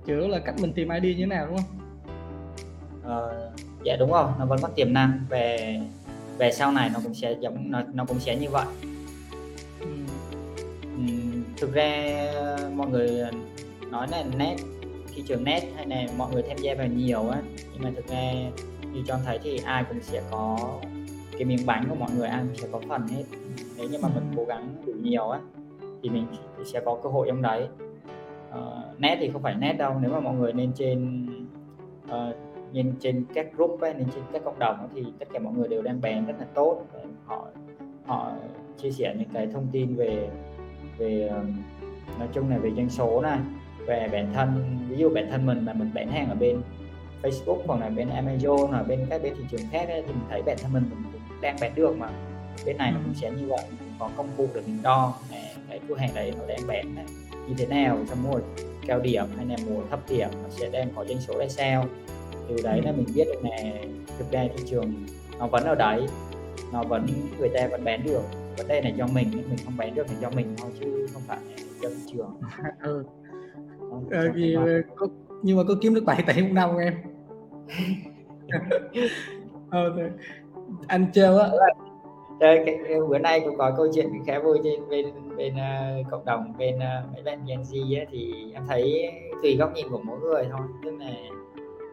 chủ 0.07 0.27
là 0.27 0.39
cách 0.39 0.55
mình 0.61 0.73
tìm 0.73 0.89
ID 0.89 1.03
như 1.03 1.15
thế 1.19 1.25
nào 1.25 1.47
đúng 1.47 1.57
không? 1.57 1.65
Uh, 2.99 3.59
dạ 3.83 3.95
đúng 3.99 4.11
rồi 4.11 4.25
nó 4.39 4.45
vẫn 4.45 4.59
có 4.61 4.67
tiềm 4.67 4.93
năng. 4.93 5.25
Về 5.29 5.79
về 6.37 6.51
sau 6.51 6.71
này 6.71 6.89
nó 6.93 6.99
cũng 7.03 7.13
sẽ 7.13 7.35
giống 7.39 7.71
nó, 7.71 7.81
nó 7.93 8.05
cũng 8.05 8.19
sẽ 8.19 8.35
như 8.35 8.49
vậy. 8.49 8.65
Ừ. 9.79 9.87
thực 11.57 11.73
ra 11.73 12.13
mọi 12.75 12.87
người 12.87 13.21
nói 13.91 14.07
là 14.11 14.23
net 14.37 14.55
thị 15.15 15.23
trường 15.27 15.43
net 15.43 15.63
hay 15.75 15.87
là 15.87 16.05
mọi 16.17 16.33
người 16.33 16.43
tham 16.47 16.57
gia 16.57 16.75
vào 16.75 16.87
nhiều 16.87 17.29
á 17.29 17.41
nhưng 17.73 17.83
mà 17.83 17.91
thực 17.95 18.07
ra 18.07 18.33
như 18.93 19.03
cho 19.07 19.19
thấy 19.25 19.39
thì 19.43 19.61
ai 19.65 19.83
cũng 19.89 20.01
sẽ 20.01 20.21
có 20.31 20.57
cái 21.31 21.45
miếng 21.45 21.65
bánh 21.65 21.85
của 21.89 21.95
mọi 21.95 22.09
người 22.17 22.27
ăn 22.27 22.47
sẽ 22.61 22.67
có 22.71 22.81
phần 22.89 23.07
hết. 23.07 23.23
Nếu 23.77 23.89
như 23.89 23.97
mà 24.01 24.09
mình 24.15 24.23
cố 24.35 24.45
gắng 24.45 24.75
đủ 24.85 24.93
nhiều 25.01 25.29
á 25.29 25.39
thì 26.03 26.09
mình 26.09 26.25
sẽ 26.65 26.81
có 26.85 26.99
cơ 27.03 27.09
hội 27.09 27.27
trong 27.29 27.41
đấy 27.41 27.67
uh, 28.49 28.99
net 28.99 29.17
thì 29.19 29.29
không 29.29 29.41
phải 29.41 29.55
net 29.55 29.73
đâu 29.73 29.93
nếu 30.01 30.11
mà 30.11 30.19
mọi 30.19 30.35
người 30.35 30.53
lên 30.53 30.71
trên 30.75 31.27
uh, 32.05 32.35
nhìn 32.71 32.93
trên 32.99 33.25
các 33.33 33.47
group 33.57 33.81
ấy, 33.81 33.93
nên 33.93 34.07
trên 34.15 34.23
các 34.33 34.41
cộng 34.45 34.59
đồng 34.59 34.89
thì 34.95 35.05
tất 35.19 35.27
cả 35.33 35.39
mọi 35.39 35.53
người 35.53 35.67
đều 35.67 35.81
đang 35.81 36.01
bán 36.01 36.25
rất 36.25 36.35
là 36.39 36.45
tốt 36.53 36.81
họ 37.25 37.47
họ 38.05 38.31
chia 38.77 38.91
sẻ 38.91 39.15
những 39.19 39.29
cái 39.33 39.47
thông 39.47 39.67
tin 39.71 39.95
về 39.95 40.29
về 40.97 41.31
nói 42.19 42.27
chung 42.33 42.49
là 42.49 42.57
về 42.57 42.71
doanh 42.75 42.89
số 42.89 43.21
này 43.21 43.39
về 43.87 44.09
bản 44.11 44.33
thân 44.33 44.77
ví 44.89 44.97
dụ 44.97 45.09
bản 45.09 45.27
thân 45.31 45.45
mình 45.45 45.65
mà 45.65 45.73
mình 45.73 45.91
bán 45.93 46.07
hàng 46.07 46.29
ở 46.29 46.35
bên 46.35 46.61
Facebook 47.23 47.57
hoặc 47.67 47.79
là 47.79 47.89
bên 47.89 48.09
Amazon 48.09 48.67
hoặc 48.67 48.83
bên 48.87 49.05
các 49.09 49.23
bên 49.23 49.33
thị 49.37 49.43
trường 49.51 49.61
khác 49.71 49.89
ấy, 49.89 50.01
thì 50.01 50.13
mình 50.13 50.23
thấy 50.29 50.41
bản 50.41 50.57
thân 50.61 50.73
mình, 50.73 50.83
mình 50.89 51.03
cũng 51.13 51.41
đang 51.41 51.55
bán 51.61 51.71
được 51.75 51.97
mà. 51.97 52.09
Bên 52.65 52.77
này 52.77 52.91
nó 52.91 52.99
cũng 53.03 53.13
sẽ 53.13 53.31
như 53.31 53.47
vậy 53.47 53.63
có 53.99 54.09
công 54.17 54.27
cụ 54.37 54.47
để 54.55 54.61
mình 54.65 54.79
đo 54.83 55.13
cái 55.69 55.79
cửa 55.87 55.95
hàng 55.95 56.09
đấy 56.15 56.33
nó 56.37 56.45
đang 56.47 56.67
bán 56.67 56.95
này, 56.95 57.05
như 57.47 57.53
thế 57.57 57.65
nào 57.65 57.97
trong 58.09 58.23
mùa 58.23 58.39
cao 58.87 58.99
điểm 58.99 59.25
hay 59.37 59.45
là 59.45 59.55
mùa 59.69 59.81
thấp 59.89 59.99
điểm 60.09 60.29
nó 60.43 60.49
sẽ 60.49 60.69
đang 60.69 60.89
có 60.95 61.05
doanh 61.05 61.21
số 61.21 61.39
ra 61.39 61.47
sao. 61.47 61.85
Từ 62.49 62.55
đấy 62.63 62.81
là 62.85 62.91
mình 62.91 63.05
biết 63.15 63.25
được 63.25 63.49
là 63.49 63.57
thực 64.19 64.31
ra 64.31 64.45
thị 64.57 64.63
trường 64.65 64.93
nó 65.39 65.47
vẫn 65.47 65.63
ở 65.63 65.75
đấy 65.75 66.07
nó 66.73 66.83
vẫn 66.83 67.07
người 67.39 67.49
ta 67.49 67.67
vẫn 67.67 67.83
bán 67.83 68.03
được. 68.03 68.21
Vấn 68.57 68.67
đề 68.67 68.81
này 68.81 68.93
do 68.97 69.07
mình 69.07 69.31
mình 69.31 69.57
không 69.65 69.77
bán 69.77 69.95
được 69.95 70.03
thì 70.09 70.15
do 70.21 70.29
mình 70.29 70.55
thôi 70.57 70.71
chứ 70.79 71.07
không 71.13 71.21
phải 71.27 71.37
do 71.81 71.89
thị 71.89 72.13
trường. 72.13 72.33
Ừ. 72.81 73.03
ờ, 74.11 74.31
vì, 74.33 74.57
có, 74.95 75.07
nhưng 75.43 75.57
mà 75.57 75.63
có 75.67 75.75
kiếm 75.81 75.95
được 75.95 76.03
7 76.05 76.23
tỷ 76.27 76.41
một 76.41 76.49
năm 76.51 76.69
không 76.69 76.79
em? 76.79 76.93
Ờ, 79.69 80.09
anh 80.87 81.11
trêu 81.13 81.37
á 81.37 81.49
đây, 82.39 82.63
cái, 82.65 82.77
bữa 83.09 83.17
nay 83.17 83.39
cũng 83.39 83.57
có 83.57 83.73
câu 83.77 83.87
chuyện 83.93 84.09
khá 84.25 84.39
vui 84.39 84.59
trên 84.63 84.89
bên 84.89 85.05
bên 85.37 85.53
uh, 85.53 86.11
cộng 86.11 86.25
đồng 86.25 86.53
bên 86.57 86.75
uh, 86.75 87.13
mấy 87.13 87.23
bạn 87.23 87.39
Gen 87.47 87.61
Z 87.61 87.99
ấy, 87.99 88.05
thì 88.11 88.33
em 88.53 88.63
thấy 88.67 89.11
tùy 89.43 89.55
góc 89.55 89.73
nhìn 89.75 89.89
của 89.89 90.01
mỗi 90.03 90.19
người 90.19 90.45
thôi. 90.51 90.67
Tức 90.83 90.91
là 90.99 91.11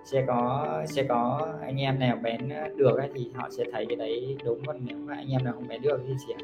sẽ 0.05 0.25
có 0.27 0.67
sẽ 0.87 1.03
có 1.03 1.49
anh 1.63 1.81
em 1.81 1.99
nào 1.99 2.19
bén 2.23 2.49
ờ, 2.49 2.69
được 2.77 2.99
ấy, 2.99 3.09
thì 3.15 3.31
họ 3.35 3.49
sẽ 3.51 3.65
thấy 3.73 3.87
cái 3.87 3.97
đấy 3.97 4.37
đúng 4.45 4.59
còn 4.67 4.77
nếu 4.85 4.97
mà 5.05 5.15
anh 5.15 5.31
em 5.31 5.45
nào 5.45 5.53
không 5.53 5.69
bén 5.69 5.83
được 5.83 6.01
thì 6.09 6.15
sẽ 6.29 6.35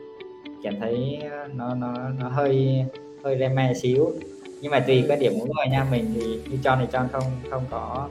cảm 0.63 0.75
thấy 0.81 1.23
nó 1.55 1.75
nó 1.75 1.95
nó 2.21 2.29
hơi 2.29 2.85
hơi 3.25 3.49
me 3.49 3.75
xíu. 3.75 4.13
Nhưng 4.61 4.71
mà 4.71 4.81
tùy 4.81 5.05
quan 5.09 5.19
điểm 5.19 5.33
mỗi 5.39 5.49
người 5.49 5.67
nha 5.71 5.87
mình 5.91 6.05
thì 6.15 6.41
như 6.51 6.59
cho 6.63 6.77
này 6.77 6.87
cho 6.93 7.05
không 7.13 7.25
không 7.51 7.63
có 7.71 8.09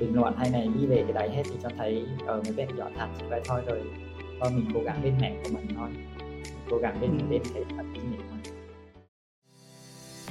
bình 0.00 0.14
luận 0.14 0.34
hay 0.36 0.50
này 0.50 0.68
đi 0.78 0.86
về 0.86 0.96
cái 1.02 1.12
đấy 1.12 1.28
hết 1.28 1.42
thì 1.44 1.56
cho 1.62 1.68
thấy 1.78 2.06
ở 2.26 2.40
người 2.44 2.54
bên 2.56 2.68
giỏi 2.78 2.90
thật 2.98 3.06
vậy 3.28 3.40
thôi 3.44 3.60
rồi 3.66 3.80
thôi 4.40 4.50
mình 4.54 4.66
cố 4.74 4.80
gắng 4.84 5.00
bên 5.02 5.14
mẹ 5.20 5.36
của 5.44 5.50
mình 5.52 5.66
thôi. 5.76 5.88
Cố 6.70 6.78
gắng 6.78 7.00
bên 7.00 7.18
bên 7.30 7.42
cái 7.54 7.64
phần 7.76 7.92
kinh 7.94 8.10
nghiệm 8.10 8.33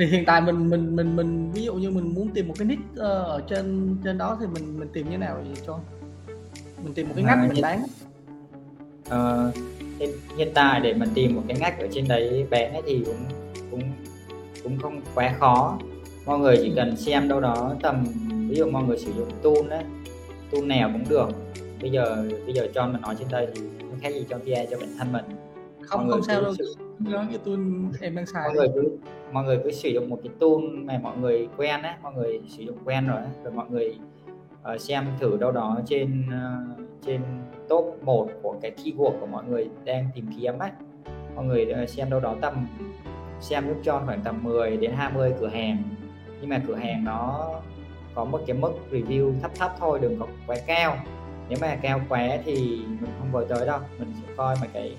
thì 0.00 0.06
hiện 0.06 0.24
tại 0.26 0.40
mình 0.40 0.70
mình 0.70 0.96
mình 0.96 1.16
mình 1.16 1.52
ví 1.52 1.62
dụ 1.62 1.74
như 1.74 1.90
mình 1.90 2.14
muốn 2.14 2.28
tìm 2.28 2.48
một 2.48 2.54
cái 2.58 2.68
nick 2.68 2.82
uh, 2.92 2.98
ở 2.98 3.42
trên 3.48 3.96
trên 4.04 4.18
đó 4.18 4.36
thì 4.40 4.46
mình 4.46 4.78
mình 4.78 4.88
tìm 4.92 5.10
như 5.10 5.18
nào 5.18 5.34
vậy 5.34 5.62
cho 5.66 5.78
mình 6.84 6.94
tìm 6.94 7.08
một 7.08 7.12
cái 7.16 7.24
ngách 7.24 7.38
à, 7.38 7.42
mình 7.42 7.50
hiện, 7.50 7.62
bán. 7.62 7.82
Uh, 9.06 9.54
hiện, 9.98 10.10
hiện 10.36 10.48
tại 10.54 10.80
để 10.80 10.94
mình 10.94 11.08
tìm 11.14 11.36
một 11.36 11.42
cái 11.48 11.58
ngách 11.60 11.78
ở 11.78 11.88
trên 11.92 12.08
đấy 12.08 12.46
ấy 12.50 12.82
thì 12.86 13.02
cũng 13.06 13.24
cũng 13.70 13.82
cũng 14.62 14.78
không 14.78 15.00
quá 15.14 15.34
khó. 15.38 15.78
Mọi 16.26 16.38
người 16.38 16.56
chỉ 16.56 16.72
cần 16.76 16.96
xem 16.96 17.28
đâu 17.28 17.40
đó 17.40 17.74
tầm 17.82 18.04
ví 18.48 18.56
dụ 18.56 18.70
mọi 18.70 18.82
người 18.84 18.98
sử 18.98 19.12
dụng 19.12 19.28
tool 19.42 19.68
đấy 19.70 19.84
tool 20.50 20.64
nào 20.64 20.90
cũng 20.92 21.04
được. 21.08 21.28
Bây 21.80 21.90
giờ 21.90 22.24
bây 22.44 22.54
giờ 22.54 22.68
cho 22.74 22.86
mình 22.86 23.00
nói 23.00 23.14
trên 23.18 23.28
đây 23.30 23.46
thì 23.54 23.60
không 23.78 24.00
khác 24.00 24.12
gì 24.12 24.24
cho 24.30 24.38
kia 24.46 24.64
cho 24.70 24.78
bản 24.78 24.90
thân 24.98 25.12
mình 25.12 25.24
không 25.90 26.08
không 26.10 26.22
sao 26.22 26.42
đâu 26.42 26.54
cái 27.30 27.38
tool 27.44 27.58
em 28.00 28.14
đang 28.14 28.26
xài 28.26 28.42
mọi 28.42 28.54
người 28.54 28.68
cứ 28.74 28.96
mọi 29.32 29.44
người 29.44 29.60
cứ 29.64 29.70
sử 29.70 29.88
dụng 29.88 30.10
một 30.10 30.18
cái 30.24 30.32
tool 30.40 30.84
mà 30.84 30.98
mọi 31.02 31.16
người 31.16 31.48
quen 31.56 31.82
á 31.82 31.98
mọi 32.02 32.14
người 32.14 32.40
sử 32.48 32.62
dụng 32.62 32.78
quen 32.84 33.06
rồi 33.06 33.20
rồi 33.44 33.52
mọi 33.52 33.66
người 33.70 33.98
uh, 34.74 34.80
xem 34.80 35.06
thử 35.20 35.36
đâu 35.36 35.52
đó 35.52 35.80
trên 35.86 36.24
uh, 36.28 36.80
trên 37.06 37.20
top 37.68 37.98
1 38.02 38.28
của 38.42 38.56
cái 38.62 38.72
keyword 38.76 39.20
của 39.20 39.26
mọi 39.26 39.44
người 39.44 39.68
đang 39.84 40.08
tìm 40.14 40.26
kiếm 40.40 40.58
á. 40.58 40.72
Mọi 41.36 41.44
người 41.44 41.74
uh, 41.82 41.88
xem 41.88 42.10
đâu 42.10 42.20
đó 42.20 42.36
tầm 42.40 42.66
xem 43.40 43.68
giúp 43.68 43.76
cho 43.82 44.02
khoảng 44.06 44.20
tầm 44.24 44.42
10 44.42 44.76
đến 44.76 44.92
20 44.92 45.32
cửa 45.40 45.48
hàng. 45.48 45.82
Nhưng 46.40 46.50
mà 46.50 46.62
cửa 46.68 46.74
hàng 46.74 47.04
nó 47.04 47.50
có 48.14 48.24
một 48.24 48.40
cái 48.46 48.56
mức 48.56 48.72
review 48.90 49.32
thấp 49.42 49.50
thấp 49.54 49.72
thôi 49.78 49.98
đừng 50.02 50.18
có 50.18 50.26
quá 50.46 50.56
cao. 50.66 50.96
Nếu 51.48 51.58
mà 51.60 51.76
cao 51.82 52.00
quá 52.08 52.28
thì 52.44 52.82
mình 53.00 53.10
không 53.18 53.32
vội 53.32 53.46
tới 53.48 53.66
đâu 53.66 53.80
mình 53.98 54.12
sẽ 54.20 54.34
coi 54.36 54.56
mà 54.60 54.66
cái 54.72 54.96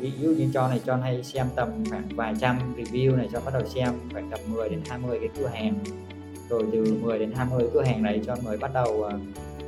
ví 0.00 0.12
dụ 0.20 0.30
như 0.30 0.50
cho 0.54 0.68
này 0.68 0.80
cho 0.84 0.96
hay 0.96 1.22
xem 1.22 1.46
tầm 1.56 1.68
khoảng 1.90 2.08
vài 2.16 2.34
trăm 2.40 2.56
review 2.76 3.16
này 3.16 3.28
cho 3.32 3.40
bắt 3.44 3.54
đầu 3.54 3.62
xem 3.66 3.88
khoảng 4.12 4.30
tầm 4.30 4.40
10 4.52 4.68
đến 4.68 4.80
20 4.88 5.18
cái 5.20 5.28
cửa 5.38 5.46
hàng. 5.46 5.74
Rồi 6.48 6.66
từ 6.72 6.98
10 7.02 7.18
đến 7.18 7.32
20 7.32 7.68
cửa 7.72 7.82
hàng 7.82 8.02
đấy 8.02 8.20
cho 8.26 8.36
mới 8.44 8.58
bắt 8.58 8.70
đầu 8.74 9.02
ờ, 9.02 9.18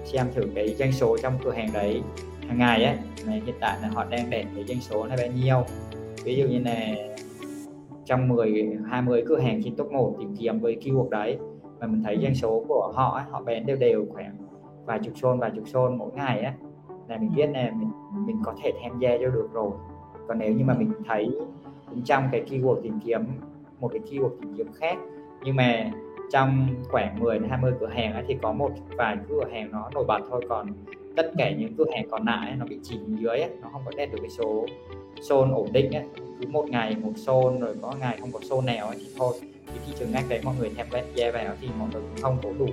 xem 0.05 0.27
thử 0.35 0.42
cái 0.55 0.75
doanh 0.75 0.92
số 0.92 1.18
trong 1.23 1.38
cửa 1.45 1.53
hàng 1.53 1.68
đấy. 1.73 2.03
Hàng 2.49 2.59
ngày 2.59 2.85
ấy 2.85 2.97
này 3.27 3.42
hiện 3.47 3.55
tại 3.61 3.79
là 3.83 3.88
họ 3.88 4.05
đang 4.05 4.31
để 4.31 4.45
cái 4.55 4.64
doanh 4.64 4.81
số 4.81 5.07
là 5.07 5.16
bao 5.16 5.27
nhiêu 5.27 5.64
ví 6.25 6.37
dụ 6.37 6.47
như 6.47 6.59
là 6.59 6.95
trong 8.05 8.29
10 8.29 8.79
20 8.90 9.25
cửa 9.29 9.38
hàng 9.38 9.61
trên 9.64 9.77
top 9.77 9.92
1 9.92 10.14
tìm 10.18 10.37
kiếm 10.37 10.61
với 10.61 10.77
keyword 10.83 11.09
đấy 11.09 11.38
mà 11.81 11.87
mình 11.87 12.03
thấy 12.03 12.18
doanh 12.23 12.35
số 12.35 12.64
của 12.68 12.92
họ 12.95 13.14
ấy, 13.14 13.25
họ 13.31 13.42
bán 13.42 13.66
đều 13.66 13.77
đều 13.77 14.07
khoảng 14.12 14.37
vài 14.85 14.99
chục 15.05 15.12
xôn 15.16 15.38
vài 15.38 15.51
chục 15.55 15.68
xôn 15.68 15.99
mỗi 15.99 16.11
ngày 16.14 16.40
á 16.40 16.55
là 17.09 17.18
mình 17.18 17.31
biết 17.37 17.47
là 17.55 17.71
mình 17.77 17.90
mình 18.27 18.37
có 18.45 18.55
thể 18.62 18.73
tham 18.83 18.99
gia 18.99 19.11
cho 19.21 19.31
được 19.31 19.49
rồi 19.53 19.71
còn 20.28 20.38
nếu 20.38 20.52
như 20.52 20.64
mà 20.64 20.74
mình 20.74 20.92
thấy 21.06 21.30
cũng 21.90 22.02
trong 22.04 22.28
cái 22.32 22.44
keyword 22.50 22.80
tìm 22.82 23.00
kiếm 23.04 23.20
một 23.80 23.88
cái 23.92 24.00
keyword 24.11 24.30
tìm 24.40 24.54
kiếm 24.56 24.66
khác 24.72 24.98
nhưng 25.44 25.56
mà 25.56 25.90
trong 26.32 26.66
khoảng 26.90 27.20
10 27.20 27.38
đến 27.38 27.48
20 27.48 27.72
cửa 27.80 27.87
hàng 27.87 28.12
ấy, 28.12 28.24
thì 28.28 28.37
có 28.42 28.52
một 28.52 28.70
vài 28.96 29.16
cửa 29.28 29.44
hàng 29.52 29.72
nó 29.72 29.90
nổi 29.94 30.04
bật 30.04 30.20
thôi. 30.30 30.46
Còn 30.48 30.66
tất 31.16 31.32
cả 31.38 31.50
những 31.50 31.74
cửa 31.76 31.85
hàng 31.94 32.11
còn 32.11 32.26
lại 32.26 32.50
ấy, 32.50 32.56
nó 32.56 32.66
bị 32.66 32.78
chìm 32.82 33.16
dưới 33.16 33.38
ấy, 33.38 33.50
nó 33.62 33.68
không 33.72 33.82
có 33.85 33.90
đạt 33.96 34.08
được 34.12 34.18
cái 34.20 34.30
số 34.30 34.66
zone 35.20 35.54
ổn 35.54 35.68
định 35.72 35.92
ấy. 35.92 36.04
cứ 36.40 36.48
một 36.48 36.70
ngày 36.70 36.96
một 37.02 37.12
zone 37.16 37.61
rồi 37.61 37.74
có 37.82 37.94
ngày 38.00 38.18
không 38.20 38.32
có 38.32 38.38
zone 38.38 38.64
nào 38.64 38.87
ấy, 38.87 38.96
thì 39.00 39.06
thôi. 39.16 39.35
Thì 39.66 39.80
thị 39.87 39.92
trường 39.98 40.12
ngách 40.12 40.24
đấy 40.28 40.40
mọi 40.44 40.54
người 40.58 40.70
thèm 40.76 40.87
vẽ 40.90 41.04
yeah 41.16 41.35
vào 41.35 41.54
thì 41.61 41.68
mọi 41.78 41.88
người 41.92 42.02
cũng 42.02 42.22
không 42.22 42.37
có 42.42 42.50
đủ 42.58 42.66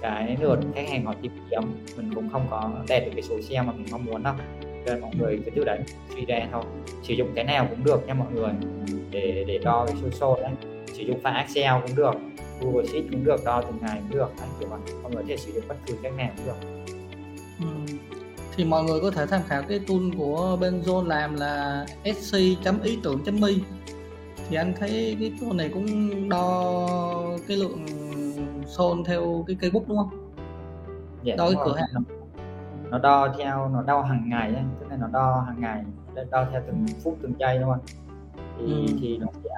cái 0.00 0.36
lượt 0.40 0.58
khách 0.74 0.88
hàng 0.88 1.04
họ 1.04 1.14
tìm 1.22 1.32
kiếm. 1.50 1.62
Mình 1.96 2.14
cũng 2.14 2.28
không 2.28 2.46
có 2.50 2.70
đạt 2.88 3.02
được 3.04 3.10
cái 3.14 3.22
số 3.22 3.40
xe 3.40 3.62
mà 3.62 3.72
mình 3.72 3.86
mong 3.92 4.04
muốn 4.04 4.22
đâu 4.22 4.34
nên 4.86 5.00
mọi 5.00 5.10
người 5.18 5.40
cứ 5.44 5.50
từ 5.54 5.64
đấy 5.64 5.80
suy 6.14 6.24
ra 6.24 6.48
thôi. 6.52 6.62
Sử 7.02 7.14
dụng 7.14 7.32
cái 7.34 7.44
nào 7.44 7.66
cũng 7.70 7.84
được 7.84 8.06
nha 8.06 8.14
mọi 8.14 8.32
người. 8.34 8.52
Để 9.10 9.44
để 9.46 9.58
đo 9.58 9.86
cái 9.86 9.96
số 10.02 10.10
số 10.10 10.38
đấy. 10.42 10.52
Sử 10.92 11.02
dụng 11.02 11.20
file 11.22 11.36
Excel 11.36 11.74
cũng 11.86 11.96
được 11.96 12.14
Google 12.60 12.86
Sheet 12.86 13.04
cũng 13.10 13.24
được 13.24 13.44
đo 13.44 13.62
từng 13.62 13.78
ngày 13.80 14.00
cũng 14.00 14.18
được. 14.18 14.28
Đấy, 14.38 14.48
kiểu 14.60 14.68
vậy. 14.68 14.80
Mọi 15.02 15.12
người 15.12 15.22
có 15.22 15.28
thể 15.28 15.36
sử 15.36 15.52
dụng 15.52 15.64
bất 15.68 15.76
cứ 15.86 15.94
cách 16.02 16.12
nào 16.16 16.30
cũng 16.36 16.46
được. 16.46 16.82
Ừ. 17.60 17.94
thì 18.56 18.64
mọi 18.64 18.84
người 18.84 19.00
có 19.00 19.10
thể 19.10 19.26
tham 19.26 19.40
khảo 19.48 19.62
cái 19.62 19.78
tool 19.78 20.18
của 20.18 20.58
bên 20.60 20.80
Zone 20.80 21.06
làm 21.06 21.34
là 21.34 21.86
sc.ý 22.04 22.98
tưởng.me 23.02 23.48
thì 24.48 24.56
anh 24.56 24.74
thấy 24.78 25.16
cái 25.20 25.32
tool 25.40 25.56
này 25.56 25.68
cũng 25.74 26.28
đo 26.28 26.78
cái 27.48 27.56
lượng 27.56 27.86
xôn 28.66 29.04
theo 29.04 29.44
cái 29.46 29.56
cây 29.60 29.70
bút 29.70 29.88
đúng 29.88 29.96
không? 29.98 30.32
Dạ, 31.22 31.34
đo 31.36 31.50
cái 31.50 31.62
cửa 31.64 31.76
hàng 31.76 32.21
nó 32.92 32.98
đo 32.98 33.34
theo 33.38 33.68
nó 33.68 33.82
đo 33.82 34.02
hàng 34.02 34.28
ngày 34.28 34.54
ấy. 34.54 34.64
tức 34.80 34.86
là 34.90 34.96
nó 34.96 35.06
đo 35.12 35.44
hàng 35.46 35.60
ngày 35.60 35.84
đo 36.30 36.46
theo 36.52 36.62
từng 36.66 36.86
phút 37.04 37.18
từng 37.22 37.32
giây 37.38 37.58
đúng 37.58 37.70
không 37.70 37.80
thì 38.58 38.86
ừ. 38.86 38.92
thì 39.00 39.18
nó 39.18 39.26
sẽ 39.44 39.50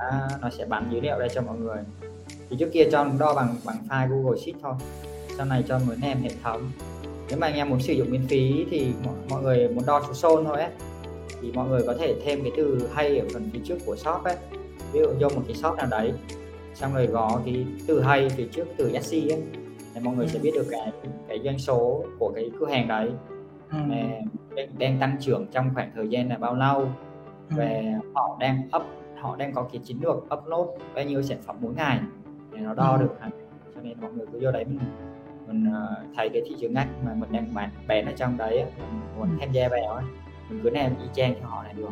nó 0.42 0.50
sẽ 0.50 0.66
bắn 0.66 0.90
dữ 0.90 1.00
liệu 1.00 1.18
đây 1.18 1.28
cho 1.34 1.42
mọi 1.42 1.56
người 1.58 1.78
thì 2.50 2.56
trước 2.60 2.70
kia 2.72 2.88
cho 2.92 3.06
đo 3.18 3.34
bằng 3.34 3.54
bằng 3.64 3.76
file 3.88 4.08
Google 4.08 4.40
Sheet 4.40 4.56
thôi 4.62 4.74
sau 5.36 5.46
này 5.46 5.64
cho 5.68 5.78
mới 5.86 5.96
nèm 6.00 6.22
hệ 6.22 6.30
thống 6.42 6.70
nếu 7.28 7.38
mà 7.38 7.46
anh 7.46 7.54
em 7.54 7.70
muốn 7.70 7.80
sử 7.80 7.92
dụng 7.92 8.10
miễn 8.10 8.26
phí 8.26 8.66
thì 8.70 8.92
mọi, 9.04 9.14
mọi 9.30 9.42
người 9.42 9.68
muốn 9.68 9.86
đo 9.86 10.02
số 10.06 10.14
xôn 10.14 10.44
thôi 10.44 10.60
ấy 10.60 10.70
thì 11.42 11.52
mọi 11.52 11.68
người 11.68 11.82
có 11.86 11.94
thể 11.98 12.14
thêm 12.24 12.42
cái 12.42 12.52
từ 12.56 12.88
hay 12.94 13.18
ở 13.18 13.26
phần 13.32 13.50
phía 13.52 13.60
trước 13.64 13.78
của 13.86 13.96
shop 13.96 14.24
ấy 14.24 14.36
ví 14.92 15.00
dụ 15.00 15.06
vô 15.20 15.28
một 15.28 15.42
cái 15.46 15.56
shop 15.56 15.76
nào 15.76 15.86
đấy 15.90 16.12
xong 16.74 16.94
rồi 16.94 17.06
gõ 17.06 17.40
cái 17.44 17.66
từ 17.86 18.02
hay 18.02 18.28
phía 18.28 18.46
trước 18.52 18.64
từ 18.76 18.98
SC 19.02 19.12
ấy 19.12 19.42
thì 19.94 20.00
mọi 20.00 20.14
người 20.16 20.28
sẽ 20.28 20.38
biết 20.38 20.50
được 20.54 20.66
cái 20.70 20.92
cái 21.28 21.40
doanh 21.44 21.58
số 21.58 22.04
của 22.18 22.32
cái 22.34 22.50
cửa 22.60 22.66
hàng 22.66 22.88
đấy 22.88 23.10
ừ. 23.70 23.78
đang, 24.56 24.68
đang 24.78 24.98
tăng 25.00 25.16
trưởng 25.20 25.46
trong 25.46 25.70
khoảng 25.74 25.90
thời 25.94 26.08
gian 26.08 26.28
là 26.28 26.38
bao 26.38 26.54
lâu 26.54 26.80
ừ. 27.50 27.56
và 27.56 27.82
họ 28.14 28.36
đang 28.40 28.68
up 28.76 28.82
họ 29.20 29.36
đang 29.36 29.52
có 29.52 29.68
cái 29.72 29.80
chiến 29.84 29.98
lược 30.02 30.16
upload 30.16 30.68
bao 30.94 31.04
nhiêu 31.04 31.22
sản 31.22 31.38
phẩm 31.42 31.56
mỗi 31.60 31.72
ngày 31.74 32.00
để 32.52 32.58
nó 32.58 32.74
đo 32.74 32.96
ừ. 32.96 33.02
được 33.02 33.14
cho 33.74 33.80
nên 33.82 34.00
mọi 34.00 34.12
người 34.12 34.26
cứ 34.32 34.38
vô 34.42 34.50
đấy 34.50 34.64
mình 34.64 34.78
mình 35.46 35.68
uh, 35.68 36.14
thấy 36.16 36.28
cái 36.28 36.42
thị 36.46 36.56
trường 36.60 36.74
ngách 36.74 36.88
mà 37.04 37.14
mình 37.14 37.32
đang 37.32 37.54
bán 37.54 37.70
bán 37.88 38.06
ở 38.06 38.12
trong 38.16 38.36
đấy 38.36 38.64
mình 38.78 39.00
muốn 39.18 39.28
ừ. 39.28 39.36
tham 39.40 39.52
gia 39.52 39.68
vào 39.68 39.92
ấy 39.92 40.04
mình 40.50 40.60
cứ 40.62 40.70
làm 40.70 40.92
y 41.02 41.08
chang 41.12 41.34
cho 41.40 41.46
họ 41.46 41.62
là 41.62 41.72
được 41.72 41.90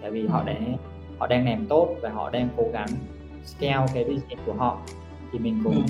tại 0.00 0.10
vì 0.10 0.26
họ 0.26 0.38
ừ. 0.38 0.44
đã 0.46 0.54
họ 1.18 1.26
đang 1.26 1.48
làm 1.48 1.66
tốt 1.66 1.96
và 2.02 2.10
họ 2.10 2.30
đang 2.30 2.48
cố 2.56 2.64
gắng 2.72 2.88
scale 3.44 3.86
cái 3.94 4.04
business 4.04 4.46
của 4.46 4.52
họ 4.52 4.78
thì 5.32 5.38
mình 5.38 5.60
cũng 5.64 5.84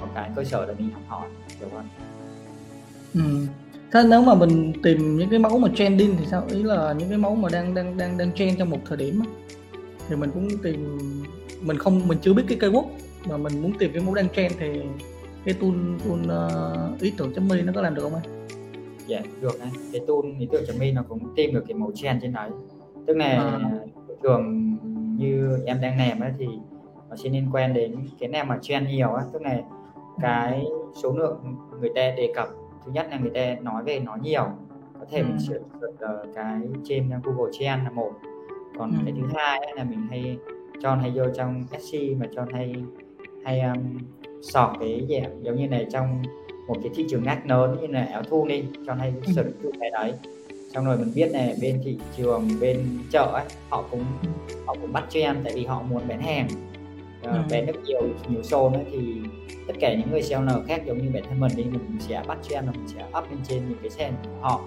có 0.00 0.06
cái 0.14 0.30
cơ 0.36 0.44
sở 0.44 0.66
để 0.66 0.74
mình 0.78 0.90
học 0.90 1.02
hỏi 1.06 1.28
hiểu 1.58 1.68
không 1.72 1.88
ừ. 3.14 3.46
thế 3.92 4.02
nếu 4.10 4.22
mà 4.22 4.34
mình 4.34 4.72
tìm 4.82 5.16
những 5.16 5.28
cái 5.30 5.38
mẫu 5.38 5.58
mà 5.58 5.68
trending 5.74 6.16
thì 6.18 6.26
sao 6.26 6.42
ý 6.48 6.62
là 6.62 6.94
những 6.98 7.08
cái 7.08 7.18
mẫu 7.18 7.34
mà 7.34 7.48
đang 7.52 7.74
đang 7.74 7.96
đang 7.96 8.18
đang 8.18 8.32
trend 8.32 8.58
trong 8.58 8.70
một 8.70 8.78
thời 8.86 8.96
điểm 8.96 9.22
thì 10.08 10.16
mình 10.16 10.30
cũng 10.34 10.48
tìm 10.62 10.98
mình 11.60 11.78
không 11.78 12.08
mình 12.08 12.18
chưa 12.22 12.34
biết 12.34 12.42
cái 12.48 12.58
cây 12.60 12.70
keyword 12.70 12.86
mà 13.28 13.36
mình 13.36 13.62
muốn 13.62 13.72
tìm 13.78 13.90
cái 13.92 14.02
mẫu 14.02 14.14
đang 14.14 14.28
trend 14.28 14.54
thì 14.58 14.82
cái 15.44 15.54
tool 15.54 15.70
tool 16.04 16.20
uh, 16.94 17.00
ý 17.00 17.12
tưởng 17.16 17.34
chấm 17.34 17.48
mi 17.48 17.62
nó 17.62 17.72
có 17.74 17.82
làm 17.82 17.94
được 17.94 18.02
không 18.02 18.14
anh? 18.14 18.46
Dạ 19.06 19.20
được 19.40 19.60
anh 19.60 19.70
cái 19.92 20.00
tool 20.06 20.40
ý 20.40 20.48
tưởng 20.52 20.64
chấm 20.66 20.78
mi 20.78 20.92
nó 20.92 21.02
cũng 21.08 21.34
tìm 21.36 21.54
được 21.54 21.64
cái 21.68 21.74
mẫu 21.74 21.92
trend 21.94 22.22
trên 22.22 22.32
đấy 22.32 22.50
tức 23.06 23.16
là 23.16 23.26
à. 23.26 23.70
thường 24.22 24.76
như 25.18 25.58
em 25.66 25.80
đang 25.80 25.98
làm 25.98 26.20
ấy 26.20 26.32
thì 26.38 26.46
nó 27.10 27.16
sẽ 27.16 27.28
liên 27.28 27.48
quan 27.52 27.74
đến 27.74 27.96
cái 28.20 28.28
nào 28.28 28.44
mà 28.44 28.58
trend 28.62 28.88
nhiều 28.88 29.12
á 29.12 29.24
tức 29.32 29.42
là 29.42 29.62
cái 30.20 30.66
số 31.02 31.12
lượng 31.12 31.56
người 31.80 31.90
ta 31.94 32.10
đề 32.16 32.32
cập. 32.34 32.48
Thứ 32.84 32.92
nhất 32.92 33.06
là 33.10 33.18
người 33.18 33.30
ta 33.30 33.62
nói 33.62 33.82
về 33.84 33.98
nó 33.98 34.16
nhiều. 34.22 34.46
Có 35.00 35.06
thể 35.10 35.18
ừ. 35.18 35.24
mình 35.24 35.38
search 35.38 35.62
uh, 35.84 36.34
cái 36.34 36.60
trên 36.84 37.10
Google 37.24 37.52
Trend 37.58 37.84
là 37.84 37.90
một. 37.90 38.12
Còn 38.78 38.90
ừ. 38.90 38.96
cái 39.04 39.14
thứ 39.16 39.26
hai 39.34 39.72
là 39.76 39.84
mình 39.84 40.06
hay 40.10 40.38
John 40.80 40.98
hay 40.98 41.12
vô 41.14 41.24
trong 41.36 41.64
SC 41.78 41.94
mà 42.18 42.26
John 42.26 42.46
hay 42.52 42.74
hay 43.44 43.60
um, 43.60 43.98
sọt 44.42 44.70
cái 44.80 45.06
dạng 45.10 45.44
giống 45.44 45.56
như 45.56 45.68
này 45.68 45.86
trong 45.92 46.22
một 46.68 46.76
cái 46.82 46.92
thị 46.94 47.06
trường 47.10 47.22
ngách 47.22 47.46
lớn 47.46 47.76
như 47.80 47.86
là 47.86 48.08
áo 48.12 48.22
thun 48.22 48.48
đi 48.48 48.64
John 48.86 48.96
hay 48.96 49.14
ừ. 49.26 49.32
sử 49.32 49.54
dụng 49.62 49.72
cái 49.80 49.90
đấy. 49.90 50.12
Xong 50.74 50.84
rồi 50.84 50.96
mình 50.98 51.12
biết 51.14 51.30
này 51.32 51.56
bên 51.60 51.80
thị 51.84 51.98
trường 52.16 52.48
bên 52.60 52.98
chợ 53.10 53.30
ấy 53.32 53.44
họ 53.70 53.84
cũng 53.90 54.04
họ 54.66 54.76
cũng 54.80 54.92
bắt 54.92 55.04
trend 55.08 55.38
tại 55.44 55.52
vì 55.56 55.64
họ 55.64 55.82
muốn 55.82 56.02
bán 56.08 56.20
hàng 56.20 56.48
uh, 57.28 57.34
ừ. 57.34 57.40
bán 57.50 57.66
được 57.66 57.80
nhiều 57.84 58.02
nhiều 58.28 58.40
show 58.42 58.72
nữa 58.72 58.84
thì 58.92 58.98
tất 59.66 59.74
cả 59.80 59.94
những 59.94 60.10
người 60.10 60.22
seller 60.22 60.56
khác 60.68 60.82
giống 60.86 60.98
như 60.98 61.10
bản 61.14 61.22
thân 61.28 61.40
mình 61.40 61.52
đi 61.56 61.64
mình 61.64 61.96
sẽ 61.98 62.22
bắt 62.28 62.38
trend 62.48 62.66
và 62.66 62.72
mình 62.72 62.88
sẽ 62.88 63.04
up 63.18 63.30
lên 63.30 63.38
trên 63.48 63.68
những 63.68 63.78
cái 63.82 63.90
sen 63.90 64.12
của 64.24 64.40
họ 64.40 64.62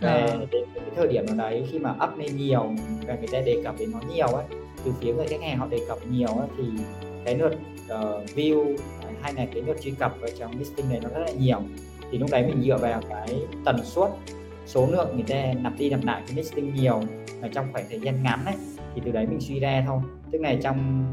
về 0.00 0.08
à. 0.08 0.36
đến 0.50 0.64
cái 0.74 0.84
thời 0.96 1.06
điểm 1.06 1.26
nào 1.26 1.36
đấy 1.36 1.66
khi 1.70 1.78
mà 1.78 1.94
up 2.04 2.18
lên 2.18 2.36
nhiều 2.36 2.70
và 3.06 3.14
người 3.14 3.28
ta 3.32 3.40
đề 3.40 3.60
cập 3.64 3.74
đến 3.78 3.90
nó 3.92 4.00
nhiều 4.14 4.26
ấy 4.26 4.44
từ 4.84 4.92
phía 5.00 5.14
người 5.14 5.26
khách 5.26 5.42
hàng 5.42 5.58
họ 5.58 5.66
đề 5.66 5.78
cập 5.88 5.98
nhiều 6.10 6.28
ấy, 6.28 6.48
thì 6.56 6.64
cái 7.24 7.34
lượt 7.34 7.52
uh, 7.84 8.36
view 8.36 8.76
hay 9.22 9.34
là 9.34 9.46
cái 9.54 9.62
lượt 9.62 9.76
truy 9.82 9.90
cập 9.90 10.20
ở 10.20 10.28
trong 10.38 10.58
listing 10.58 10.88
này 10.88 11.00
nó 11.02 11.08
rất 11.08 11.20
là 11.26 11.32
nhiều 11.32 11.60
thì 12.10 12.18
lúc 12.18 12.30
đấy 12.30 12.42
mình 12.46 12.62
dựa 12.62 12.76
vào 12.76 13.00
cái 13.08 13.36
tần 13.64 13.76
suất 13.84 14.10
số 14.66 14.88
lượng 14.90 15.08
người 15.14 15.24
ta 15.28 15.60
nạp 15.62 15.72
đi 15.78 15.90
nạp 15.90 16.04
lại 16.04 16.22
cái 16.26 16.36
listing 16.36 16.74
nhiều 16.74 17.00
ở 17.42 17.48
trong 17.54 17.72
khoảng 17.72 17.84
thời 17.90 18.00
gian 18.00 18.22
ngắn 18.22 18.44
ấy 18.44 18.54
thì 18.94 19.02
từ 19.04 19.12
đấy 19.12 19.26
mình 19.26 19.40
suy 19.40 19.60
ra 19.60 19.84
thôi 19.86 20.00
tức 20.32 20.40
là 20.40 20.54
trong 20.62 21.04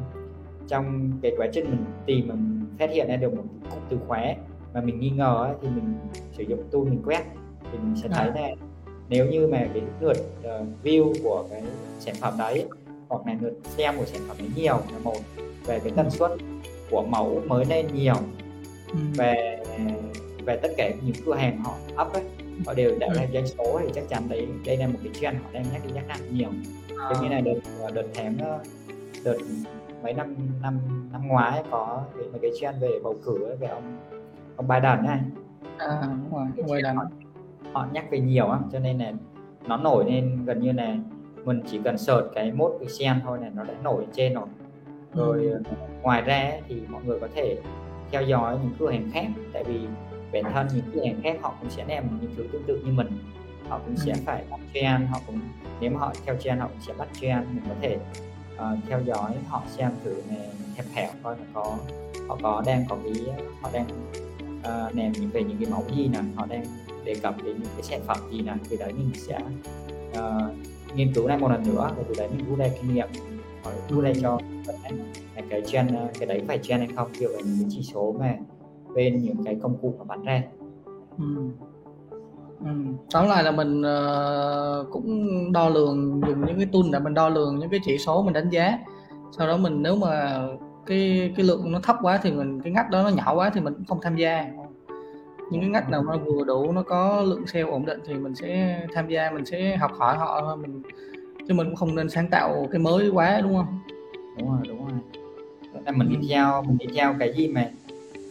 trong 0.70 1.12
cái 1.22 1.32
quá 1.38 1.48
trình 1.54 1.66
mình 1.66 1.86
tìm 2.06 2.28
mình 2.28 2.66
phát 2.80 2.90
hiện 2.92 3.08
ra 3.08 3.16
được 3.16 3.34
một 3.36 3.44
cụm 3.70 3.80
từ 3.90 3.98
khóa 4.08 4.36
mà 4.74 4.82
mình 4.82 5.00
nghi 5.00 5.10
ngờ 5.10 5.44
ấy, 5.44 5.56
thì 5.62 5.68
mình 5.68 5.96
sử 6.38 6.44
dụng 6.44 6.64
tool 6.72 6.82
mình 6.82 7.02
quét 7.06 7.24
thì 7.72 7.78
mình 7.84 7.96
sẽ 7.96 8.10
thấy 8.10 8.32
là 8.36 8.50
nếu 9.10 9.26
như 9.26 9.48
mà 9.48 9.68
cái 9.74 9.84
lượt 10.00 10.18
uh, 10.40 10.68
view 10.84 11.14
của 11.24 11.46
cái 11.50 11.64
sản 12.00 12.16
phẩm 12.20 12.34
đấy 12.38 12.66
hoặc 13.10 13.22
là 13.28 13.36
lượt 13.42 13.54
xem 13.64 13.96
của 13.98 14.06
sản 14.06 14.22
phẩm 14.28 14.38
đấy 14.40 14.50
nhiều 14.56 14.80
là 14.94 15.00
một 15.04 15.18
về 15.66 15.80
cái 15.80 15.94
tần 15.96 16.10
suất 16.10 16.32
của 16.92 17.04
mẫu 17.10 17.42
mới 17.48 17.66
lên 17.66 17.86
nhiều 17.94 18.16
ừ. 18.92 19.00
về 19.18 19.64
về 20.46 20.58
tất 20.58 20.72
cả 20.78 20.92
những 21.02 21.16
cửa 21.26 21.36
hàng 21.36 21.64
họ 21.64 21.74
up 22.06 22.14
ấy 22.14 22.24
họ 22.66 22.74
đều 22.74 23.00
đã 23.00 23.08
ừ. 23.08 23.20
doanh 23.34 23.48
số 23.48 23.80
thì 23.84 23.92
chắc 23.96 24.04
chắn 24.10 24.24
đấy 24.30 24.48
đây 24.66 24.78
là 24.78 24.88
một 24.88 25.00
cái 25.04 25.14
trend 25.22 25.38
họ 25.44 25.50
đang 25.54 25.66
nhắc 25.74 25.82
đi 25.88 25.94
nhắc 25.94 26.08
lại 26.08 26.20
nhiều 26.32 26.50
à. 26.98 27.14
như 27.22 27.30
là 27.30 27.42
đợt 27.42 27.60
đợt 27.94 28.08
tháng 28.14 28.38
ờ, 28.38 28.60
đợt 29.24 29.38
mấy 30.04 30.14
năm 30.14 30.36
năm 30.62 30.80
năm 31.12 31.28
ngoái 31.28 31.64
có 31.72 32.04
cái 32.18 32.28
mấy 32.32 32.40
cái 32.42 32.52
trend 32.62 32.82
về 32.82 33.00
bầu 33.04 33.16
cử 33.26 33.46
ấy, 33.46 33.56
về 33.56 33.68
ông 33.68 33.98
ông 34.56 34.68
Biden 34.68 35.06
này 35.06 35.20
à 35.78 36.02
đúng 36.02 36.40
rồi 36.40 36.48
ông 36.58 36.72
Biden 36.72 36.96
họ, 36.96 37.06
họ 37.74 37.88
nhắc 37.94 38.06
về 38.12 38.20
nhiều 38.20 38.48
lắm 38.48 38.70
cho 38.72 38.80
nên 38.80 38.98
là 38.98 39.14
nó 39.68 39.78
nổi 39.78 40.06
lên 40.12 40.46
gần 40.46 40.60
như 40.60 40.72
là 40.72 40.96
mình 41.46 41.62
chỉ 41.66 41.80
cần 41.84 41.98
search 41.98 42.28
cái 42.36 42.52
mốt 42.52 42.72
cái 42.80 42.90
sen 42.90 43.22
thôi 43.24 43.38
là 43.42 43.50
nó 43.56 43.64
đã 43.64 43.74
nổi 43.84 44.08
trên 44.14 44.34
rồi 44.34 44.48
rồi 45.14 45.46
ừ. 45.46 45.62
ngoài 46.02 46.22
ra 46.22 46.52
thì 46.68 46.82
mọi 46.90 47.04
người 47.04 47.20
có 47.20 47.28
thể 47.36 47.58
theo 48.12 48.22
dõi 48.22 48.58
những 48.64 48.74
cửa 48.80 48.92
hàng 48.92 49.10
khác 49.14 49.26
tại 49.54 49.64
vì 49.64 49.80
bản 50.34 50.54
thân 50.54 50.68
những 50.74 50.86
cửa 50.94 51.06
hàng 51.06 51.22
khác 51.24 51.38
họ 51.42 51.54
cũng 51.62 51.70
sẽ 51.70 51.86
làm 51.88 52.20
những 52.22 52.32
thứ 52.38 52.44
tương 52.52 52.64
tự 52.64 52.82
như 52.86 52.92
mình 52.92 53.08
họ 53.70 53.80
cũng 53.86 53.96
ừ. 53.96 54.02
sẽ 54.06 54.14
phải 54.26 54.44
bắt 54.52 54.60
trend 54.74 55.10
họ 55.10 55.20
cũng 55.28 55.40
nếu 55.80 55.92
mà 55.92 56.00
họ 56.00 56.14
theo 56.26 56.36
trend 56.36 56.62
họ 56.62 56.68
cũng 56.68 56.82
sẽ 56.82 56.94
bắt 56.98 57.08
trend 57.22 57.48
mình 57.48 57.64
có 57.70 57.76
thể 57.82 57.98
uh, 58.60 58.80
theo 58.88 59.02
dõi 59.02 59.32
họ 59.48 59.64
xem 59.68 59.92
thử 60.04 60.22
này 60.30 60.50
hẹp 60.76 60.86
hẹp 60.94 61.10
coi 61.24 61.38
là 61.38 61.44
có 61.54 61.78
họ 62.28 62.38
có 62.42 62.64
đang 62.66 62.86
có 62.90 62.98
cái 63.04 63.14
họ 63.62 63.70
đang 63.74 63.86
ờ, 64.64 64.88
uh, 64.90 64.96
làm 64.96 65.12
những 65.12 65.30
về 65.30 65.44
những 65.44 65.58
cái 65.58 65.72
mẫu 65.72 65.84
gì 65.96 66.08
nè 66.08 66.20
họ 66.36 66.46
đang 66.46 66.64
đề 67.04 67.16
cập 67.16 67.44
đến 67.44 67.56
những 67.60 67.72
cái 67.74 67.84
sản 67.84 68.02
phẩm 68.08 68.18
gì 68.32 68.42
nè 68.42 68.54
từ 68.70 68.78
đấy 68.78 68.94
mình 68.94 69.12
sẽ 69.16 69.40
uh, 70.12 70.96
nghiên 70.96 71.14
cứu 71.14 71.28
lại 71.28 71.38
một 71.38 71.52
lần 71.52 71.64
nữa 71.64 71.92
và 71.98 72.04
từ 72.08 72.16
đấy 72.18 72.30
mình 72.38 72.46
rút 72.50 72.60
ra 72.60 72.68
kinh 72.82 72.94
nghiệm 72.94 73.08
hỏi 73.64 73.74
rút 73.90 74.04
ra 74.04 74.12
cho 74.22 74.40
là 75.36 75.42
cái 75.50 75.62
trend 75.66 75.92
cái 76.20 76.28
đấy 76.28 76.42
phải 76.48 76.60
trend 76.64 76.80
hay 76.80 76.90
không 76.96 77.14
dựa 77.14 77.28
vào 77.28 77.42
những 77.46 77.58
cái 77.60 77.68
chỉ 77.70 77.84
số 77.84 78.16
mà 78.20 78.38
bên 78.96 79.24
những 79.24 79.44
cái 79.46 79.58
công 79.62 79.78
cụ 79.82 79.94
mà 80.00 80.04
bán 80.04 80.24
ra 80.24 80.44
ừ. 81.18 81.50
Ừ. 82.60 82.68
tóm 83.12 83.28
lại 83.28 83.44
là 83.44 83.52
mình 83.52 83.82
uh, 83.82 84.92
cũng 84.92 85.30
đo 85.52 85.70
lường 85.70 86.22
dùng 86.28 86.46
những 86.46 86.58
cái 86.58 86.68
tool 86.74 86.82
để 86.92 87.00
mình 87.00 87.14
đo 87.14 87.30
lường 87.30 87.60
những 87.60 87.70
cái 87.70 87.80
chỉ 87.84 87.98
số 87.98 88.24
mình 88.24 88.34
đánh 88.34 88.50
giá 88.50 88.80
sau 89.38 89.48
đó 89.48 89.58
mình 89.58 89.84
nếu 89.84 89.96
mà 89.96 90.42
cái 90.86 91.34
cái 91.38 91.46
lượng 91.46 91.72
nó 91.72 91.80
thấp 91.84 91.96
quá 92.02 92.20
thì 92.24 92.32
mình 92.32 92.62
cái 92.62 92.74
ngách 92.74 92.90
đó 92.90 93.04
nó 93.04 93.10
nhỏ 93.10 93.34
quá 93.36 93.50
thì 93.54 93.62
mình 93.62 93.74
cũng 93.74 93.86
không 93.86 94.00
tham 94.02 94.16
gia 94.16 94.46
những 95.52 95.62
cái 95.62 95.70
ngách 95.70 95.90
nào 95.90 96.04
nó 96.04 96.18
vừa 96.18 96.44
đủ 96.44 96.72
nó 96.72 96.84
có 96.84 97.22
lượng 97.22 97.48
sale 97.48 97.66
ổn 97.66 97.86
định 97.86 98.00
thì 98.06 98.14
mình 98.14 98.36
sẽ 98.36 98.80
tham 98.94 99.08
gia 99.08 99.32
mình 99.32 99.46
sẽ 99.46 99.78
học 99.78 99.92
hỏi 99.98 100.18
họ 100.18 100.42
thôi 100.42 100.58
mình 100.58 100.82
chứ 101.48 101.54
mình 101.54 101.68
cũng 101.68 101.76
không 101.76 101.96
nên 101.96 102.10
sáng 102.10 102.28
tạo 102.28 102.68
cái 102.72 102.80
mới 102.80 103.10
quá 103.10 103.42
đúng 103.42 103.56
không 103.56 103.80
đúng 104.38 104.50
rồi 104.50 104.60
đúng 104.68 104.88
rồi 104.88 105.00
nên 105.86 105.98
mình 105.98 106.10
đi 106.10 106.16
ừ. 106.16 106.22
theo 106.30 106.64
mình 106.68 106.78
đi 106.78 106.86
theo 106.96 107.16
cái 107.20 107.34
gì 107.34 107.48
mà 107.48 107.70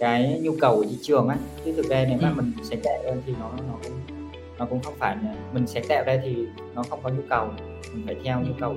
cái 0.00 0.40
nhu 0.42 0.52
cầu 0.60 0.76
của 0.76 0.84
thị 0.84 0.98
trường 1.02 1.28
á 1.28 1.36
chứ 1.64 1.72
thực 1.76 1.86
ra 1.86 2.04
nếu 2.08 2.18
mà 2.22 2.28
ừ. 2.28 2.34
mình 2.36 2.52
sáng 2.62 2.80
tạo 2.84 2.94
ra 3.04 3.12
thì 3.26 3.32
nó 3.40 3.50
nó 3.68 3.74
cũng 3.82 4.17
nó 4.58 4.66
cũng 4.70 4.82
không 4.82 4.94
phải 4.98 5.16
là 5.22 5.34
mình 5.52 5.66
sáng 5.66 5.84
tạo 5.88 6.04
ra 6.06 6.18
thì 6.22 6.46
nó 6.74 6.82
không 6.82 7.00
có 7.02 7.10
nhu 7.10 7.22
cầu 7.28 7.50
mình 7.94 8.06
phải 8.06 8.16
theo 8.24 8.40
nhu 8.40 8.52
cầu 8.60 8.76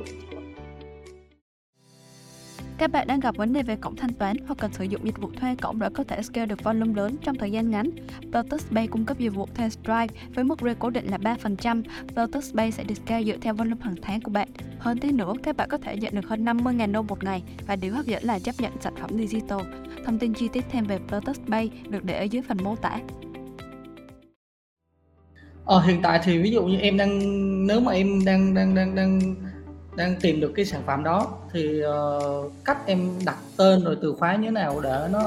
các 2.82 2.91
bạn 2.91 3.08
đang 3.08 3.20
gặp 3.20 3.36
vấn 3.36 3.54
đề 3.54 3.63
về 3.63 3.76
cổng 3.76 3.96
thanh 3.96 4.13
toán 4.13 4.38
hoặc 4.48 4.58
cần 4.60 4.74
sử 4.74 4.84
dụng 4.84 5.06
dịch 5.06 5.17
vụ 5.17 5.30
thuê 5.39 5.56
cổng 5.56 5.80
để 5.80 5.89
có 5.94 6.04
thể 6.04 6.22
scale 6.22 6.46
được 6.46 6.63
volume 6.63 6.94
lớn 6.96 7.15
trong 7.24 7.36
thời 7.36 7.52
gian 7.52 7.72
ngắn. 7.72 7.89
Lotus 8.34 8.65
Pay 8.72 8.88
cung 8.88 9.06
cấp 9.06 9.17
dịch 9.20 9.30
vụ 9.30 9.48
thuê 9.56 9.70
Stripe 9.70 10.08
với 10.36 10.44
mức 10.44 10.62
rate 10.62 10.76
cố 10.80 10.89
định 10.89 11.08
là 11.08 11.17
3%. 11.17 11.84
Lotus 12.15 12.56
Pay 12.56 12.72
sẽ 12.72 12.84
được 12.84 12.96
scale 12.96 13.24
dựa 13.24 13.38
theo 13.41 13.54
volume 13.54 13.82
hàng 13.82 13.96
tháng 14.02 14.22
của 14.22 14.32
bạn. 14.32 14.48
Hơn 14.80 14.98
thế 14.98 15.12
nữa, 15.12 15.34
các 15.44 15.58
bạn 15.58 15.70
có 15.70 15.78
thể 15.78 15.98
nhận 15.98 16.15
được 16.15 16.28
hơn 16.28 16.46
50.000 16.46 16.91
đô 16.91 17.02
một 17.02 17.24
ngày 17.24 17.44
và 17.67 17.76
điều 17.76 17.94
hấp 17.94 18.06
dẫn 18.06 18.24
là 18.24 18.39
chấp 18.39 18.56
nhận 18.60 18.72
sản 18.80 18.94
phẩm 18.96 19.10
digital. 19.17 19.60
Thông 20.06 20.20
tin 20.20 20.34
chi 20.34 20.48
tiết 20.54 20.65
thêm 20.72 20.84
về 20.84 21.00
Lotus 21.12 21.39
Pay 21.50 21.72
được 21.89 22.04
để 22.04 22.20
ở 22.20 22.24
dưới 22.24 22.41
phần 22.41 22.58
mô 22.63 22.76
tả. 22.76 23.00
Ờ, 25.65 25.80
hiện 25.80 26.02
tại 26.02 26.19
thì 26.24 26.38
ví 26.38 26.52
dụ 26.52 26.63
như 26.63 26.78
em 26.78 26.97
đang 26.97 27.19
nếu 27.67 27.80
mà 27.80 27.91
em 27.91 28.26
đang 28.26 28.54
đang 28.54 28.76
đang 28.76 28.95
đang 28.95 29.36
đang 29.95 30.15
tìm 30.21 30.39
được 30.39 30.52
cái 30.56 30.65
sản 30.65 30.82
phẩm 30.86 31.04
đó 31.04 31.28
thì 31.54 31.82
uh, 31.86 32.52
cách 32.65 32.78
em 32.86 33.10
đặt 33.26 33.38
tên 33.58 33.84
rồi 33.84 33.97
từ 34.02 34.13
khóa 34.13 34.36
như 34.36 34.45
thế 34.45 34.52
nào 34.52 34.80
để 34.84 35.08
nó 35.12 35.21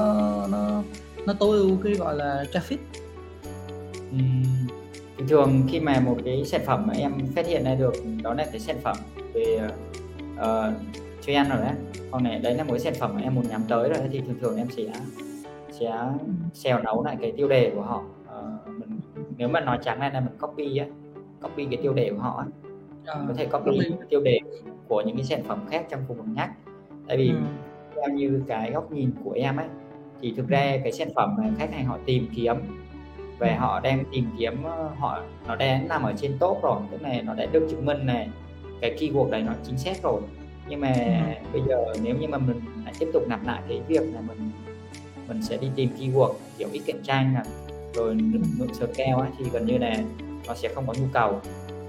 nó 0.51 0.83
nó 1.25 1.33
tối 1.33 1.57
ưu 1.57 1.77
cái 1.83 1.93
gọi 1.93 2.15
là 2.15 2.45
traffic 2.51 2.77
ừ. 4.11 4.17
thường 5.29 5.63
khi 5.71 5.79
mà 5.79 5.99
một 5.99 6.17
cái 6.25 6.45
sản 6.45 6.61
phẩm 6.65 6.87
mà 6.87 6.93
em 6.93 7.11
phát 7.35 7.47
hiện 7.47 7.63
ra 7.63 7.75
được 7.75 7.93
đó 8.23 8.33
là 8.33 8.45
cái 8.51 8.59
sản 8.59 8.77
phẩm 8.83 8.97
về 9.33 9.59
ờ, 10.37 10.67
uh, 10.67 10.73
trend 11.25 11.49
rồi 11.49 11.59
đấy 11.61 11.73
còn 12.11 12.23
này 12.23 12.39
đấy 12.39 12.55
là 12.55 12.63
một 12.63 12.71
cái 12.73 12.79
sản 12.79 12.93
phẩm 12.99 13.11
mà 13.15 13.21
em 13.21 13.35
muốn 13.35 13.47
nhắm 13.49 13.63
tới 13.67 13.89
rồi 13.89 13.99
thì 14.11 14.21
thường 14.21 14.37
thường 14.41 14.57
em 14.57 14.67
sẽ 14.77 14.83
sẽ 15.71 15.97
xèo 16.53 16.79
nấu 16.79 17.03
lại 17.03 17.17
cái 17.21 17.33
tiêu 17.37 17.47
đề 17.47 17.71
của 17.75 17.81
họ 17.81 18.03
nếu 19.37 19.47
mà 19.47 19.59
nói 19.59 19.79
trắng 19.83 19.99
ra 19.99 20.09
là 20.13 20.19
mình 20.19 20.37
copy 20.39 20.77
á 20.77 20.85
copy 21.41 21.65
cái 21.65 21.79
tiêu 21.81 21.93
đề 21.93 22.09
của 22.09 22.21
họ 22.21 22.45
à, 23.05 23.15
có 23.27 23.33
thể 23.33 23.45
copy 23.45 23.79
tiêu 24.09 24.21
đề 24.21 24.39
của 24.87 25.01
những 25.01 25.15
cái 25.15 25.25
sản 25.25 25.43
phẩm 25.43 25.65
khác 25.69 25.85
trong 25.89 25.99
cùng 26.07 26.17
một 26.17 26.23
nhắc 26.27 26.51
tại 27.07 27.17
vì 27.17 27.29
ừ. 27.29 27.35
theo 27.95 28.15
như 28.15 28.43
cái 28.47 28.71
góc 28.71 28.91
nhìn 28.91 29.11
của 29.23 29.31
em 29.31 29.57
ấy 29.57 29.67
thì 30.21 30.33
thực 30.37 30.47
ra 30.47 30.77
cái 30.83 30.91
sản 30.91 31.07
phẩm 31.15 31.35
mà 31.37 31.49
khách 31.57 31.73
hàng 31.73 31.85
họ 31.85 31.97
tìm 32.05 32.27
kiếm 32.35 32.55
và 33.39 33.47
ừ. 33.47 33.55
họ 33.57 33.79
đang 33.79 34.03
tìm 34.11 34.25
kiếm 34.37 34.63
ờ, 34.63 34.89
họ 34.97 35.21
nó 35.47 35.55
đang 35.55 35.87
nằm 35.87 36.03
ở 36.03 36.13
trên 36.17 36.37
top 36.39 36.63
rồi 36.63 36.81
tức 36.91 37.01
là 37.01 37.21
nó 37.21 37.33
đã 37.33 37.45
được 37.45 37.67
chứng 37.69 37.85
minh 37.85 38.05
này 38.05 38.29
cái 38.81 38.95
keyword 38.99 39.29
này 39.29 39.41
nó 39.41 39.53
chính 39.63 39.77
xác 39.77 40.03
rồi 40.03 40.21
nhưng 40.67 40.81
mà 40.81 40.93
ừ. 41.43 41.49
bây 41.53 41.61
giờ 41.67 41.85
nếu 42.03 42.15
như 42.15 42.27
mà 42.27 42.37
mình 42.37 42.61
lại 42.85 42.93
tiếp 42.99 43.09
tục 43.13 43.23
nạp 43.27 43.45
lại 43.45 43.61
cái 43.69 43.81
việc 43.87 44.13
là 44.13 44.21
mình 44.27 44.51
mình 45.27 45.41
sẽ 45.41 45.57
đi 45.57 45.67
tìm 45.75 45.89
keyword 45.99 46.33
kiểu 46.57 46.67
ít 46.71 46.81
cạnh 46.85 47.03
tranh 47.03 47.33
là 47.33 47.43
rồi 47.95 48.15
lượng 48.59 48.73
scale 48.73 49.11
ấy, 49.11 49.29
thì 49.37 49.45
gần 49.53 49.65
như 49.65 49.77
là 49.77 49.95
nó 50.47 50.53
sẽ 50.53 50.69
không 50.75 50.87
có 50.87 50.93
nhu 50.93 51.07
cầu 51.13 51.39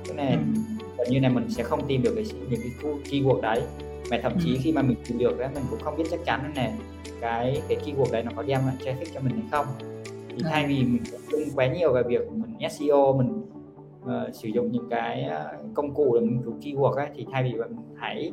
tức 0.09 0.15
là 0.17 0.31
ừ 0.31 0.77
gần 0.99 1.09
như 1.11 1.21
là 1.21 1.29
mình 1.29 1.51
sẽ 1.51 1.63
không 1.63 1.87
tìm 1.87 2.03
được 2.03 2.13
cái 2.15 2.25
những 2.51 2.61
cái 2.83 2.93
keyword 3.11 3.41
đấy 3.41 3.63
mà 4.11 4.19
thậm 4.23 4.33
chí 4.45 4.55
ừ. 4.55 4.61
khi 4.63 4.73
mà 4.73 4.83
mình 4.83 4.97
tìm 5.09 5.19
được 5.19 5.39
đấy 5.39 5.49
mình 5.55 5.65
cũng 5.71 5.81
không 5.81 5.97
biết 5.97 6.05
chắc 6.11 6.21
chắn 6.25 6.53
là 6.57 6.73
cái 7.21 7.63
cái 7.69 7.79
keyword 7.85 8.13
đấy 8.13 8.23
nó 8.23 8.31
có 8.37 8.43
đem 8.43 8.61
lại 8.67 8.77
traffic 8.85 9.07
cho 9.15 9.21
mình 9.21 9.33
hay 9.33 9.45
không 9.51 9.67
thì 10.29 10.37
ừ. 10.37 10.49
thay 10.51 10.67
vì 10.67 10.85
mình 10.85 11.03
trung 11.31 11.41
quá 11.55 11.67
nhiều 11.67 11.93
về 11.93 12.03
việc 12.03 12.21
mình 12.33 12.71
SEO 12.71 13.13
mình 13.13 13.43
uh, 14.05 14.35
sử 14.35 14.49
dụng 14.49 14.73
những 14.73 14.89
cái 14.91 15.31
uh, 15.31 15.75
công 15.75 15.95
cụ 15.95 16.15
để 16.15 16.27
mình 16.27 16.43
cứu 16.45 16.55
keyword 16.61 16.93
ấy 16.93 17.09
thì 17.15 17.27
thay 17.33 17.43
vì 17.43 17.53
mình 17.53 17.77
hãy 17.97 18.33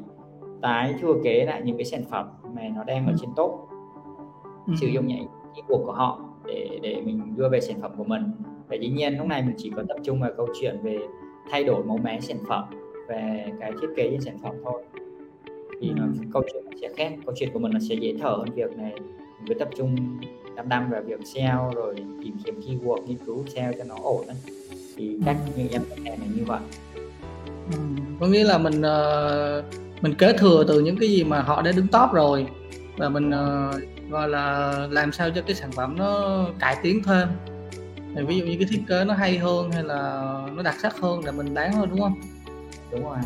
tái 0.62 0.96
thừa 1.02 1.14
kế 1.24 1.46
lại 1.46 1.62
những 1.66 1.78
cái 1.78 1.86
sản 1.86 2.04
phẩm 2.10 2.30
mà 2.56 2.62
nó 2.76 2.84
đang 2.84 3.08
ở 3.08 3.12
ừ. 3.12 3.18
trên 3.22 3.30
top 3.36 3.52
ừ. 4.68 4.74
sử 4.82 4.88
dụng 4.88 5.08
những 5.08 5.28
keyword 5.56 5.86
của 5.86 5.92
họ 5.92 6.20
để 6.46 6.80
để 6.82 7.02
mình 7.06 7.34
đưa 7.38 7.50
về 7.50 7.62
sản 7.62 7.82
phẩm 7.82 7.92
của 7.98 8.04
mình 8.04 8.24
và 8.70 8.76
dĩ 8.76 8.90
nhiên 8.90 9.18
lúc 9.18 9.28
này 9.28 9.42
mình 9.42 9.56
chỉ 9.58 9.72
có 9.76 9.84
tập 9.88 9.98
trung 10.04 10.20
vào 10.20 10.32
câu 10.38 10.48
chuyện 10.62 10.78
về 10.84 11.00
thay 11.52 11.64
đổi 11.64 11.84
mẫu 11.84 11.98
mã 11.98 12.18
sản 12.22 12.38
phẩm 12.48 12.64
về 13.08 13.46
cái 13.60 13.72
thiết 13.82 13.88
kế 13.96 14.10
trên 14.12 14.22
sản 14.22 14.38
phẩm 14.44 14.56
thôi 14.64 14.84
thì 15.82 15.90
ừ. 15.90 15.96
nó, 15.98 16.06
câu 16.34 16.44
chuyện 16.54 16.64
sẽ 16.82 16.90
khác 16.98 17.14
câu 17.26 17.36
chuyện 17.38 17.50
của 17.54 17.60
mình 17.60 17.72
là 17.72 17.80
sẽ 17.90 17.96
dễ 17.96 18.14
thở 18.22 18.30
hơn 18.30 18.48
việc 18.56 18.78
này 18.78 18.94
mình 19.00 19.48
cứ 19.48 19.54
tập 19.54 19.70
trung 19.78 19.96
đăm 20.56 20.70
đăm 20.70 20.90
vào 20.90 21.02
việc 21.02 21.20
SEO 21.26 21.72
rồi 21.76 21.96
tìm 21.96 22.34
kiếm 22.46 22.60
keyword 22.60 23.06
nghiên 23.06 23.18
cứu 23.26 23.44
SEO 23.48 23.74
cho 23.78 23.84
nó 23.84 23.96
ổn 24.04 24.28
ấy. 24.28 24.38
thì 24.96 25.18
cách 25.26 25.38
như 25.58 25.68
em 25.72 25.82
này 26.04 26.18
như 26.36 26.44
vậy 26.46 26.60
ừ. 27.72 27.78
có 28.20 28.28
nghĩa 28.28 28.44
là 28.44 28.58
mình 28.58 28.82
uh, 28.82 29.66
mình 30.02 30.14
kế 30.18 30.34
thừa 30.38 30.64
từ 30.68 30.80
những 30.80 30.98
cái 31.00 31.10
gì 31.10 31.24
mà 31.24 31.42
họ 31.42 31.62
đã 31.62 31.72
đứng 31.76 31.88
top 31.88 32.12
rồi 32.14 32.48
và 32.98 33.10
mình 33.10 33.30
uh, 33.30 33.93
gọi 34.14 34.30
là 34.30 34.72
làm 34.92 35.12
sao 35.12 35.30
cho 35.36 35.42
cái 35.42 35.56
sản 35.56 35.72
phẩm 35.72 35.96
nó 35.98 36.44
cải 36.60 36.78
tiến 36.84 37.04
thêm. 37.04 37.28
Thì 38.16 38.24
ví 38.24 38.38
dụ 38.38 38.46
như 38.46 38.56
cái 38.60 38.68
thiết 38.70 38.82
kế 38.88 39.06
nó 39.06 39.14
hay 39.14 39.38
hơn 39.38 39.72
hay 39.72 39.84
là 39.84 40.24
nó 40.56 40.64
đặc 40.64 40.76
sắc 40.82 41.00
hơn 41.00 41.26
là 41.26 41.32
mình 41.32 41.54
bán 41.54 41.72
thôi 41.74 41.88
đúng 41.90 42.00
không? 42.02 42.22
Đúng 42.92 43.04
rồi. 43.04 43.18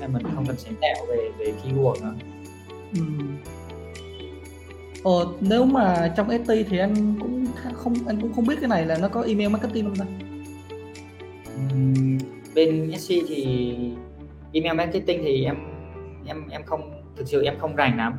Nên 0.00 0.12
mình 0.12 0.22
không 0.34 0.46
cần 0.46 0.56
sáng 0.56 0.74
tạo 0.80 1.06
về 1.08 1.30
về 1.38 1.54
keyword 1.64 2.02
nữa. 2.02 2.14
Ừ. 2.94 3.02
Ờ, 5.04 5.26
nếu 5.40 5.64
mà 5.64 6.12
trong 6.16 6.28
ST 6.30 6.50
thì 6.70 6.78
anh 6.78 7.14
cũng 7.20 7.46
không 7.74 7.94
anh 8.06 8.20
cũng 8.20 8.32
không 8.34 8.46
biết 8.46 8.56
cái 8.60 8.68
này 8.68 8.86
là 8.86 8.98
nó 8.98 9.08
có 9.08 9.22
email 9.22 9.48
marketing 9.48 9.84
không 9.84 9.96
ta? 9.96 10.04
Uhm, 11.54 12.18
bên 12.54 12.92
SC 12.98 13.14
thì 13.28 13.76
email 14.52 14.76
marketing 14.76 15.20
thì 15.24 15.44
em 15.44 15.56
em 16.26 16.48
em 16.48 16.62
không 16.62 17.02
thực 17.16 17.28
sự 17.28 17.42
em 17.42 17.54
không 17.58 17.76
rành 17.76 17.96
lắm 17.96 18.14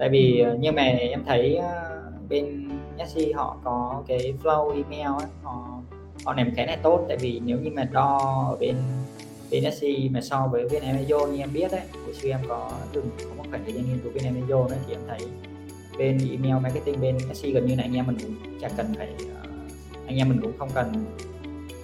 tại 0.00 0.08
vì 0.08 0.40
ờ, 0.40 0.52
như 0.52 0.58
nhưng 0.60 0.74
mà 0.74 0.82
em 0.82 1.24
thấy 1.26 1.56
ờ, 1.56 2.02
bên 2.28 2.68
SC 3.06 3.18
họ 3.34 3.56
có 3.64 4.02
cái 4.06 4.34
flow 4.42 4.70
email 4.70 5.22
ấy, 5.22 5.30
họ 5.42 5.80
họ 6.24 6.34
làm 6.34 6.50
cái 6.56 6.66
này 6.66 6.78
tốt. 6.82 7.04
Tại 7.08 7.16
vì 7.16 7.40
nếu 7.44 7.58
như 7.58 7.70
mà 7.74 7.84
đo 7.92 8.18
ở 8.50 8.56
bên 8.60 8.76
bên 9.50 9.72
SC 9.72 9.86
mà 10.10 10.20
so 10.20 10.48
với 10.52 10.68
bên 10.68 10.82
Amazon 10.82 11.30
như 11.30 11.38
em 11.38 11.52
biết 11.52 11.72
đấy 11.72 11.80
hồi 12.04 12.14
xưa 12.14 12.28
em 12.28 12.40
có 12.48 12.70
từng 12.92 13.10
có 13.18 13.34
một 13.36 13.44
khoảng 13.50 13.64
thời 13.64 13.72
gian 13.72 13.84
nghiên 13.84 13.98
cứu 13.98 14.12
bên 14.14 14.24
Amazon 14.24 14.68
ấy 14.68 14.78
thì 14.86 14.94
em 14.94 15.00
thấy 15.08 15.20
bên 15.98 16.18
email 16.30 16.62
marketing 16.62 17.00
bên 17.00 17.18
SC 17.34 17.44
gần 17.54 17.66
như 17.66 17.74
là 17.74 17.82
anh 17.82 17.96
em 17.96 18.06
mình 18.06 18.16
cũng 18.22 18.60
chả 18.60 18.68
cần 18.76 18.86
phải 18.98 19.08
ờ, 19.42 19.48
anh 20.06 20.16
em 20.16 20.28
mình 20.28 20.40
cũng 20.42 20.52
không 20.58 20.68
cần 20.74 20.92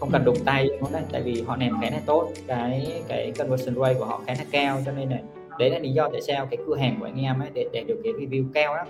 không 0.01 0.11
cần 0.11 0.25
đụng 0.25 0.39
tay 0.45 0.69
nó 0.81 0.89
đấy. 0.93 1.03
Tại 1.13 1.23
vì 1.23 1.43
họ 1.43 1.57
làm 1.57 1.79
cái 1.81 1.91
này 1.91 2.01
tốt 2.07 2.29
cái 2.47 3.03
cái 3.09 3.33
conversion 3.39 3.75
rate 3.75 3.95
của 3.95 4.05
họ 4.05 4.21
khá 4.27 4.35
là 4.39 4.45
cao 4.51 4.83
cho 4.87 4.93
nên 4.93 5.11
là 5.11 5.19
đấy 5.59 5.71
là 5.71 5.79
lý 5.79 5.91
do 5.91 6.09
tại 6.13 6.21
sao 6.21 6.47
cái 6.51 6.59
cửa 6.67 6.77
hàng 6.77 6.97
của 7.01 7.05
anh 7.05 7.21
em 7.21 7.41
ấy 7.41 7.51
để, 7.55 7.69
để 7.73 7.85
được 7.85 8.01
cái 8.05 8.13
review 8.13 8.45
cao 8.55 8.77
đó 8.77 8.85